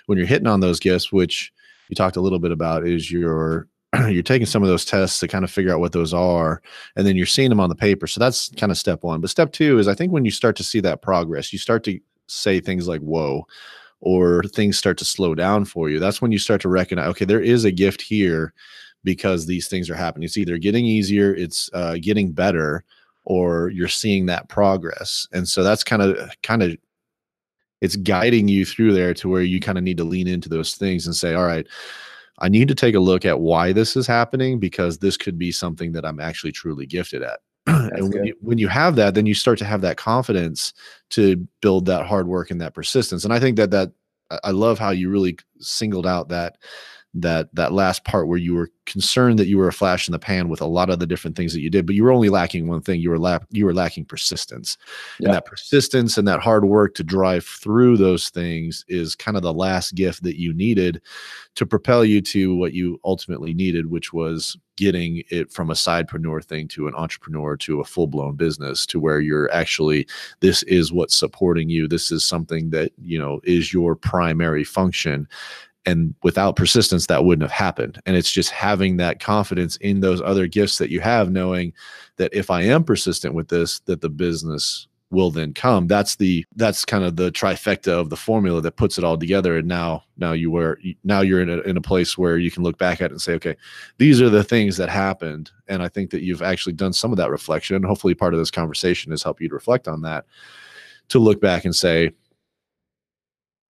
when 0.07 0.19
you're 0.19 0.27
hitting 0.27 0.47
on 0.47 0.61
those 0.61 0.81
gifts, 0.81 1.13
which 1.13 1.53
you 1.89 1.95
talked 1.95 2.17
a 2.17 2.21
little 2.21 2.39
bit 2.39 2.53
about 2.53 2.87
is 2.87 3.11
you're 3.13 3.69
you're 4.09 4.23
taking 4.23 4.47
some 4.47 4.63
of 4.63 4.69
those 4.69 4.85
tests 4.85 5.21
to 5.21 5.29
kind 5.29 5.45
of 5.45 5.51
figure 5.51 5.73
out 5.73 5.81
what 5.81 5.93
those 5.93 6.13
are 6.13 6.61
and 6.97 7.07
then 7.07 7.17
you're 7.17 7.27
seeing 7.27 7.49
them 7.49 7.61
on 7.61 7.69
the 7.69 7.75
paper. 7.75 8.07
So 8.07 8.21
that's 8.21 8.51
kind 8.57 8.73
of 8.73 8.79
step 8.79 9.03
one. 9.03 9.21
But 9.21 9.31
step 9.31 9.53
two 9.53 9.79
is 9.79 9.89
i 9.89 9.95
think 9.95 10.13
when 10.13 10.25
you 10.25 10.31
start 10.31 10.57
to 10.57 10.65
see 10.65 10.81
that 10.81 11.03
progress 11.03 11.53
you 11.53 11.59
start 11.59 11.85
to 11.85 11.99
say 12.27 12.61
things 12.61 12.87
like 12.87 13.01
whoa 13.01 13.47
or 14.01 14.43
things 14.45 14.79
start 14.79 14.99
to 14.99 15.05
slow 15.05 15.35
down 15.35 15.65
for 15.65 15.91
you 15.91 15.99
that's 15.99 16.23
when 16.23 16.31
you 16.31 16.39
start 16.39 16.61
to 16.61 16.69
recognize 16.69 17.09
okay 17.09 17.25
there 17.25 17.41
is 17.41 17.65
a 17.65 17.73
gift 17.73 18.01
here 18.03 18.53
because 19.05 19.47
these 19.47 19.69
things 19.69 19.89
are 19.89 19.95
happening. 19.95 20.27
It's 20.27 20.37
either 20.37 20.59
getting 20.59 20.85
easier 20.85 21.35
it's 21.35 21.71
uh, 21.73 21.97
getting 22.01 22.33
better 22.33 22.85
or 23.25 23.71
you're 23.71 23.89
seeing 23.89 24.27
that 24.27 24.49
progress. 24.49 25.29
And 25.33 25.47
so 25.49 25.63
that's 25.63 25.85
kind 25.85 26.03
of 26.03 26.31
kind 26.43 26.63
of 26.63 26.77
it's 27.81 27.97
guiding 27.97 28.49
you 28.49 28.65
through 28.65 28.93
there 28.93 29.15
to 29.15 29.29
where 29.29 29.43
you 29.43 29.61
kind 29.61 29.79
of 29.79 29.85
need 29.85 29.99
to 29.99 30.05
lean 30.05 30.27
into 30.27 30.49
those 30.49 30.75
things 30.75 31.07
and 31.07 31.15
say 31.15 31.35
all 31.35 31.47
right 31.47 31.67
i 32.39 32.49
need 32.49 32.69
to 32.69 32.75
take 32.75 32.95
a 32.95 33.01
look 33.01 33.25
at 33.25 33.41
why 33.41 33.73
this 33.73 33.97
is 33.97 34.07
happening 34.07 34.59
because 34.59 34.99
this 34.99 35.17
could 35.17 35.39
be 35.39 35.53
something 35.53 35.93
that 35.93 36.05
i'm 36.05 36.21
actually 36.21 36.53
truly 36.53 36.87
gifted 36.87 37.23
at. 37.23 37.41
And 37.67 38.13
when 38.13 38.25
you, 38.25 38.35
when 38.41 38.59
you 38.59 38.69
have 38.69 38.97
that 38.97 39.15
then 39.15 39.27
you 39.27 39.35
start 39.35 39.59
to 39.59 39.65
have 39.65 39.83
that 39.83 39.97
confidence 39.97 40.73
to 41.11 41.37
build 41.61 41.87
that 41.87 42.07
hard 42.07 42.27
work 42.29 42.51
and 42.51 42.61
that 42.61 42.75
persistence. 42.75 43.25
And 43.25 43.33
i 43.33 43.41
think 43.41 43.57
that 43.57 43.71
that 43.71 43.93
i 44.45 44.51
love 44.51 44.79
how 44.79 44.91
you 44.91 45.11
really 45.11 45.39
singled 45.59 46.07
out 46.07 46.29
that 46.29 46.57
that 47.15 47.55
that 47.55 47.73
last 47.73 48.05
part 48.05 48.29
where 48.29 48.39
you 48.39 48.55
were 48.55 48.71
concerned 48.87 49.39
that 49.39 49.47
you 49.47 49.59
were 49.59 49.69
a 49.69 49.73
flash 49.73 50.09
in 50.09 50.13
the 50.13 50.19
pan 50.19 50.49
with 50.49 50.61
a 50.61 50.67
lot 50.67 50.91
of 50.91 50.99
the 50.99 51.07
different 51.07 51.37
things 51.37 51.53
that 51.53 51.61
you 51.61 51.71
did 51.71 51.87
but 51.87 51.95
you 51.95 52.05
were 52.05 52.13
only 52.13 52.29
lacking 52.29 52.69
one 52.69 52.81
thing. 52.83 53.01
You 53.01 53.11
were 53.11 53.19
la- 53.19 53.39
you 53.51 53.65
were 53.65 53.75
lacking 53.75 54.05
persistence. 54.05 54.77
Yeah. 55.19 55.29
and 55.29 55.35
that 55.35 55.47
persistence 55.47 56.19
and 56.19 56.29
that 56.29 56.41
hard 56.41 56.65
work 56.65 56.95
to 56.97 57.05
drive 57.05 57.45
through 57.45 57.97
those 57.97 58.29
things 58.31 58.85
is 58.89 59.15
kind 59.15 59.37
of 59.37 59.43
the 59.43 59.55
last 59.55 59.95
gift 59.95 60.23
that 60.23 60.39
you 60.39 60.53
needed 60.53 61.01
to 61.55 61.67
propel 61.67 62.05
you 62.05 62.21
to 62.21 62.55
what 62.57 62.73
you 62.73 63.01
ultimately 63.05 63.55
needed 63.55 63.91
which 63.91 64.13
was 64.13 64.57
getting 64.79 65.25
it 65.29 65.51
from 65.53 65.71
a 65.71 65.75
sidepreneur 65.75 66.43
thing 66.43 66.69
to 66.69 66.87
an 66.87 66.95
entrepreneur 66.95 67.57
to 67.57 67.81
a 67.81 67.85
full-blown 67.85 68.37
business 68.37 68.87
to 68.87 69.01
where 69.01 69.19
you're 69.19 69.53
actually 69.53 70.07
this 70.39 70.63
is 70.65 70.93
what's 70.93 71.17
supporting 71.17 71.69
you. 71.69 71.89
This 71.89 72.13
is 72.13 72.25
something 72.25 72.71
that 72.71 72.93
you 73.03 73.19
know 73.19 73.41
is 73.43 73.73
your 73.73 73.97
primary 73.97 74.63
function 74.63 75.27
and 75.87 76.15
without 76.23 76.57
persistence 76.57 77.07
that 77.07 77.25
wouldn't 77.25 77.49
have 77.49 77.51
happened. 77.51 78.01
And 78.05 78.17
it's 78.17 78.33
just 78.33 78.51
having 78.51 78.97
that 78.99 79.21
confidence 79.21 79.77
in 79.77 80.01
those 80.01 80.21
other 80.21 80.47
gifts 80.47 80.79
that 80.79 80.91
you 80.91 81.01
have 81.01 81.31
knowing 81.31 81.73
that 82.17 82.35
if 82.35 82.51
i 82.51 82.63
am 82.63 82.85
persistent 82.85 83.35
with 83.35 83.49
this 83.49 83.81
that 83.81 84.01
the 84.01 84.09
business 84.09 84.89
will 85.11 85.31
then 85.31 85.55
come. 85.55 85.87
That's 85.87 86.17
the 86.17 86.45
that's 86.57 86.85
kind 86.85 87.05
of 87.05 87.17
the 87.17 87.31
trifecta 87.33 87.89
of 87.89 88.11
the 88.11 88.17
formula 88.17 88.61
that 88.61 88.77
puts 88.77 88.99
it 88.99 89.05
all 89.05 89.17
together. 89.17 89.57
And 89.57 89.69
now 89.69 90.05
now 90.17 90.33
you 90.33 90.51
were 90.51 90.79
now 91.05 91.21
you're 91.21 91.41
in 91.41 91.49
a, 91.49 91.59
in 91.61 91.77
a 91.77 91.83
place 91.83 92.19
where 92.19 92.39
you 92.39 92.51
can 92.51 92.63
look 92.63 92.79
back 92.79 93.01
at 93.01 93.07
it 93.07 93.13
and 93.13 93.21
say 93.21 93.35
okay 93.35 93.57
these 93.99 94.21
are 94.21 94.31
the 94.31 94.45
things 94.45 94.77
that 94.77 94.89
happened. 94.89 95.51
And 95.69 95.83
i 95.83 95.89
think 95.89 96.11
that 96.11 96.23
you've 96.23 96.43
actually 96.43 96.75
done 96.75 96.93
some 96.93 97.11
of 97.11 97.17
that 97.19 97.31
reflection. 97.31 97.77
And 97.77 97.85
hopefully 97.85 98.15
part 98.15 98.35
of 98.35 98.41
this 98.41 98.51
conversation 98.51 99.11
has 99.13 99.23
helped 99.23 99.41
you 99.41 99.49
to 99.49 99.55
reflect 99.55 99.89
on 99.89 100.03
that 100.03 100.27
to 101.09 101.19
look 101.19 101.41
back 101.41 101.65
and 101.65 101.75
say 101.75 102.11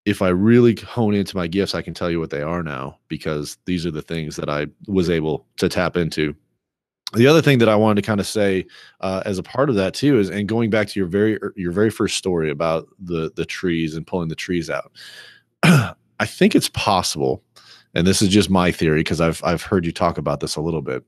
if 0.05 0.21
I 0.21 0.29
really 0.29 0.75
hone 0.75 1.13
into 1.13 1.35
my 1.35 1.47
gifts, 1.47 1.75
I 1.75 1.81
can 1.81 1.93
tell 1.93 2.09
you 2.09 2.19
what 2.19 2.29
they 2.29 2.41
are 2.41 2.63
now 2.63 2.97
because 3.07 3.57
these 3.65 3.85
are 3.85 3.91
the 3.91 4.01
things 4.01 4.35
that 4.37 4.49
I 4.49 4.67
was 4.87 5.09
able 5.09 5.45
to 5.57 5.69
tap 5.69 5.97
into. 5.97 6.35
The 7.13 7.27
other 7.27 7.41
thing 7.41 7.57
that 7.59 7.69
I 7.69 7.75
wanted 7.75 8.01
to 8.01 8.07
kind 8.07 8.19
of 8.19 8.27
say 8.27 8.65
uh, 9.01 9.23
as 9.25 9.37
a 9.37 9.43
part 9.43 9.69
of 9.69 9.75
that 9.75 9.93
too 9.93 10.19
is, 10.19 10.29
and 10.29 10.47
going 10.47 10.69
back 10.69 10.87
to 10.89 10.99
your 10.99 11.07
very 11.07 11.37
er, 11.37 11.53
your 11.55 11.71
very 11.71 11.89
first 11.89 12.17
story 12.17 12.51
about 12.51 12.87
the 12.99 13.31
the 13.35 13.45
trees 13.45 13.95
and 13.95 14.05
pulling 14.05 14.29
the 14.29 14.35
trees 14.35 14.69
out, 14.69 14.91
I 15.63 16.25
think 16.25 16.53
it's 16.53 16.69
possible, 16.69 17.43
and 17.95 18.05
this 18.05 18.21
is 18.21 18.29
just 18.29 18.51
my 18.51 18.71
theory 18.71 18.99
because 18.99 19.21
I've 19.21 19.43
I've 19.43 19.63
heard 19.63 19.87
you 19.87 19.91
talk 19.91 20.19
about 20.19 20.39
this 20.39 20.55
a 20.55 20.61
little 20.61 20.83
bit. 20.83 21.03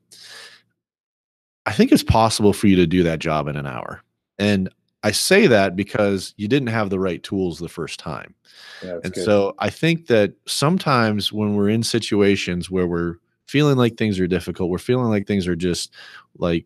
I 1.67 1.71
think 1.71 1.91
it's 1.91 2.03
possible 2.03 2.53
for 2.53 2.65
you 2.65 2.75
to 2.77 2.87
do 2.87 3.03
that 3.03 3.19
job 3.19 3.47
in 3.47 3.55
an 3.55 3.67
hour, 3.67 4.01
and 4.39 4.69
I 5.03 5.11
say 5.11 5.47
that 5.47 5.75
because 5.75 6.33
you 6.37 6.47
didn't 6.47 6.69
have 6.69 6.89
the 6.89 6.99
right 6.99 7.21
tools 7.23 7.59
the 7.59 7.69
first 7.69 7.99
time. 7.99 8.35
Yeah, 8.83 8.99
and 9.03 9.13
good. 9.13 9.23
so 9.23 9.55
I 9.59 9.69
think 9.69 10.07
that 10.07 10.33
sometimes 10.45 11.33
when 11.33 11.55
we're 11.55 11.69
in 11.69 11.83
situations 11.83 12.69
where 12.69 12.87
we're 12.87 13.15
feeling 13.47 13.77
like 13.77 13.97
things 13.97 14.19
are 14.19 14.27
difficult, 14.27 14.69
we're 14.69 14.77
feeling 14.77 15.09
like 15.09 15.27
things 15.27 15.47
are 15.47 15.55
just 15.55 15.91
like 16.37 16.65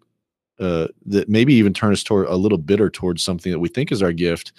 uh, 0.59 0.87
that 1.05 1.29
maybe 1.29 1.53
even 1.53 1.73
turn 1.73 1.93
us 1.93 2.03
toward 2.03 2.27
a 2.27 2.35
little 2.35 2.57
bitter 2.57 2.89
towards 2.89 3.23
something 3.23 3.51
that 3.51 3.59
we 3.59 3.69
think 3.69 3.91
is 3.91 4.01
our 4.01 4.13
gift 4.13 4.53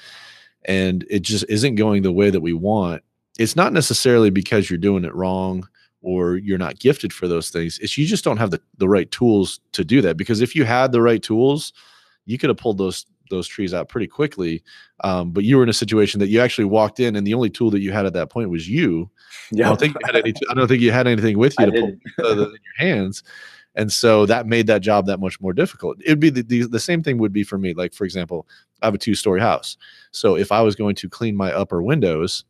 and 0.66 1.07
it 1.09 1.22
just 1.22 1.45
isn't 1.49 1.77
going 1.77 2.03
the 2.03 2.12
way 2.12 2.29
that 2.29 2.41
we 2.41 2.53
want. 2.53 3.03
It's 3.39 3.57
not 3.57 3.72
necessarily 3.72 4.31
because 4.31 4.68
you're 4.68 4.79
doing 4.79 5.05
it 5.05 5.14
wrong 5.14 5.68
or 6.03 6.37
you're 6.37 6.59
not 6.59 6.79
gifted 6.79 7.12
for 7.12 7.29
those 7.29 7.51
things. 7.51 7.79
It's 7.79 7.97
you 7.97 8.07
just 8.07 8.24
don't 8.24 8.37
have 8.37 8.51
the, 8.51 8.61
the 8.79 8.89
right 8.89 9.11
tools 9.11 9.61
to 9.72 9.85
do 9.85 10.01
that. 10.03 10.16
Because 10.16 10.41
if 10.41 10.55
you 10.55 10.64
had 10.64 10.93
the 10.93 11.03
right 11.03 11.22
tools, 11.22 11.72
you 12.27 12.39
could 12.39 12.51
have 12.51 12.57
pulled 12.57 12.79
those 12.79 13.07
those 13.31 13.47
trees 13.47 13.74
out 13.74 13.89
pretty 13.89 14.07
quickly. 14.07 14.62
Um, 15.05 15.33
but 15.33 15.45
you 15.45 15.57
were 15.57 15.62
in 15.62 15.68
a 15.68 15.74
situation 15.74 16.20
that 16.20 16.29
you 16.29 16.41
actually 16.41 16.64
walked 16.64 17.01
in, 17.01 17.16
and 17.16 17.27
the 17.27 17.35
only 17.35 17.51
tool 17.51 17.70
that 17.70 17.81
you 17.81 17.93
had 17.93 18.07
at 18.07 18.12
that 18.14 18.31
point 18.31 18.51
was 18.51 18.68
you. 18.68 19.11
Yeah. 19.53 19.66
I 19.66 19.68
don't 19.68 19.81
think 19.81 19.95
you 19.95 20.07
had 20.07 20.16
any. 20.16 20.35
I 20.51 20.55
don't 20.55 20.68
think 20.68 20.83
you 20.83 20.93
had 20.93 21.07
anything 21.07 21.39
with 21.39 21.55
you 21.61 21.70
didn't. 21.70 22.01
in 22.18 22.37
your 22.39 22.59
hands, 22.77 23.22
and 23.74 23.93
so 23.93 24.27
that 24.27 24.47
made 24.47 24.66
that 24.68 24.81
job 24.81 25.07
that 25.07 25.20
much 25.20 25.41
more 25.41 25.53
difficult. 25.53 25.99
It'd 26.05 26.20
be 26.20 26.31
the, 26.31 26.43
the 26.43 26.66
the 26.66 26.81
same 26.81 27.03
thing 27.03 27.18
would 27.18 27.33
be 27.33 27.45
for 27.45 27.59
me. 27.59 27.74
Like 27.74 27.95
for 27.95 28.05
example, 28.05 28.47
I 28.83 28.87
have 28.87 28.95
a 28.95 28.99
two 28.99 29.14
story 29.14 29.41
house, 29.41 29.77
so 30.11 30.37
if 30.37 30.53
I 30.53 30.62
was 30.62 30.74
going 30.74 30.95
to 30.97 31.09
clean 31.09 31.37
my 31.37 31.53
upper 31.53 31.83
windows, 31.83 32.45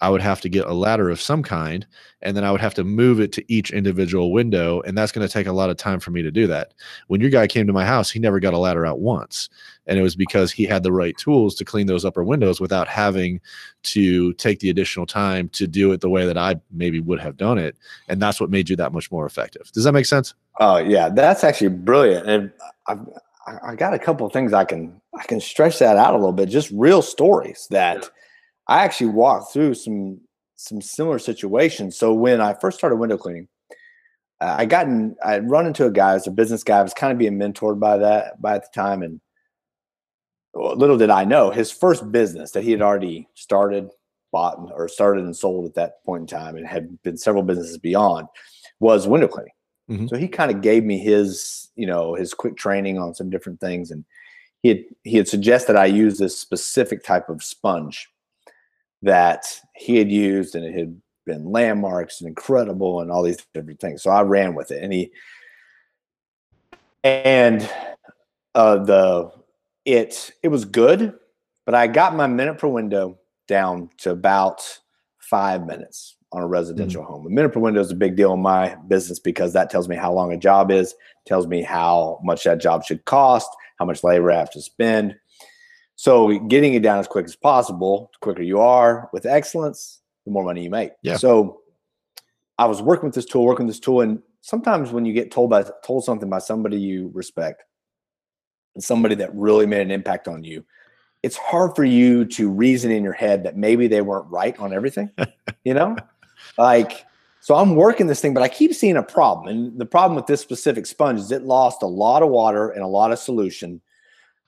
I 0.00 0.10
would 0.10 0.20
have 0.20 0.40
to 0.42 0.48
get 0.48 0.66
a 0.66 0.72
ladder 0.72 1.08
of 1.08 1.20
some 1.20 1.42
kind, 1.42 1.86
and 2.20 2.36
then 2.36 2.44
I 2.44 2.50
would 2.50 2.60
have 2.60 2.74
to 2.74 2.84
move 2.84 3.20
it 3.20 3.32
to 3.32 3.52
each 3.52 3.70
individual 3.70 4.32
window, 4.32 4.80
and 4.82 4.98
that's 4.98 5.12
going 5.12 5.26
to 5.26 5.32
take 5.32 5.46
a 5.46 5.52
lot 5.52 5.70
of 5.70 5.76
time 5.76 6.00
for 6.00 6.10
me 6.10 6.22
to 6.22 6.30
do 6.30 6.46
that. 6.48 6.74
When 7.06 7.20
your 7.20 7.30
guy 7.30 7.46
came 7.46 7.66
to 7.66 7.72
my 7.72 7.86
house, 7.86 8.10
he 8.10 8.18
never 8.18 8.40
got 8.40 8.54
a 8.54 8.58
ladder 8.58 8.84
out 8.84 9.00
once, 9.00 9.48
and 9.86 9.98
it 9.98 10.02
was 10.02 10.16
because 10.16 10.50
he 10.50 10.64
had 10.64 10.82
the 10.82 10.92
right 10.92 11.16
tools 11.16 11.54
to 11.56 11.64
clean 11.64 11.86
those 11.86 12.04
upper 12.04 12.24
windows 12.24 12.60
without 12.60 12.88
having 12.88 13.40
to 13.84 14.32
take 14.34 14.60
the 14.60 14.70
additional 14.70 15.06
time 15.06 15.48
to 15.50 15.66
do 15.66 15.92
it 15.92 16.00
the 16.00 16.10
way 16.10 16.26
that 16.26 16.38
I 16.38 16.56
maybe 16.70 17.00
would 17.00 17.20
have 17.20 17.36
done 17.36 17.58
it, 17.58 17.76
and 18.08 18.20
that's 18.20 18.40
what 18.40 18.50
made 18.50 18.68
you 18.68 18.76
that 18.76 18.92
much 18.92 19.10
more 19.12 19.26
effective. 19.26 19.70
Does 19.72 19.84
that 19.84 19.92
make 19.92 20.06
sense? 20.06 20.34
Oh 20.60 20.78
yeah, 20.78 21.08
that's 21.08 21.44
actually 21.44 21.68
brilliant, 21.68 22.28
and 22.28 22.52
I've 22.88 23.00
I 23.62 23.74
got 23.74 23.94
a 23.94 23.98
couple 23.98 24.26
of 24.26 24.32
things 24.32 24.52
I 24.52 24.64
can 24.64 25.00
I 25.18 25.24
can 25.24 25.40
stretch 25.40 25.78
that 25.78 25.96
out 25.96 26.14
a 26.14 26.16
little 26.16 26.32
bit. 26.32 26.48
Just 26.48 26.70
real 26.72 27.00
stories 27.00 27.68
that. 27.70 28.10
I 28.66 28.84
actually 28.84 29.08
walked 29.08 29.52
through 29.52 29.74
some 29.74 30.20
some 30.56 30.80
similar 30.80 31.18
situations. 31.18 31.96
So 31.96 32.14
when 32.14 32.40
I 32.40 32.54
first 32.54 32.78
started 32.78 32.96
window 32.96 33.18
cleaning, 33.18 33.48
uh, 34.40 34.56
I 34.58 34.66
gotten 34.66 35.16
I 35.24 35.38
run 35.38 35.66
into 35.66 35.86
a 35.86 35.90
guy 35.90 36.14
as 36.14 36.26
a 36.26 36.30
business 36.30 36.64
guy. 36.64 36.78
I 36.78 36.82
was 36.82 36.94
kind 36.94 37.12
of 37.12 37.18
being 37.18 37.38
mentored 37.38 37.78
by 37.78 37.98
that 37.98 38.40
by 38.40 38.54
at 38.56 38.62
the 38.62 38.68
time, 38.74 39.02
and 39.02 39.20
little 40.54 40.98
did 40.98 41.10
I 41.10 41.24
know 41.24 41.50
his 41.50 41.70
first 41.70 42.10
business 42.10 42.52
that 42.52 42.64
he 42.64 42.70
had 42.70 42.82
already 42.82 43.28
started, 43.34 43.90
bought, 44.32 44.70
or 44.72 44.88
started 44.88 45.24
and 45.24 45.36
sold 45.36 45.66
at 45.66 45.74
that 45.74 46.04
point 46.04 46.22
in 46.22 46.26
time, 46.26 46.56
and 46.56 46.66
had 46.66 47.02
been 47.02 47.16
several 47.16 47.42
businesses 47.42 47.78
beyond, 47.78 48.28
was 48.80 49.06
window 49.06 49.28
cleaning. 49.28 49.52
Mm-hmm. 49.90 50.06
So 50.06 50.16
he 50.16 50.28
kind 50.28 50.50
of 50.50 50.62
gave 50.62 50.84
me 50.84 50.98
his, 50.98 51.70
you 51.76 51.86
know, 51.86 52.14
his 52.14 52.32
quick 52.32 52.56
training 52.56 52.98
on 52.98 53.14
some 53.14 53.28
different 53.28 53.60
things, 53.60 53.90
and 53.90 54.04
he 54.62 54.68
had 54.70 54.84
he 55.02 55.16
had 55.18 55.28
suggested 55.28 55.76
I 55.76 55.86
use 55.86 56.18
this 56.18 56.38
specific 56.38 57.04
type 57.04 57.28
of 57.28 57.42
sponge 57.42 58.08
that 59.04 59.60
he 59.74 59.96
had 59.96 60.10
used 60.10 60.54
and 60.54 60.64
it 60.64 60.74
had 60.74 61.00
been 61.26 61.50
landmarks 61.50 62.20
and 62.20 62.28
incredible 62.28 63.00
and 63.00 63.10
all 63.10 63.22
these 63.22 63.44
different 63.54 63.80
things. 63.80 64.02
So 64.02 64.10
I 64.10 64.22
ran 64.22 64.54
with 64.54 64.70
it 64.70 64.82
and 64.82 64.92
he 64.92 65.10
and 67.02 67.68
uh 68.54 68.78
the 68.78 69.30
it 69.84 70.32
it 70.42 70.48
was 70.48 70.64
good, 70.64 71.14
but 71.66 71.74
I 71.74 71.86
got 71.86 72.16
my 72.16 72.26
minute 72.26 72.58
per 72.58 72.68
window 72.68 73.18
down 73.46 73.90
to 73.98 74.10
about 74.10 74.62
five 75.18 75.66
minutes 75.66 76.16
on 76.32 76.42
a 76.42 76.46
residential 76.46 77.02
mm-hmm. 77.02 77.12
home. 77.12 77.26
A 77.26 77.30
minute 77.30 77.52
per 77.52 77.60
window 77.60 77.80
is 77.80 77.90
a 77.90 77.96
big 77.96 78.16
deal 78.16 78.32
in 78.34 78.40
my 78.40 78.74
business 78.88 79.18
because 79.18 79.52
that 79.52 79.70
tells 79.70 79.88
me 79.88 79.96
how 79.96 80.12
long 80.12 80.32
a 80.32 80.36
job 80.36 80.70
is, 80.70 80.94
tells 81.26 81.46
me 81.46 81.62
how 81.62 82.20
much 82.24 82.44
that 82.44 82.60
job 82.60 82.84
should 82.84 83.04
cost, 83.04 83.48
how 83.78 83.84
much 83.84 84.02
labor 84.02 84.32
I 84.32 84.38
have 84.38 84.50
to 84.52 84.62
spend. 84.62 85.16
So 85.96 86.38
getting 86.38 86.74
it 86.74 86.82
down 86.82 86.98
as 86.98 87.06
quick 87.06 87.24
as 87.24 87.36
possible, 87.36 88.10
the 88.12 88.18
quicker 88.20 88.42
you 88.42 88.58
are 88.60 89.08
with 89.12 89.26
excellence, 89.26 90.00
the 90.24 90.32
more 90.32 90.44
money 90.44 90.62
you 90.62 90.70
make. 90.70 90.92
Yeah. 91.02 91.16
So 91.16 91.60
I 92.58 92.66
was 92.66 92.82
working 92.82 93.06
with 93.06 93.14
this 93.14 93.26
tool, 93.26 93.44
working 93.44 93.66
with 93.66 93.76
this 93.76 93.80
tool, 93.80 94.00
and 94.00 94.20
sometimes 94.40 94.90
when 94.90 95.04
you 95.04 95.12
get 95.12 95.30
told 95.30 95.50
by 95.50 95.64
told 95.84 96.04
something 96.04 96.28
by 96.28 96.38
somebody 96.38 96.78
you 96.78 97.10
respect 97.14 97.64
and 98.74 98.82
somebody 98.82 99.14
that 99.16 99.34
really 99.34 99.66
made 99.66 99.82
an 99.82 99.90
impact 99.90 100.28
on 100.28 100.44
you, 100.44 100.64
it's 101.22 101.36
hard 101.36 101.74
for 101.76 101.84
you 101.84 102.24
to 102.24 102.50
reason 102.50 102.90
in 102.90 103.04
your 103.04 103.12
head 103.12 103.44
that 103.44 103.56
maybe 103.56 103.86
they 103.86 104.02
weren't 104.02 104.30
right 104.30 104.58
on 104.58 104.72
everything. 104.72 105.10
you 105.64 105.74
know, 105.74 105.96
like 106.58 107.06
so 107.44 107.54
I'm 107.56 107.76
working 107.76 108.06
this 108.06 108.22
thing, 108.22 108.32
but 108.32 108.42
I 108.42 108.48
keep 108.48 108.72
seeing 108.74 108.96
a 108.96 109.02
problem. 109.02 109.48
And 109.48 109.78
the 109.78 109.84
problem 109.84 110.16
with 110.16 110.26
this 110.26 110.40
specific 110.40 110.86
sponge 110.86 111.20
is 111.20 111.30
it 111.30 111.42
lost 111.42 111.82
a 111.82 111.86
lot 111.86 112.22
of 112.22 112.30
water 112.30 112.70
and 112.70 112.82
a 112.82 112.86
lot 112.86 113.12
of 113.12 113.18
solution 113.18 113.82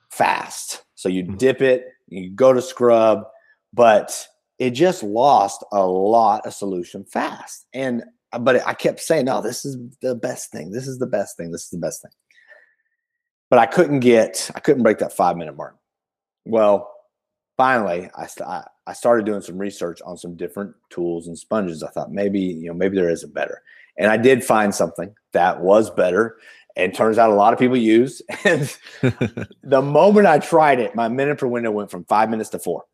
fast. 0.09 0.83
So 0.97 1.09
you 1.09 1.23
mm-hmm. 1.23 1.37
dip 1.37 1.61
it, 1.61 1.85
you 2.07 2.31
go 2.31 2.51
to 2.51 2.61
scrub, 2.61 3.23
but 3.71 4.27
it 4.57 4.71
just 4.71 5.03
lost 5.03 5.63
a 5.71 5.85
lot 5.85 6.45
of 6.47 6.53
solution 6.53 7.05
fast. 7.05 7.67
And 7.73 8.03
uh, 8.33 8.39
but 8.39 8.67
I 8.67 8.73
kept 8.73 8.99
saying, 8.99 9.25
no, 9.25 9.41
this 9.41 9.63
is 9.63 9.77
the 10.01 10.15
best 10.15 10.51
thing. 10.51 10.71
This 10.71 10.87
is 10.87 10.97
the 10.97 11.05
best 11.05 11.37
thing. 11.37 11.51
This 11.51 11.65
is 11.65 11.69
the 11.69 11.77
best 11.77 12.01
thing. 12.01 12.11
But 13.49 13.59
I 13.59 13.67
couldn't 13.67 13.99
get, 13.99 14.49
I 14.55 14.59
couldn't 14.59 14.83
break 14.83 14.97
that 14.97 15.13
five 15.13 15.37
minute 15.37 15.55
mark. 15.55 15.77
Well, 16.45 16.91
finally, 17.57 18.09
I, 18.17 18.63
I 18.87 18.93
started 18.93 19.25
doing 19.25 19.41
some 19.41 19.57
research 19.59 20.01
on 20.03 20.17
some 20.17 20.35
different 20.35 20.73
tools 20.89 21.27
and 21.27 21.37
sponges. 21.37 21.83
I 21.83 21.89
thought 21.89 22.11
maybe, 22.11 22.39
you 22.39 22.67
know, 22.67 22.73
maybe 22.73 22.97
there 22.97 23.09
is 23.09 23.23
a 23.23 23.27
better. 23.27 23.61
And 23.97 24.11
I 24.11 24.17
did 24.17 24.43
find 24.43 24.73
something 24.73 25.13
that 25.33 25.61
was 25.61 25.89
better. 25.91 26.37
And 26.77 26.93
turns 26.93 27.17
out 27.17 27.31
a 27.31 27.33
lot 27.33 27.53
of 27.53 27.59
people 27.59 27.75
use. 27.75 28.21
And 28.45 28.77
the 29.63 29.81
moment 29.81 30.27
I 30.27 30.39
tried 30.39 30.79
it, 30.79 30.95
my 30.95 31.09
minute 31.09 31.39
per 31.39 31.47
window 31.47 31.71
went 31.71 31.91
from 31.91 32.05
five 32.05 32.29
minutes 32.29 32.49
to 32.51 32.59
four. 32.59 32.85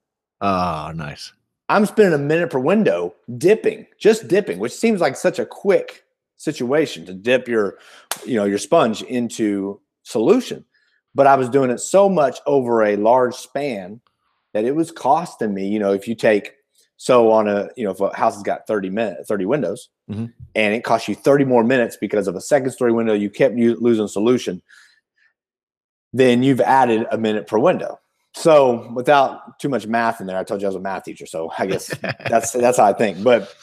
Oh, 0.42 0.92
nice. 0.96 1.34
I'm 1.70 1.86
spending 1.86 2.14
a 2.14 2.24
minute 2.24 2.50
per 2.50 2.60
window 2.60 3.14
dipping, 3.38 3.86
just 4.00 4.28
dipping, 4.28 4.60
which 4.60 4.74
seems 4.74 5.02
like 5.02 5.16
such 5.16 5.38
a 5.38 5.46
quick 5.46 6.04
situation 6.38 7.06
to 7.06 7.14
dip 7.14 7.48
your, 7.48 7.78
you 8.26 8.36
know, 8.36 8.46
your 8.46 8.58
sponge 8.58 9.02
into 9.04 9.80
solution. 10.04 10.66
But 11.16 11.28
I 11.28 11.36
was 11.36 11.50
doing 11.50 11.70
it 11.70 11.80
so 11.80 12.10
much 12.10 12.40
over 12.46 12.84
a 12.84 12.96
large 12.96 13.36
span 13.36 14.02
that 14.54 14.66
it 14.66 14.76
was 14.76 14.92
costing 14.92 15.54
me, 15.54 15.68
you 15.68 15.80
know, 15.80 15.94
if 15.94 16.08
you 16.08 16.16
take 16.16 16.54
so 17.04 17.32
on 17.32 17.50
a, 17.50 17.68
you 17.76 17.84
know, 17.84 17.92
if 17.92 18.00
a 18.00 18.16
house 18.16 18.36
has 18.36 18.44
got 18.44 18.66
30 18.66 18.90
minutes, 18.90 19.28
30 19.28 19.44
windows, 19.44 19.90
mm-hmm. 20.10 20.28
and 20.56 20.74
it 20.74 20.86
costs 20.86 21.10
you 21.10 21.16
30 21.16 21.44
more 21.44 21.62
minutes 21.62 21.98
because 22.00 22.30
of 22.30 22.36
a 22.38 22.40
second 22.40 22.72
story 22.72 22.94
window, 22.94 23.14
you 23.14 23.30
kept 23.30 23.56
losing 23.58 24.08
solution, 24.08 24.62
then 26.14 26.44
you've 26.44 26.62
added 26.62 27.06
a 27.12 27.18
minute 27.18 27.46
per 27.46 27.58
window. 27.58 28.00
So 28.36 28.90
without 28.94 29.60
too 29.60 29.68
much 29.68 29.86
math 29.86 30.22
in 30.22 30.28
there, 30.28 30.38
I 30.38 30.46
told 30.46 30.62
you 30.62 30.68
I 30.68 30.70
was 30.70 30.78
a 30.78 30.80
math 30.80 31.04
teacher, 31.04 31.26
so 31.26 31.52
I 31.60 31.66
guess 31.66 31.88
that's 32.30 32.54
that's 32.54 32.78
how 32.78 32.86
I 32.86 32.94
think. 32.94 33.22
But 33.22 33.54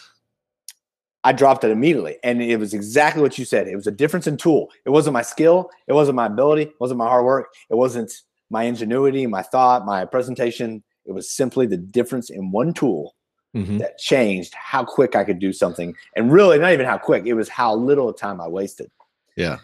I 1.24 1.32
dropped 1.32 1.64
it 1.64 1.70
immediately, 1.70 2.18
and 2.22 2.42
it 2.42 2.58
was 2.58 2.74
exactly 2.74 3.22
what 3.22 3.38
you 3.38 3.46
said. 3.46 3.68
It 3.68 3.76
was 3.76 3.86
a 3.86 3.90
difference 3.90 4.26
in 4.26 4.36
tool. 4.36 4.68
It 4.84 4.90
wasn't 4.90 5.14
my 5.14 5.22
skill, 5.22 5.70
it 5.86 5.94
wasn't 5.94 6.16
my 6.16 6.26
ability, 6.26 6.64
it 6.64 6.74
wasn't 6.78 6.98
my 6.98 7.08
hard 7.08 7.24
work, 7.24 7.46
it 7.70 7.76
wasn't 7.76 8.12
my 8.50 8.64
ingenuity, 8.64 9.26
my 9.26 9.40
thought, 9.40 9.86
my 9.86 10.04
presentation. 10.04 10.84
It 11.06 11.12
was 11.12 11.30
simply 11.30 11.66
the 11.66 11.78
difference 11.78 12.28
in 12.28 12.50
one 12.50 12.74
tool 12.74 13.14
mm-hmm. 13.54 13.78
that 13.78 13.98
changed 13.98 14.54
how 14.54 14.84
quick 14.84 15.16
I 15.16 15.24
could 15.24 15.38
do 15.38 15.52
something. 15.52 15.94
And 16.16 16.32
really, 16.32 16.58
not 16.58 16.72
even 16.72 16.86
how 16.86 16.98
quick, 16.98 17.26
it 17.26 17.34
was 17.34 17.48
how 17.48 17.74
little 17.74 18.12
time 18.12 18.40
I 18.40 18.48
wasted. 18.48 18.90
Yeah. 19.36 19.58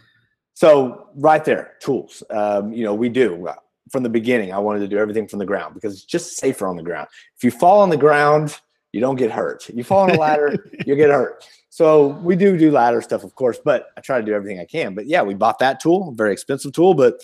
So, 0.55 1.09
right 1.15 1.45
there, 1.45 1.75
tools. 1.81 2.23
Um, 2.31 2.73
you 2.73 2.85
know, 2.85 2.95
we 2.95 3.09
do 3.09 3.49
from 3.91 4.03
the 4.03 4.09
beginning. 4.09 4.53
I 4.53 4.59
wanted 4.59 4.81
to 4.81 4.89
do 4.89 4.99
everything 4.99 5.29
from 5.29 5.39
the 5.39 5.47
ground 5.47 5.75
because 5.75 5.95
it's 5.95 6.05
just 6.05 6.37
safer 6.37 6.67
on 6.67 6.77
the 6.77 6.83
ground. 6.83 7.09
If 7.37 7.45
you 7.45 7.51
fall 7.51 7.81
on 7.81 7.91
the 7.91 7.97
ground, 7.97 8.59
you 8.93 9.01
don't 9.01 9.17
get 9.17 9.31
hurt. 9.31 9.69
You 9.69 9.85
fall 9.85 10.05
on 10.05 10.11
a 10.11 10.19
ladder, 10.19 10.57
you 10.87 10.97
get 10.97 11.11
hurt. 11.11 11.45
So 11.69 12.09
we 12.23 12.37
do 12.37 12.57
do 12.57 12.71
ladder 12.71 13.03
stuff, 13.03 13.23
of 13.23 13.35
course, 13.35 13.59
but 13.63 13.89
I 13.99 14.01
try 14.01 14.19
to 14.19 14.25
do 14.25 14.33
everything 14.33 14.59
I 14.59 14.65
can. 14.65 14.95
But 14.95 15.07
yeah, 15.07 15.23
we 15.23 15.35
bought 15.35 15.59
that 15.59 15.79
tool, 15.81 16.13
very 16.13 16.33
expensive 16.33 16.73
tool, 16.73 16.95
but 16.95 17.21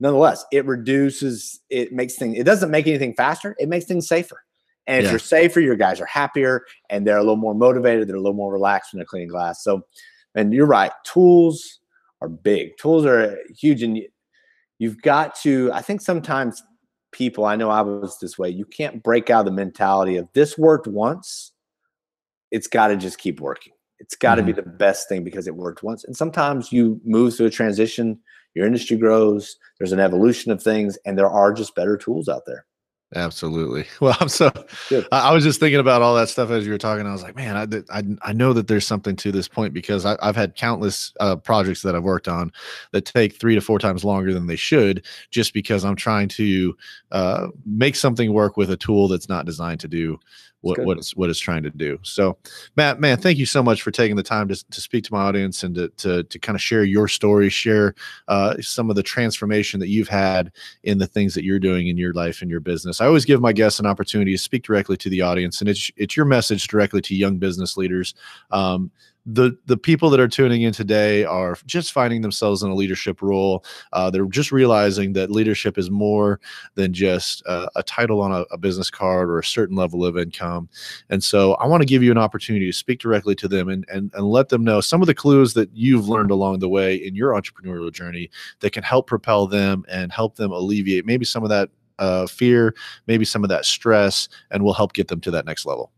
nonetheless, 0.00 0.46
it 0.50 0.64
reduces, 0.64 1.60
it 1.68 1.92
makes 1.92 2.14
things, 2.14 2.38
it 2.38 2.44
doesn't 2.44 2.70
make 2.70 2.86
anything 2.86 3.12
faster, 3.14 3.54
it 3.58 3.68
makes 3.68 3.84
things 3.84 4.08
safer. 4.08 4.42
And 4.90 4.98
if 4.98 5.04
yeah. 5.04 5.10
you're 5.10 5.18
safer, 5.20 5.60
your 5.60 5.76
guys 5.76 6.00
are 6.00 6.06
happier 6.06 6.64
and 6.90 7.06
they're 7.06 7.16
a 7.16 7.22
little 7.22 7.36
more 7.36 7.54
motivated, 7.54 8.08
they're 8.08 8.16
a 8.16 8.20
little 8.20 8.34
more 8.34 8.52
relaxed 8.52 8.92
when 8.92 8.98
they're 8.98 9.06
cleaning 9.06 9.28
glass. 9.28 9.62
So, 9.62 9.86
and 10.34 10.52
you're 10.52 10.66
right, 10.66 10.90
tools 11.04 11.78
are 12.20 12.28
big. 12.28 12.76
Tools 12.76 13.06
are 13.06 13.38
huge. 13.56 13.84
And 13.84 14.00
you've 14.80 15.00
got 15.00 15.36
to, 15.42 15.70
I 15.72 15.80
think 15.80 16.00
sometimes 16.00 16.60
people, 17.12 17.44
I 17.44 17.54
know 17.54 17.70
I 17.70 17.82
was 17.82 18.18
this 18.18 18.36
way, 18.36 18.50
you 18.50 18.64
can't 18.64 19.00
break 19.00 19.30
out 19.30 19.44
the 19.44 19.52
mentality 19.52 20.16
of 20.16 20.28
this 20.34 20.58
worked 20.58 20.88
once, 20.88 21.52
it's 22.50 22.66
got 22.66 22.88
to 22.88 22.96
just 22.96 23.18
keep 23.18 23.40
working. 23.40 23.74
It's 24.00 24.16
got 24.16 24.34
to 24.34 24.42
mm-hmm. 24.42 24.46
be 24.46 24.52
the 24.54 24.62
best 24.62 25.08
thing 25.08 25.22
because 25.22 25.46
it 25.46 25.54
worked 25.54 25.84
once. 25.84 26.02
And 26.02 26.16
sometimes 26.16 26.72
you 26.72 27.00
move 27.04 27.36
through 27.36 27.46
a 27.46 27.50
transition 27.50 28.18
your 28.54 28.66
industry 28.66 28.96
grows, 28.96 29.56
there's 29.78 29.92
an 29.92 30.00
evolution 30.00 30.50
of 30.50 30.62
things, 30.62 30.98
and 31.04 31.16
there 31.16 31.30
are 31.30 31.52
just 31.52 31.74
better 31.74 31.96
tools 31.96 32.28
out 32.28 32.42
there. 32.46 32.66
Absolutely. 33.14 33.86
Well, 34.00 34.16
I'm 34.18 34.28
so 34.28 34.50
I, 35.12 35.32
was 35.34 35.44
just 35.44 35.60
thinking 35.60 35.80
about 35.80 36.00
all 36.00 36.14
that 36.14 36.28
stuff 36.30 36.50
as 36.50 36.64
you 36.64 36.72
were 36.72 36.78
talking. 36.78 37.06
I 37.06 37.12
was 37.12 37.22
like, 37.22 37.36
man, 37.36 37.56
I 37.90 37.98
I, 37.98 38.02
I 38.22 38.32
know 38.32 38.52
that 38.54 38.66
there's 38.66 38.86
something 38.86 39.14
to 39.16 39.30
this 39.30 39.46
point 39.46 39.74
because 39.74 40.06
I, 40.06 40.16
have 40.22 40.36
had 40.36 40.54
countless 40.54 41.12
uh, 41.20 41.36
projects 41.36 41.82
that 41.82 41.94
I've 41.94 42.02
worked 42.02 42.28
on 42.28 42.50
that 42.92 43.04
take 43.04 43.38
three 43.38 43.54
to 43.54 43.60
four 43.60 43.78
times 43.78 44.04
longer 44.04 44.32
than 44.32 44.46
they 44.46 44.56
should, 44.56 45.04
just 45.30 45.52
because 45.52 45.84
I'm 45.84 45.96
trying 45.96 46.28
to 46.28 46.76
uh, 47.12 47.48
make 47.66 47.94
something 47.94 48.32
work 48.32 48.56
with 48.56 48.70
a 48.70 48.76
tool 48.76 49.08
that's 49.08 49.28
not 49.28 49.44
designed 49.44 49.80
to 49.80 49.88
do 49.88 50.18
what 50.62 50.78
what 50.84 50.98
it's 50.98 51.16
what 51.16 51.30
it's 51.30 51.38
trying 51.38 51.62
to 51.62 51.70
do. 51.70 51.98
So, 52.02 52.36
Matt, 52.76 53.00
man, 53.00 53.18
thank 53.18 53.38
you 53.38 53.46
so 53.46 53.62
much 53.62 53.82
for 53.82 53.90
taking 53.90 54.16
the 54.16 54.22
time 54.22 54.48
to, 54.48 54.70
to 54.70 54.80
speak 54.80 55.04
to 55.04 55.12
my 55.12 55.22
audience 55.22 55.62
and 55.62 55.74
to 55.74 55.88
to, 55.88 56.22
to 56.24 56.38
kind 56.38 56.56
of 56.56 56.62
share 56.62 56.84
your 56.84 57.08
story, 57.08 57.48
share 57.48 57.94
uh, 58.28 58.56
some 58.60 58.90
of 58.90 58.96
the 58.96 59.02
transformation 59.02 59.80
that 59.80 59.88
you've 59.88 60.08
had 60.08 60.52
in 60.82 60.98
the 60.98 61.06
things 61.06 61.34
that 61.34 61.44
you're 61.44 61.58
doing 61.58 61.88
in 61.88 61.96
your 61.96 62.12
life 62.12 62.42
and 62.42 62.50
your 62.50 62.60
business. 62.60 63.00
I 63.00 63.06
always 63.06 63.24
give 63.24 63.40
my 63.40 63.52
guests 63.52 63.80
an 63.80 63.86
opportunity 63.86 64.32
to 64.32 64.38
speak 64.38 64.64
directly 64.64 64.96
to 64.98 65.08
the 65.10 65.22
audience, 65.22 65.60
and 65.60 65.68
it's 65.68 65.90
it's 65.96 66.16
your 66.16 66.26
message 66.26 66.66
directly 66.68 67.00
to 67.02 67.14
young 67.14 67.38
business 67.38 67.76
leaders. 67.76 68.14
Um, 68.50 68.90
the 69.34 69.56
the 69.66 69.76
people 69.76 70.10
that 70.10 70.20
are 70.20 70.28
tuning 70.28 70.62
in 70.62 70.72
today 70.72 71.24
are 71.24 71.56
just 71.66 71.92
finding 71.92 72.22
themselves 72.22 72.62
in 72.62 72.70
a 72.70 72.74
leadership 72.74 73.22
role. 73.22 73.64
Uh, 73.92 74.10
they're 74.10 74.24
just 74.26 74.50
realizing 74.50 75.12
that 75.12 75.30
leadership 75.30 75.78
is 75.78 75.90
more 75.90 76.40
than 76.74 76.92
just 76.92 77.42
uh, 77.46 77.68
a 77.76 77.82
title 77.82 78.20
on 78.20 78.32
a, 78.32 78.40
a, 78.50 78.58
business 78.58 78.90
card 78.90 79.28
or 79.30 79.38
a 79.38 79.44
certain 79.44 79.76
level 79.76 80.04
of 80.04 80.18
income. 80.18 80.68
And 81.10 81.22
so, 81.22 81.54
I 81.54 81.66
want 81.66 81.82
to 81.82 81.86
give 81.86 82.02
you 82.02 82.10
an 82.10 82.18
opportunity 82.18 82.66
to 82.66 82.72
speak 82.72 82.98
directly 82.98 83.34
to 83.36 83.48
them 83.48 83.68
and, 83.68 83.84
and 83.88 84.10
and 84.14 84.24
let 84.24 84.48
them 84.48 84.64
know 84.64 84.80
some 84.80 85.00
of 85.00 85.06
the 85.06 85.14
clues 85.14 85.54
that 85.54 85.70
you've 85.72 86.08
learned 86.08 86.30
along 86.30 86.58
the 86.58 86.68
way 86.68 86.94
in 86.94 87.14
your 87.14 87.32
entrepreneurial 87.32 87.92
journey 87.92 88.30
that 88.60 88.72
can 88.72 88.82
help 88.82 89.06
propel 89.06 89.46
them 89.46 89.84
and 89.88 90.12
help 90.12 90.36
them 90.36 90.50
alleviate 90.50 91.06
maybe 91.06 91.24
some 91.24 91.42
of 91.42 91.50
that 91.50 91.70
uh, 91.98 92.26
fear, 92.26 92.74
maybe 93.06 93.24
some 93.24 93.44
of 93.44 93.50
that 93.50 93.64
stress, 93.64 94.28
and 94.50 94.64
will 94.64 94.72
help 94.72 94.92
get 94.94 95.08
them 95.08 95.20
to 95.20 95.30
that 95.30 95.44
next 95.44 95.66
level. 95.66 95.92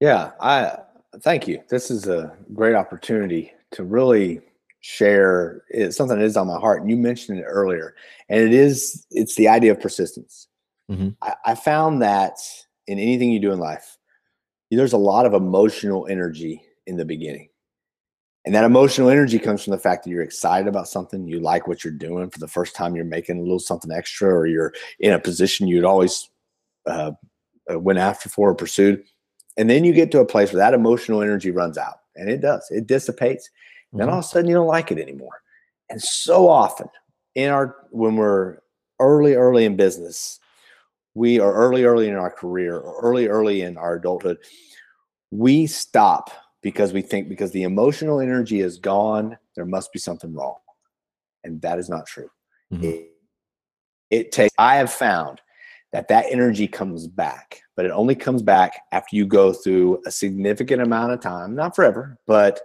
Yeah, 0.00 0.32
I 0.40 0.78
Thank 1.20 1.46
you. 1.46 1.62
This 1.68 1.90
is 1.90 2.08
a 2.08 2.34
great 2.54 2.74
opportunity 2.74 3.52
to 3.72 3.84
really 3.84 4.40
share 4.80 5.62
it's 5.68 5.96
something 5.96 6.18
that 6.18 6.24
is 6.24 6.36
on 6.36 6.46
my 6.46 6.58
heart. 6.58 6.80
And 6.80 6.90
you 6.90 6.96
mentioned 6.96 7.38
it 7.38 7.44
earlier, 7.44 7.94
and 8.28 8.40
it 8.40 8.52
is 8.52 9.06
it's 9.10 9.36
the 9.36 9.48
idea 9.48 9.72
of 9.72 9.80
persistence. 9.80 10.48
Mm-hmm. 10.90 11.10
I, 11.22 11.34
I 11.46 11.54
found 11.54 12.02
that 12.02 12.38
in 12.86 12.98
anything 12.98 13.30
you 13.30 13.40
do 13.40 13.52
in 13.52 13.58
life, 13.58 13.98
there's 14.70 14.92
a 14.92 14.98
lot 14.98 15.26
of 15.26 15.34
emotional 15.34 16.06
energy 16.08 16.62
in 16.86 16.96
the 16.96 17.04
beginning. 17.04 17.48
And 18.44 18.54
that 18.54 18.64
emotional 18.64 19.08
energy 19.08 19.38
comes 19.38 19.62
from 19.62 19.70
the 19.70 19.78
fact 19.78 20.02
that 20.02 20.10
you're 20.10 20.22
excited 20.22 20.66
about 20.66 20.88
something, 20.88 21.28
you 21.28 21.38
like 21.38 21.68
what 21.68 21.84
you're 21.84 21.92
doing 21.92 22.28
for 22.28 22.40
the 22.40 22.48
first 22.48 22.74
time, 22.74 22.96
you're 22.96 23.04
making 23.04 23.38
a 23.38 23.42
little 23.42 23.60
something 23.60 23.92
extra, 23.92 24.34
or 24.34 24.46
you're 24.46 24.72
in 24.98 25.12
a 25.12 25.18
position 25.18 25.68
you'd 25.68 25.84
always 25.84 26.28
uh, 26.86 27.12
uh 27.70 27.78
went 27.78 28.00
after 28.00 28.28
for 28.28 28.50
or 28.50 28.54
pursued. 28.54 29.04
And 29.56 29.68
then 29.68 29.84
you 29.84 29.92
get 29.92 30.10
to 30.12 30.20
a 30.20 30.26
place 30.26 30.52
where 30.52 30.58
that 30.58 30.74
emotional 30.74 31.22
energy 31.22 31.50
runs 31.50 31.76
out 31.76 32.00
and 32.16 32.28
it 32.28 32.40
does, 32.40 32.66
it 32.70 32.86
dissipates. 32.86 33.48
Mm-hmm. 33.48 33.98
Then 33.98 34.08
all 34.08 34.18
of 34.18 34.24
a 34.24 34.28
sudden 34.28 34.48
you 34.48 34.54
don't 34.54 34.66
like 34.66 34.90
it 34.90 34.98
anymore. 34.98 35.42
And 35.90 36.00
so 36.00 36.48
often 36.48 36.88
in 37.34 37.50
our, 37.50 37.76
when 37.90 38.16
we're 38.16 38.58
early, 38.98 39.34
early 39.34 39.64
in 39.64 39.76
business, 39.76 40.40
we 41.14 41.38
are 41.38 41.52
early, 41.52 41.84
early 41.84 42.08
in 42.08 42.14
our 42.14 42.30
career, 42.30 42.78
or 42.78 42.98
early, 43.02 43.28
early 43.28 43.60
in 43.60 43.76
our 43.76 43.96
adulthood, 43.96 44.38
we 45.30 45.66
stop 45.66 46.30
because 46.62 46.92
we 46.92 47.02
think 47.02 47.28
because 47.28 47.50
the 47.50 47.64
emotional 47.64 48.20
energy 48.20 48.60
is 48.60 48.78
gone, 48.78 49.36
there 49.56 49.66
must 49.66 49.92
be 49.92 49.98
something 49.98 50.32
wrong. 50.32 50.56
And 51.44 51.60
that 51.60 51.78
is 51.78 51.90
not 51.90 52.06
true. 52.06 52.30
Mm-hmm. 52.72 52.84
It, 52.84 53.08
it 54.10 54.32
takes, 54.32 54.54
I 54.56 54.76
have 54.76 54.92
found 54.92 55.40
that 55.92 56.08
that 56.08 56.26
energy 56.30 56.66
comes 56.66 57.06
back 57.06 57.62
but 57.76 57.84
it 57.84 57.90
only 57.90 58.14
comes 58.14 58.42
back 58.42 58.80
after 58.92 59.16
you 59.16 59.26
go 59.26 59.52
through 59.52 60.00
a 60.06 60.10
significant 60.10 60.82
amount 60.82 61.12
of 61.12 61.20
time 61.20 61.54
not 61.54 61.74
forever 61.74 62.18
but 62.26 62.60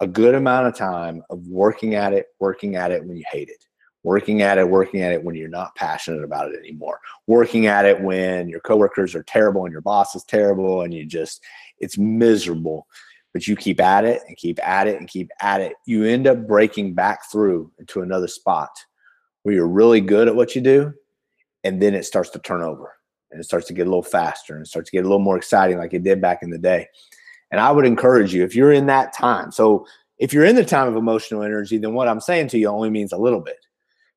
a 0.00 0.06
good 0.06 0.34
amount 0.34 0.66
of 0.66 0.74
time 0.74 1.22
of 1.30 1.46
working 1.46 1.94
at 1.94 2.12
it 2.12 2.26
working 2.38 2.76
at 2.76 2.90
it 2.90 3.04
when 3.04 3.16
you 3.16 3.24
hate 3.30 3.48
it 3.48 3.64
working 4.02 4.40
at 4.42 4.56
it 4.56 4.68
working 4.68 5.02
at 5.02 5.12
it 5.12 5.22
when 5.22 5.34
you're 5.34 5.48
not 5.48 5.74
passionate 5.74 6.24
about 6.24 6.50
it 6.50 6.58
anymore 6.58 6.98
working 7.26 7.66
at 7.66 7.84
it 7.84 8.00
when 8.00 8.48
your 8.48 8.60
coworkers 8.60 9.14
are 9.14 9.22
terrible 9.24 9.64
and 9.64 9.72
your 9.72 9.82
boss 9.82 10.14
is 10.14 10.24
terrible 10.24 10.82
and 10.82 10.94
you 10.94 11.04
just 11.04 11.42
it's 11.78 11.98
miserable 11.98 12.86
but 13.32 13.46
you 13.46 13.56
keep 13.56 13.80
at 13.80 14.04
it 14.04 14.22
and 14.26 14.36
keep 14.36 14.58
at 14.66 14.86
it 14.86 14.98
and 14.98 15.08
keep 15.08 15.30
at 15.40 15.60
it, 15.60 15.74
you 15.86 16.04
end 16.04 16.26
up 16.26 16.46
breaking 16.46 16.94
back 16.94 17.30
through 17.30 17.70
into 17.78 18.02
another 18.02 18.28
spot 18.28 18.70
where 19.42 19.54
you're 19.54 19.68
really 19.68 20.00
good 20.00 20.28
at 20.28 20.34
what 20.34 20.54
you 20.54 20.60
do. 20.60 20.92
And 21.64 21.80
then 21.80 21.94
it 21.94 22.04
starts 22.04 22.30
to 22.30 22.38
turn 22.38 22.62
over 22.62 22.94
and 23.30 23.40
it 23.40 23.44
starts 23.44 23.66
to 23.68 23.74
get 23.74 23.86
a 23.86 23.90
little 23.90 24.02
faster 24.02 24.54
and 24.54 24.64
it 24.64 24.68
starts 24.68 24.90
to 24.90 24.96
get 24.96 25.04
a 25.04 25.08
little 25.08 25.18
more 25.18 25.36
exciting 25.36 25.78
like 25.78 25.94
it 25.94 26.02
did 26.02 26.20
back 26.20 26.42
in 26.42 26.50
the 26.50 26.58
day. 26.58 26.86
And 27.50 27.60
I 27.60 27.70
would 27.70 27.84
encourage 27.86 28.32
you 28.32 28.44
if 28.44 28.54
you're 28.54 28.72
in 28.72 28.86
that 28.86 29.12
time. 29.12 29.52
So 29.52 29.86
if 30.18 30.32
you're 30.32 30.44
in 30.44 30.56
the 30.56 30.64
time 30.64 30.88
of 30.88 30.96
emotional 30.96 31.42
energy, 31.42 31.78
then 31.78 31.94
what 31.94 32.08
I'm 32.08 32.20
saying 32.20 32.48
to 32.48 32.58
you 32.58 32.68
only 32.68 32.90
means 32.90 33.12
a 33.12 33.18
little 33.18 33.40
bit. 33.40 33.56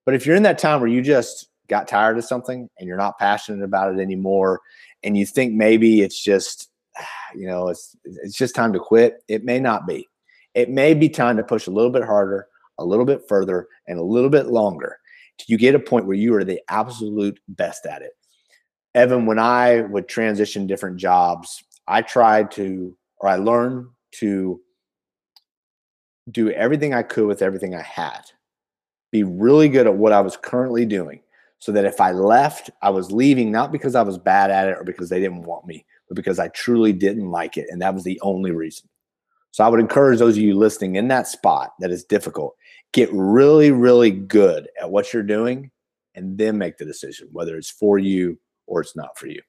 But 0.05 0.15
if 0.15 0.25
you're 0.25 0.35
in 0.35 0.43
that 0.43 0.57
time 0.57 0.81
where 0.81 0.89
you 0.89 1.01
just 1.01 1.47
got 1.67 1.87
tired 1.87 2.17
of 2.17 2.25
something 2.25 2.69
and 2.77 2.87
you're 2.87 2.97
not 2.97 3.17
passionate 3.17 3.63
about 3.63 3.93
it 3.93 4.01
anymore, 4.01 4.61
and 5.03 5.17
you 5.17 5.25
think 5.25 5.53
maybe 5.53 6.01
it's 6.01 6.21
just, 6.21 6.69
you 7.35 7.47
know, 7.47 7.69
it's 7.69 7.95
it's 8.03 8.37
just 8.37 8.55
time 8.55 8.73
to 8.73 8.79
quit, 8.79 9.23
it 9.27 9.43
may 9.43 9.59
not 9.59 9.87
be. 9.87 10.07
It 10.53 10.69
may 10.69 10.93
be 10.93 11.09
time 11.09 11.37
to 11.37 11.43
push 11.43 11.67
a 11.67 11.71
little 11.71 11.89
bit 11.89 12.03
harder, 12.03 12.47
a 12.77 12.85
little 12.85 13.05
bit 13.05 13.23
further, 13.27 13.67
and 13.87 13.97
a 13.97 14.03
little 14.03 14.29
bit 14.29 14.47
longer. 14.47 14.99
You 15.47 15.57
get 15.57 15.75
a 15.75 15.79
point 15.79 16.05
where 16.05 16.15
you 16.15 16.33
are 16.35 16.43
the 16.43 16.61
absolute 16.69 17.39
best 17.47 17.85
at 17.85 18.01
it. 18.01 18.11
Evan, 18.95 19.25
when 19.25 19.39
I 19.39 19.81
would 19.81 20.07
transition 20.07 20.67
different 20.67 20.97
jobs, 20.97 21.63
I 21.87 22.01
tried 22.01 22.51
to, 22.51 22.95
or 23.17 23.29
I 23.29 23.35
learned 23.35 23.87
to 24.19 24.61
do 26.31 26.51
everything 26.51 26.93
I 26.93 27.03
could 27.03 27.25
with 27.25 27.41
everything 27.41 27.75
I 27.75 27.81
had, 27.81 28.21
be 29.11 29.23
really 29.23 29.69
good 29.69 29.87
at 29.87 29.95
what 29.95 30.13
I 30.13 30.21
was 30.21 30.37
currently 30.37 30.85
doing. 30.85 31.21
So 31.59 31.71
that 31.71 31.85
if 31.85 32.01
I 32.01 32.11
left, 32.11 32.69
I 32.81 32.89
was 32.89 33.11
leaving 33.11 33.49
not 33.49 33.71
because 33.71 33.95
I 33.95 34.01
was 34.01 34.17
bad 34.17 34.51
at 34.51 34.67
it 34.67 34.77
or 34.77 34.83
because 34.83 35.07
they 35.07 35.21
didn't 35.21 35.43
want 35.43 35.65
me, 35.65 35.85
but 36.09 36.15
because 36.15 36.37
I 36.37 36.49
truly 36.49 36.91
didn't 36.91 37.31
like 37.31 37.55
it. 37.55 37.67
And 37.69 37.81
that 37.81 37.93
was 37.93 38.03
the 38.03 38.19
only 38.21 38.51
reason. 38.51 38.89
So 39.51 39.63
I 39.63 39.69
would 39.69 39.79
encourage 39.79 40.19
those 40.19 40.35
of 40.35 40.43
you 40.43 40.55
listening 40.57 40.95
in 40.95 41.07
that 41.07 41.27
spot 41.27 41.73
that 41.79 41.89
is 41.89 42.03
difficult, 42.03 42.55
get 42.93 43.09
really, 43.11 43.71
really 43.71 44.11
good 44.11 44.69
at 44.79 44.89
what 44.89 45.11
you're 45.11 45.23
doing 45.23 45.71
and 46.15 46.37
then 46.37 46.57
make 46.57 46.77
the 46.77 46.85
decision 46.85 47.27
whether 47.31 47.57
it's 47.57 47.69
for 47.69 47.97
you 47.97 48.39
or 48.67 48.81
it's 48.81 48.95
not 48.95 49.17
for 49.17 49.27
you. 49.27 49.41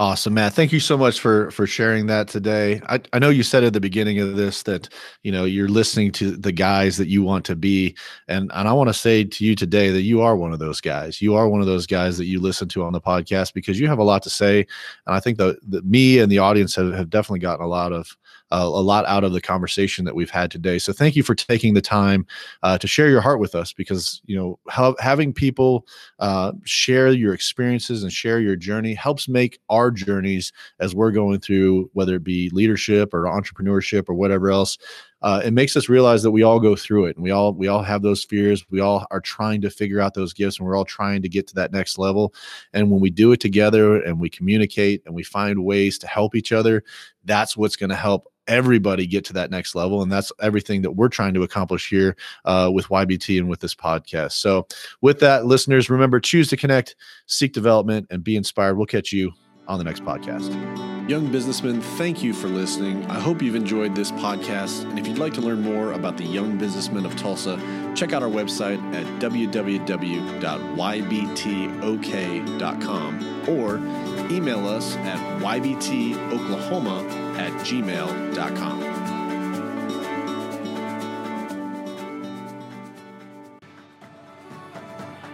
Awesome, 0.00 0.32
Matt. 0.32 0.54
Thank 0.54 0.72
you 0.72 0.80
so 0.80 0.96
much 0.96 1.20
for 1.20 1.50
for 1.50 1.66
sharing 1.66 2.06
that 2.06 2.26
today. 2.26 2.80
I, 2.88 3.00
I 3.12 3.18
know 3.18 3.28
you 3.28 3.42
said 3.42 3.64
at 3.64 3.74
the 3.74 3.82
beginning 3.82 4.18
of 4.18 4.34
this 4.34 4.62
that 4.62 4.88
you 5.22 5.30
know 5.30 5.44
you're 5.44 5.68
listening 5.68 6.10
to 6.12 6.38
the 6.38 6.52
guys 6.52 6.96
that 6.96 7.08
you 7.08 7.22
want 7.22 7.44
to 7.44 7.54
be, 7.54 7.94
and 8.26 8.50
and 8.54 8.66
I 8.66 8.72
want 8.72 8.88
to 8.88 8.94
say 8.94 9.24
to 9.24 9.44
you 9.44 9.54
today 9.54 9.90
that 9.90 10.00
you 10.00 10.22
are 10.22 10.36
one 10.36 10.54
of 10.54 10.58
those 10.58 10.80
guys. 10.80 11.20
You 11.20 11.34
are 11.34 11.50
one 11.50 11.60
of 11.60 11.66
those 11.66 11.86
guys 11.86 12.16
that 12.16 12.24
you 12.24 12.40
listen 12.40 12.66
to 12.68 12.82
on 12.82 12.94
the 12.94 13.00
podcast 13.00 13.52
because 13.52 13.78
you 13.78 13.88
have 13.88 13.98
a 13.98 14.02
lot 14.02 14.22
to 14.22 14.30
say, 14.30 14.60
and 15.06 15.14
I 15.14 15.20
think 15.20 15.36
that, 15.36 15.58
me 15.84 16.18
and 16.18 16.32
the 16.32 16.38
audience 16.38 16.74
have, 16.76 16.94
have 16.94 17.10
definitely 17.10 17.40
gotten 17.40 17.66
a 17.66 17.68
lot 17.68 17.92
of 17.92 18.16
uh, 18.50 18.62
a 18.64 18.82
lot 18.82 19.06
out 19.06 19.24
of 19.24 19.32
the 19.32 19.40
conversation 19.40 20.04
that 20.04 20.14
we've 20.14 20.30
had 20.30 20.50
today. 20.50 20.78
So 20.78 20.92
thank 20.92 21.16
you 21.16 21.22
for 21.22 21.34
taking 21.34 21.74
the 21.74 21.80
time 21.80 22.26
uh, 22.62 22.78
to 22.78 22.86
share 22.86 23.08
your 23.08 23.20
heart 23.20 23.40
with 23.40 23.54
us 23.54 23.72
because 23.72 24.20
you 24.26 24.36
know 24.36 24.58
ha- 24.68 24.94
having 24.98 25.32
people 25.32 25.86
uh, 26.18 26.52
share 26.64 27.08
your 27.08 27.34
experiences 27.34 28.02
and 28.02 28.12
share 28.12 28.40
your 28.40 28.56
journey 28.56 28.94
helps 28.94 29.28
make 29.28 29.60
our 29.68 29.90
journeys 29.90 30.52
as 30.78 30.94
we're 30.94 31.12
going 31.12 31.40
through 31.40 31.90
whether 31.92 32.16
it 32.16 32.24
be 32.24 32.50
leadership 32.50 33.14
or 33.14 33.24
entrepreneurship 33.24 34.08
or 34.08 34.14
whatever 34.14 34.50
else 34.50 34.78
uh, 35.22 35.42
it 35.44 35.52
makes 35.52 35.76
us 35.76 35.88
realize 35.88 36.22
that 36.22 36.30
we 36.30 36.42
all 36.42 36.60
go 36.60 36.74
through 36.76 37.06
it 37.06 37.16
and 37.16 37.22
we 37.22 37.30
all 37.30 37.52
we 37.52 37.68
all 37.68 37.82
have 37.82 38.02
those 38.02 38.24
fears. 38.24 38.64
We 38.70 38.80
all 38.80 39.06
are 39.10 39.20
trying 39.20 39.60
to 39.62 39.70
figure 39.70 40.00
out 40.00 40.14
those 40.14 40.32
gifts 40.32 40.58
and 40.58 40.66
we're 40.66 40.76
all 40.76 40.84
trying 40.84 41.22
to 41.22 41.28
get 41.28 41.46
to 41.48 41.54
that 41.56 41.72
next 41.72 41.98
level. 41.98 42.34
And 42.72 42.90
when 42.90 43.00
we 43.00 43.10
do 43.10 43.32
it 43.32 43.40
together 43.40 44.02
and 44.02 44.20
we 44.20 44.30
communicate 44.30 45.02
and 45.06 45.14
we 45.14 45.22
find 45.22 45.64
ways 45.64 45.98
to 45.98 46.06
help 46.06 46.34
each 46.34 46.52
other 46.52 46.82
that's 47.24 47.56
what's 47.56 47.76
going 47.76 47.90
to 47.90 47.96
help 47.96 48.32
everybody 48.46 49.06
get 49.06 49.24
to 49.24 49.32
that 49.32 49.50
next 49.50 49.74
level 49.74 50.02
and 50.02 50.10
that's 50.10 50.32
everything 50.40 50.82
that 50.82 50.90
we're 50.90 51.08
trying 51.08 51.34
to 51.34 51.42
accomplish 51.42 51.88
here 51.88 52.16
uh, 52.46 52.70
with 52.72 52.88
ybt 52.88 53.38
and 53.38 53.48
with 53.48 53.60
this 53.60 53.74
podcast. 53.74 54.32
So 54.32 54.66
with 55.00 55.20
that 55.20 55.46
listeners 55.46 55.90
remember 55.90 56.18
choose 56.18 56.48
to 56.48 56.56
connect 56.56 56.96
seek 57.26 57.52
development 57.52 58.06
and 58.10 58.24
be 58.24 58.36
inspired. 58.36 58.76
We'll 58.76 58.86
catch 58.86 59.12
you 59.12 59.32
on 59.70 59.78
the 59.78 59.84
next 59.84 60.04
podcast. 60.04 60.50
Young 61.08 61.30
businessmen, 61.32 61.80
thank 61.80 62.22
you 62.22 62.34
for 62.34 62.48
listening. 62.48 63.04
I 63.06 63.18
hope 63.18 63.40
you've 63.40 63.54
enjoyed 63.54 63.94
this 63.94 64.10
podcast. 64.12 64.82
And 64.84 64.98
if 64.98 65.06
you'd 65.06 65.18
like 65.18 65.32
to 65.34 65.40
learn 65.40 65.62
more 65.62 65.92
about 65.92 66.16
the 66.16 66.24
young 66.24 66.58
businessmen 66.58 67.06
of 67.06 67.16
Tulsa, 67.16 67.56
check 67.94 68.12
out 68.12 68.22
our 68.22 68.28
website 68.28 68.80
at 68.94 69.06
www.ybtok.com 69.20 69.90
or 73.48 73.76
email 74.30 74.68
us 74.68 74.96
at 74.96 75.40
ybtoklahoma 75.40 77.10
at 77.38 77.52
gmail.com. 77.64 78.89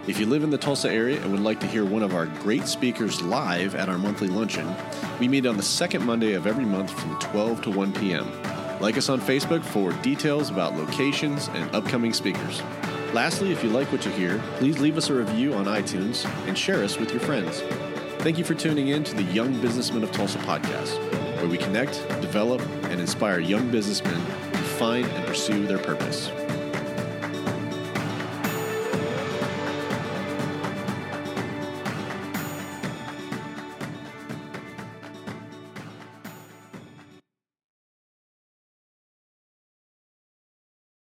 If 0.07 0.21
you 0.21 0.25
live 0.25 0.43
in 0.45 0.51
the 0.51 0.57
Tulsa 0.57 0.89
area 0.89 1.21
and 1.21 1.31
would 1.31 1.41
like 1.41 1.59
to 1.59 1.67
hear 1.67 1.83
one 1.83 2.01
of 2.01 2.15
our 2.15 2.27
great 2.27 2.65
speakers 2.65 3.21
live 3.21 3.75
at 3.75 3.89
our 3.89 3.97
monthly 3.97 4.29
luncheon, 4.29 4.73
we 5.19 5.27
meet 5.27 5.45
on 5.45 5.57
the 5.57 5.63
second 5.63 6.05
Monday 6.05 6.31
of 6.31 6.47
every 6.47 6.63
month 6.63 6.91
from 6.91 7.19
12 7.19 7.63
to 7.63 7.71
1 7.71 7.91
p.m. 7.91 8.31
Like 8.79 8.95
us 8.95 9.09
on 9.09 9.19
Facebook 9.19 9.65
for 9.65 9.91
details 10.01 10.49
about 10.49 10.77
locations 10.77 11.49
and 11.49 11.75
upcoming 11.75 12.13
speakers. 12.13 12.61
Lastly, 13.11 13.51
if 13.51 13.61
you 13.65 13.69
like 13.69 13.91
what 13.91 14.05
you 14.05 14.11
hear, 14.11 14.41
please 14.55 14.79
leave 14.79 14.97
us 14.97 15.09
a 15.09 15.13
review 15.13 15.53
on 15.53 15.65
iTunes 15.65 16.25
and 16.47 16.57
share 16.57 16.85
us 16.85 16.97
with 16.97 17.11
your 17.11 17.19
friends. 17.19 17.59
Thank 18.19 18.37
you 18.37 18.45
for 18.45 18.53
tuning 18.53 18.87
in 18.87 19.03
to 19.03 19.13
the 19.13 19.23
Young 19.23 19.59
Businessmen 19.59 20.03
of 20.03 20.13
Tulsa 20.13 20.37
podcast, 20.39 20.97
where 21.35 21.47
we 21.47 21.57
connect, 21.57 22.07
develop, 22.21 22.61
and 22.83 23.01
inspire 23.01 23.39
young 23.39 23.69
businessmen 23.71 24.25
to 24.53 24.57
find 24.57 25.05
and 25.05 25.25
pursue 25.25 25.67
their 25.67 25.79
purpose. 25.79 26.31